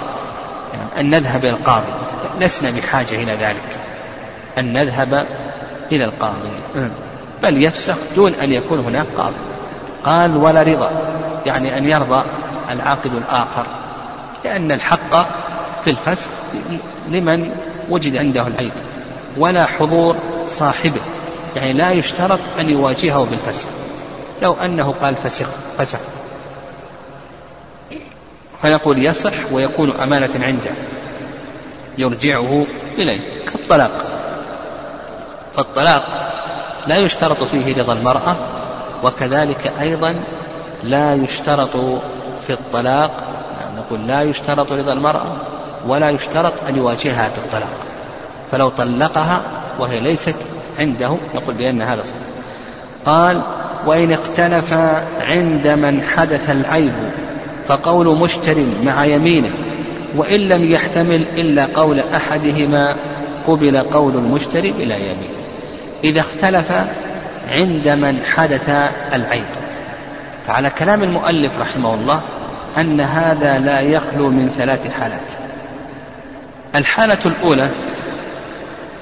يعني 0.74 1.00
أن 1.00 1.10
نذهب 1.10 1.46
إلى 1.46 1.50
القاضي. 1.50 1.92
لسنا 2.40 2.72
بحاجة 2.72 3.16
إلى 3.16 3.32
ذلك. 3.32 3.76
أن 4.58 4.74
نذهب 4.74 5.26
إلى 5.92 6.06
القاضي. 6.06 6.50
بل 7.44 7.64
يفسخ 7.64 7.96
دون 8.16 8.34
أن 8.34 8.54
يكون 8.54 8.80
هناك 8.80 9.06
قاضي. 9.18 9.36
قال 10.04 10.38
ولا 10.38 10.62
رضا 10.62 10.92
يعني 11.46 11.78
أن 11.78 11.86
يرضى 11.86 12.24
العاقد 12.72 13.14
الآخر. 13.14 13.66
لأن 14.46 14.72
الحق 14.72 15.28
في 15.84 15.90
الفسخ 15.90 16.30
لمن 17.10 17.52
وجد 17.90 18.18
عنده 18.18 18.48
العيب 18.48 18.72
ولا 19.38 19.66
حضور 19.66 20.16
صاحبه 20.48 21.02
يعني 21.56 21.74
لا 21.74 21.92
يشترط 21.92 22.40
أن 22.60 22.70
يواجهه 22.70 23.24
بالفسخ 23.24 23.68
لو 24.42 24.56
أنه 24.66 24.94
قال 25.02 25.16
فسخ 25.16 25.48
فسخ 25.78 26.00
فنقول 28.62 29.06
يصح 29.06 29.34
ويكون 29.52 29.92
أمانة 29.92 30.46
عنده. 30.46 30.72
يرجعه 31.98 32.66
إليه. 32.98 33.20
كالطلاق. 33.46 34.06
فالطلاق 35.56 36.04
لا 36.88 36.98
يشترط 36.98 37.44
فيه 37.44 37.82
رضا 37.82 37.94
المرأة 37.94 38.36
وكذلك 39.04 39.74
أيضا 39.82 40.16
لا 40.84 41.14
يشترط 41.14 41.76
في 42.48 42.54
الطلاق 42.54 43.12
نقول 43.78 44.08
لا 44.08 44.22
يشترط 44.22 44.72
رضا 44.72 44.94
المرأة 44.94 45.36
ولا 45.88 46.10
يشترط 46.10 46.54
أن 46.70 46.76
يواجهها 46.76 47.30
بالطلاق 47.36 47.87
فلو 48.52 48.70
طلقها 48.70 49.42
وهي 49.80 50.00
ليست 50.00 50.36
عنده 50.80 51.18
نقول 51.36 51.56
بأن 51.56 51.82
هذا 51.82 52.04
صحيح. 52.04 52.22
قال 53.06 53.42
وإن 53.86 54.12
اختلف 54.12 54.74
عند 55.22 55.68
من 55.68 56.02
حدث 56.02 56.50
العيب 56.50 56.94
فقول 57.68 58.18
مشتر 58.18 58.56
مع 58.84 59.06
يمينه 59.06 59.50
وإن 60.16 60.40
لم 60.40 60.72
يحتمل 60.72 61.24
إلا 61.38 61.68
قول 61.76 62.00
أحدهما 62.16 62.96
قبل 63.48 63.78
قول 63.78 64.16
المشتري 64.16 64.72
بلا 64.72 64.96
يمين 64.96 65.30
إذا 66.04 66.20
اختلف 66.20 66.72
عند 67.52 67.90
من 67.90 68.20
حدث 68.36 68.70
العيب. 69.14 69.46
فعلى 70.48 70.70
كلام 70.70 71.04
المؤلف 71.04 71.60
رحمه 71.60 71.94
الله 71.94 72.22
أن 72.78 73.02
هذا 73.02 73.60
لا 73.60 73.80
يخلو 73.80 74.30
من 74.30 74.54
ثلاث 74.58 74.92
حالات. 74.92 75.32
الحالة 76.76 77.18
الأولى 77.26 77.70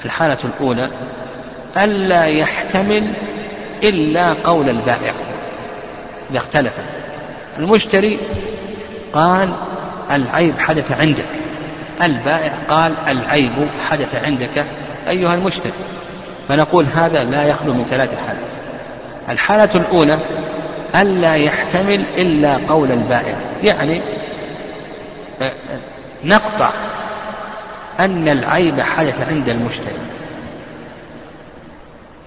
الحالة 0.05 0.37
الأولى 0.43 0.89
ألا 1.77 2.25
يحتمل 2.25 3.07
إلا 3.83 4.33
قول 4.33 4.69
البائع. 4.69 5.13
إذا 6.31 6.37
اختلف. 6.37 6.73
المشتري 7.59 8.17
قال 9.13 9.53
العيب 10.11 10.59
حدث 10.59 10.91
عندك. 10.91 11.25
البائع 12.03 12.53
قال 12.69 12.93
العيب 13.07 13.67
حدث 13.89 14.15
عندك. 14.15 14.65
أيها 15.09 15.35
المشتري 15.35 15.73
فنقول 16.47 16.85
هذا 16.95 17.23
لا 17.23 17.43
يخلو 17.43 17.73
من 17.73 17.85
ثلاث 17.89 18.09
حالات. 18.27 18.45
الحالة 19.29 19.69
الأولى 19.75 20.19
ألا 20.95 21.35
يحتمل 21.35 22.03
إلا 22.17 22.59
قول 22.69 22.91
البائع. 22.91 23.35
يعني 23.63 24.01
آه، 25.41 25.51
نقطع 26.23 26.69
أن 27.99 28.27
العيب 28.27 28.81
حدث 28.81 29.29
عند 29.29 29.49
المشتري. 29.49 29.97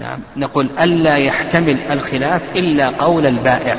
نعم 0.00 0.20
نقول 0.36 0.68
ألا 0.80 1.16
يحتمل 1.16 1.76
الخلاف 1.90 2.42
إلا 2.56 2.88
قول 2.88 3.26
البائع. 3.26 3.76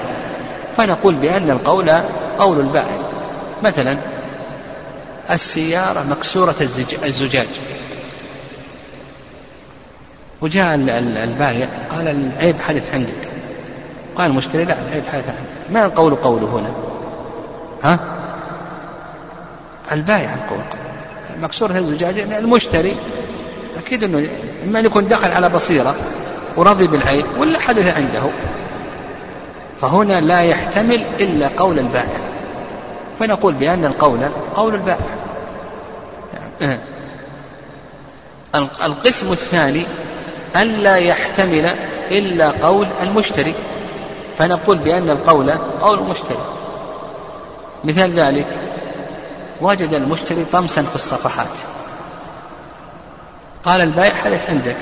فنقول 0.78 1.16
بأن 1.16 1.50
القول 1.50 1.92
قول 2.40 2.60
البائع. 2.60 2.98
مثلا 3.64 3.98
السيارة 5.32 6.04
مكسورة 6.10 6.56
الزجاج. 7.04 7.48
وجاء 10.42 10.76
البائع 11.24 11.68
قال 11.92 12.08
العيب 12.08 12.56
حدث 12.62 12.94
عندك. 12.94 13.30
قال 14.16 14.32
المشتري 14.32 14.66
لا 14.66 14.76
العيب 14.82 15.04
حدث 15.14 15.28
عندك. 15.28 15.72
ما 15.72 15.86
القول 15.86 16.16
قوله 16.16 16.48
هنا؟ 16.48 16.72
ها؟ 17.84 18.00
البائع 19.92 20.34
القول 20.34 20.64
مكسورة 21.42 21.78
الزجاجة 21.78 22.40
المشتري 22.40 22.96
أكيد 23.78 24.04
أنه 24.04 24.28
إما 24.64 24.80
أن 24.80 24.86
يكون 24.86 25.08
دخل 25.08 25.32
على 25.32 25.50
بصيرة 25.50 25.96
ورضي 26.58 26.88
بالعيب 26.88 27.26
ولا 27.38 27.60
حدث 27.60 27.98
عنده. 27.98 28.30
فهنا 29.82 30.22
لا 30.22 30.42
يحتمل 30.42 31.04
إلا 31.20 31.50
قول 31.58 31.80
البائع. 31.80 32.20
فنقول 33.20 33.54
بأن 33.54 33.86
القول 33.86 34.20
قول 34.56 34.74
البائع. 34.74 35.18
القسم 38.84 39.32
الثاني 39.32 39.84
ألا 40.56 40.96
يحتمل 40.96 41.76
إلا 42.12 42.52
قول 42.64 42.88
المشتري. 43.04 43.56
فنقول 44.38 44.78
بأن 44.78 45.10
القول 45.10 45.52
قول 45.82 46.00
المشتري. 46.00 46.40
مثال 47.84 48.12
ذلك 48.12 48.48
وجد 49.62 49.94
المشتري 49.94 50.46
طمسا 50.46 50.82
في 50.82 50.96
الصفحات. 50.96 51.48
قال 53.64 53.82
البائع 53.82 54.14
حدث 54.14 54.50
عندك؟ 54.50 54.78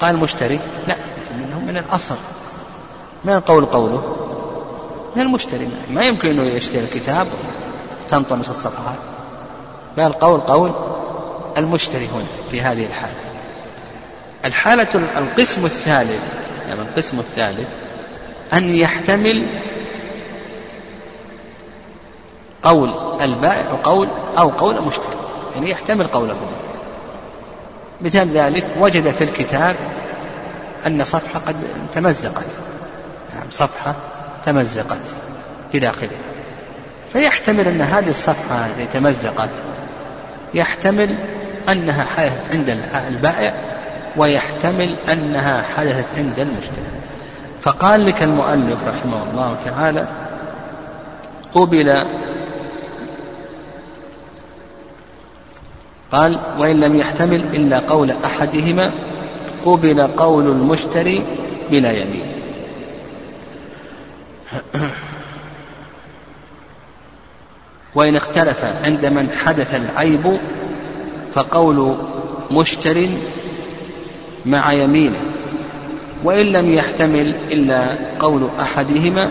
قال 0.00 0.14
المشتري 0.14 0.60
لا 0.88 0.96
منه 1.36 1.60
من 1.60 1.76
الأصل. 1.76 2.16
من 3.24 3.32
القول 3.32 3.64
قوله؟ 3.64 4.16
من 5.16 5.22
المشتري 5.22 5.68
ما 5.90 6.02
يمكن 6.02 6.28
أنه 6.28 6.42
يشتري 6.42 6.84
الكتاب 6.84 7.26
تنطمس 8.08 8.48
الصفحات. 8.48 8.98
بل 9.96 10.02
القول؟ 10.02 10.40
قول 10.40 10.72
المشتري 11.56 12.06
هنا 12.06 12.26
في 12.50 12.62
هذه 12.62 12.86
الحالة. 12.86 13.14
الحالة 14.44 14.88
القسم 15.18 15.64
الثالث 15.64 16.44
يعني 16.68 16.80
القسم 16.80 17.18
الثالث 17.18 17.68
أن 18.52 18.70
يحتمل 18.70 19.46
قول 22.62 23.03
البائع 23.22 23.72
وقول 23.72 24.08
أو 24.38 24.50
قول 24.50 24.76
المشتري 24.76 25.14
يعني 25.54 25.70
يحتمل 25.70 26.06
قوله. 26.06 26.36
مثال 28.00 28.28
ذلك 28.28 28.64
وجد 28.80 29.10
في 29.10 29.24
الكتاب 29.24 29.76
أن 30.86 31.04
صفحة 31.04 31.40
قد 31.46 31.56
تمزقت. 31.94 32.46
نعم 33.34 33.50
صفحة 33.50 33.94
تمزقت 34.44 35.02
إلى 35.74 35.88
آخره. 35.88 36.16
فيحتمل 37.12 37.68
أن 37.68 37.80
هذه 37.80 38.10
الصفحة 38.10 38.66
التي 38.66 38.86
تمزقت 38.98 39.50
يحتمل 40.54 41.14
أنها 41.68 42.04
حدثت 42.04 42.52
عند 42.52 42.78
البائع 43.08 43.54
ويحتمل 44.16 44.94
أنها 45.12 45.62
حدثت 45.62 46.06
عند 46.16 46.38
المشتري. 46.38 46.84
فقال 47.62 48.06
لك 48.06 48.22
المؤلف 48.22 48.84
رحمه 48.84 49.22
الله 49.30 49.56
تعالى 49.64 50.06
قبل 51.54 52.04
قال 56.14 56.38
وإن 56.58 56.80
لم 56.80 56.96
يحتمل 56.96 57.44
إلا 57.54 57.78
قول 57.78 58.14
أحدهما 58.24 58.90
قبل 59.64 60.02
قول 60.02 60.46
المشتري 60.46 61.24
بلا 61.70 61.92
يمين. 61.92 62.26
وإن 67.94 68.16
اختلف 68.16 68.64
عند 68.84 69.06
من 69.06 69.28
حدث 69.44 69.74
العيب 69.74 70.38
فقول 71.32 71.96
مشتر 72.50 73.06
مع 74.46 74.72
يمينه. 74.72 75.20
وإن 76.24 76.46
لم 76.46 76.70
يحتمل 76.70 77.34
إلا 77.52 77.96
قول 78.20 78.48
أحدهما 78.60 79.30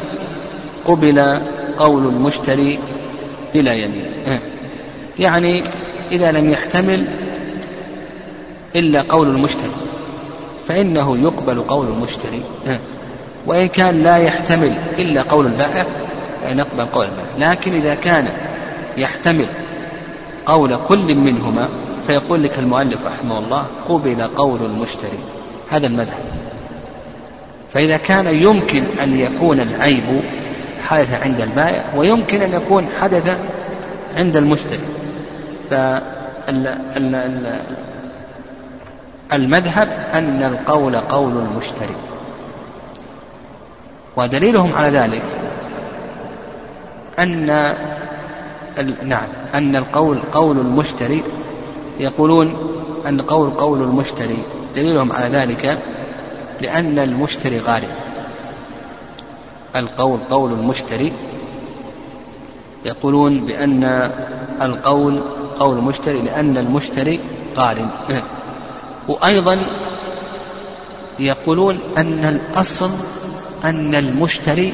قبل 0.86 1.40
قول 1.78 2.08
المشتري 2.08 2.80
بلا 3.54 3.74
يمين. 3.74 4.40
يعني 5.20 5.64
إذا 6.12 6.32
لم 6.32 6.50
يحتمل 6.50 7.06
إلا 8.76 9.02
قول 9.02 9.28
المشتري 9.28 9.72
فإنه 10.68 11.18
يقبل 11.18 11.62
قول 11.62 11.88
المشتري. 11.88 12.42
وإن 13.46 13.68
كان 13.68 14.04
لا 14.04 14.18
يحتمل 14.18 14.74
إلا 15.00 15.22
قول 15.22 15.46
البائع 15.46 15.86
فنقبل 16.44 16.86
قول 16.86 17.06
البائع. 17.06 17.52
لكن 17.52 17.74
إذا 17.74 17.96
كان 17.96 18.30
يحتمل 18.98 19.46
قول 20.46 20.78
كل 20.88 21.16
منهما 21.16 21.70
فيقول 22.08 22.44
لك 22.44 22.60
المؤلف 22.60 23.06
رحمه 23.06 23.40
الله 23.40 23.66
قبل 23.90 24.22
قول 24.22 24.60
المشتري. 24.66 25.20
هذا 25.70 25.88
المذهب. 25.88 26.24
فإذا 27.74 27.98
كان 27.98 28.28
يمكن 28.28 28.84
أن 29.04 29.20
يكون 29.20 29.60
العيب 29.60 30.22
حدث 30.82 31.24
عند 31.24 31.42
البائع 31.42 31.84
ويمكن 31.96 32.42
أن 32.42 32.54
يكون 32.54 32.88
حدث 33.00 33.38
عند 34.18 34.38
المشتري. 34.38 34.80
فالمذهب 39.30 39.88
أن 40.14 40.44
القول 40.44 40.96
قول 40.96 41.38
المشتري. 41.38 41.96
ودليلهم 44.16 44.74
على 44.76 44.98
ذلك 44.98 45.24
أن 47.20 47.46
نعم 49.04 49.28
أن 49.54 49.76
القول 49.76 50.20
قول 50.34 50.58
المشتري 50.58 51.24
يقولون 52.00 52.56
أن 53.08 53.22
قول 53.22 53.50
قول 53.50 53.82
المشتري 53.82 54.38
دليلهم 54.76 55.12
على 55.12 55.38
ذلك 55.38 55.78
لأن 56.62 57.00
المشتري 57.00 57.60
غارم 57.60 57.92
القول 59.76 60.20
قول 60.30 60.52
المشتري 60.52 61.12
يقولون 62.86 63.46
بأن 63.46 64.12
القول 64.62 65.22
قول 65.60 65.78
المشتري 65.78 66.22
لأن 66.22 66.58
المشتري 66.58 67.20
قارن. 67.56 67.90
وأيضا 69.08 69.60
يقولون 71.20 71.80
أن 71.98 72.26
الأصل 72.26 72.92
أن 73.64 73.96
المشتري 73.96 74.74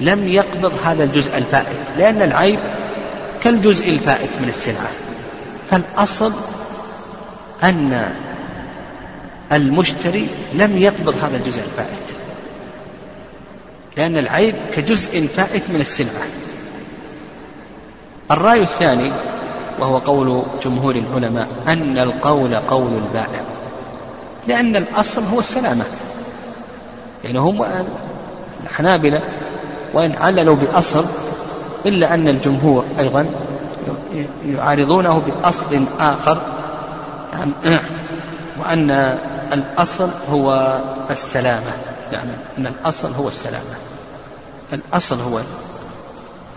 لم 0.00 0.28
يقبض 0.28 0.72
هذا 0.84 1.04
الجزء 1.04 1.38
الفائت 1.38 1.86
لأن 1.98 2.22
العيب 2.22 2.58
كالجزء 3.42 3.90
الفائت 3.90 4.30
من 4.42 4.48
السلعة. 4.48 4.88
فالأصل 5.70 6.32
أن 7.62 8.14
المشتري 9.52 10.28
لم 10.54 10.78
يقبض 10.78 11.14
هذا 11.22 11.36
الجزء 11.36 11.62
الفائت 11.62 12.16
لأن 13.96 14.16
العيب 14.16 14.54
كجزء 14.74 15.26
فائت 15.26 15.70
من 15.70 15.80
السلعة. 15.80 16.26
الرأي 18.30 18.62
الثاني 18.62 19.12
وهو 19.80 19.98
قول 19.98 20.42
جمهور 20.62 20.94
العلماء 20.94 21.48
أن 21.68 21.98
القول 21.98 22.56
قول 22.56 22.92
البائع 22.94 23.44
لأن 24.46 24.76
الأصل 24.76 25.22
هو 25.24 25.40
السلامة. 25.40 25.84
يعني 27.24 27.38
هم 27.38 27.64
الحنابلة 28.62 29.20
وإن 29.94 30.12
عللوا 30.12 30.56
بأصل 30.56 31.04
إلا 31.86 32.14
أن 32.14 32.28
الجمهور 32.28 32.84
أيضا 32.98 33.26
يعارضونه 34.46 35.18
بأصل 35.18 35.84
آخر 36.00 36.40
وأن 38.58 38.90
الأصل 39.52 40.10
هو 40.32 40.78
السلامة 41.10 41.72
يعني 42.12 42.30
أن 42.58 42.66
الأصل 42.66 43.12
هو 43.12 43.28
السلامة. 43.28 43.74
الأصل 44.72 45.20
هو 45.20 45.40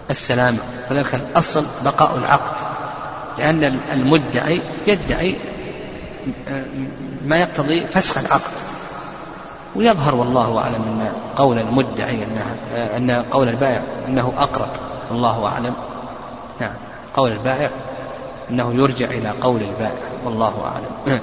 السلامة 0.09 0.57
فذلك 0.89 1.15
الأصل 1.15 1.65
بقاء 1.85 2.17
العقد. 2.17 2.82
لأن 3.37 3.79
المدعي 3.93 4.61
يدعي 4.87 5.35
ما 7.25 7.37
يقتضي 7.37 7.87
فسخ 7.87 8.17
العقد 8.17 8.51
ويظهر 9.75 10.15
والله 10.15 10.57
أعلم 10.57 10.75
أن 10.75 11.11
قول 11.35 11.59
المدعي 11.59 12.23
أنها 12.23 12.97
أن 12.97 13.25
قول 13.31 13.49
البائع 13.49 13.81
أنه 14.07 14.33
أقرب. 14.37 14.69
والله 15.09 15.45
أعلم. 15.45 15.73
نعم. 16.59 16.73
قول 17.15 17.31
البائع 17.31 17.69
أنه 18.49 18.73
يرجع 18.73 19.05
إلى 19.05 19.29
قول 19.41 19.61
البائع. 19.61 19.97
والله 20.25 20.53
أعلم. 20.65 21.19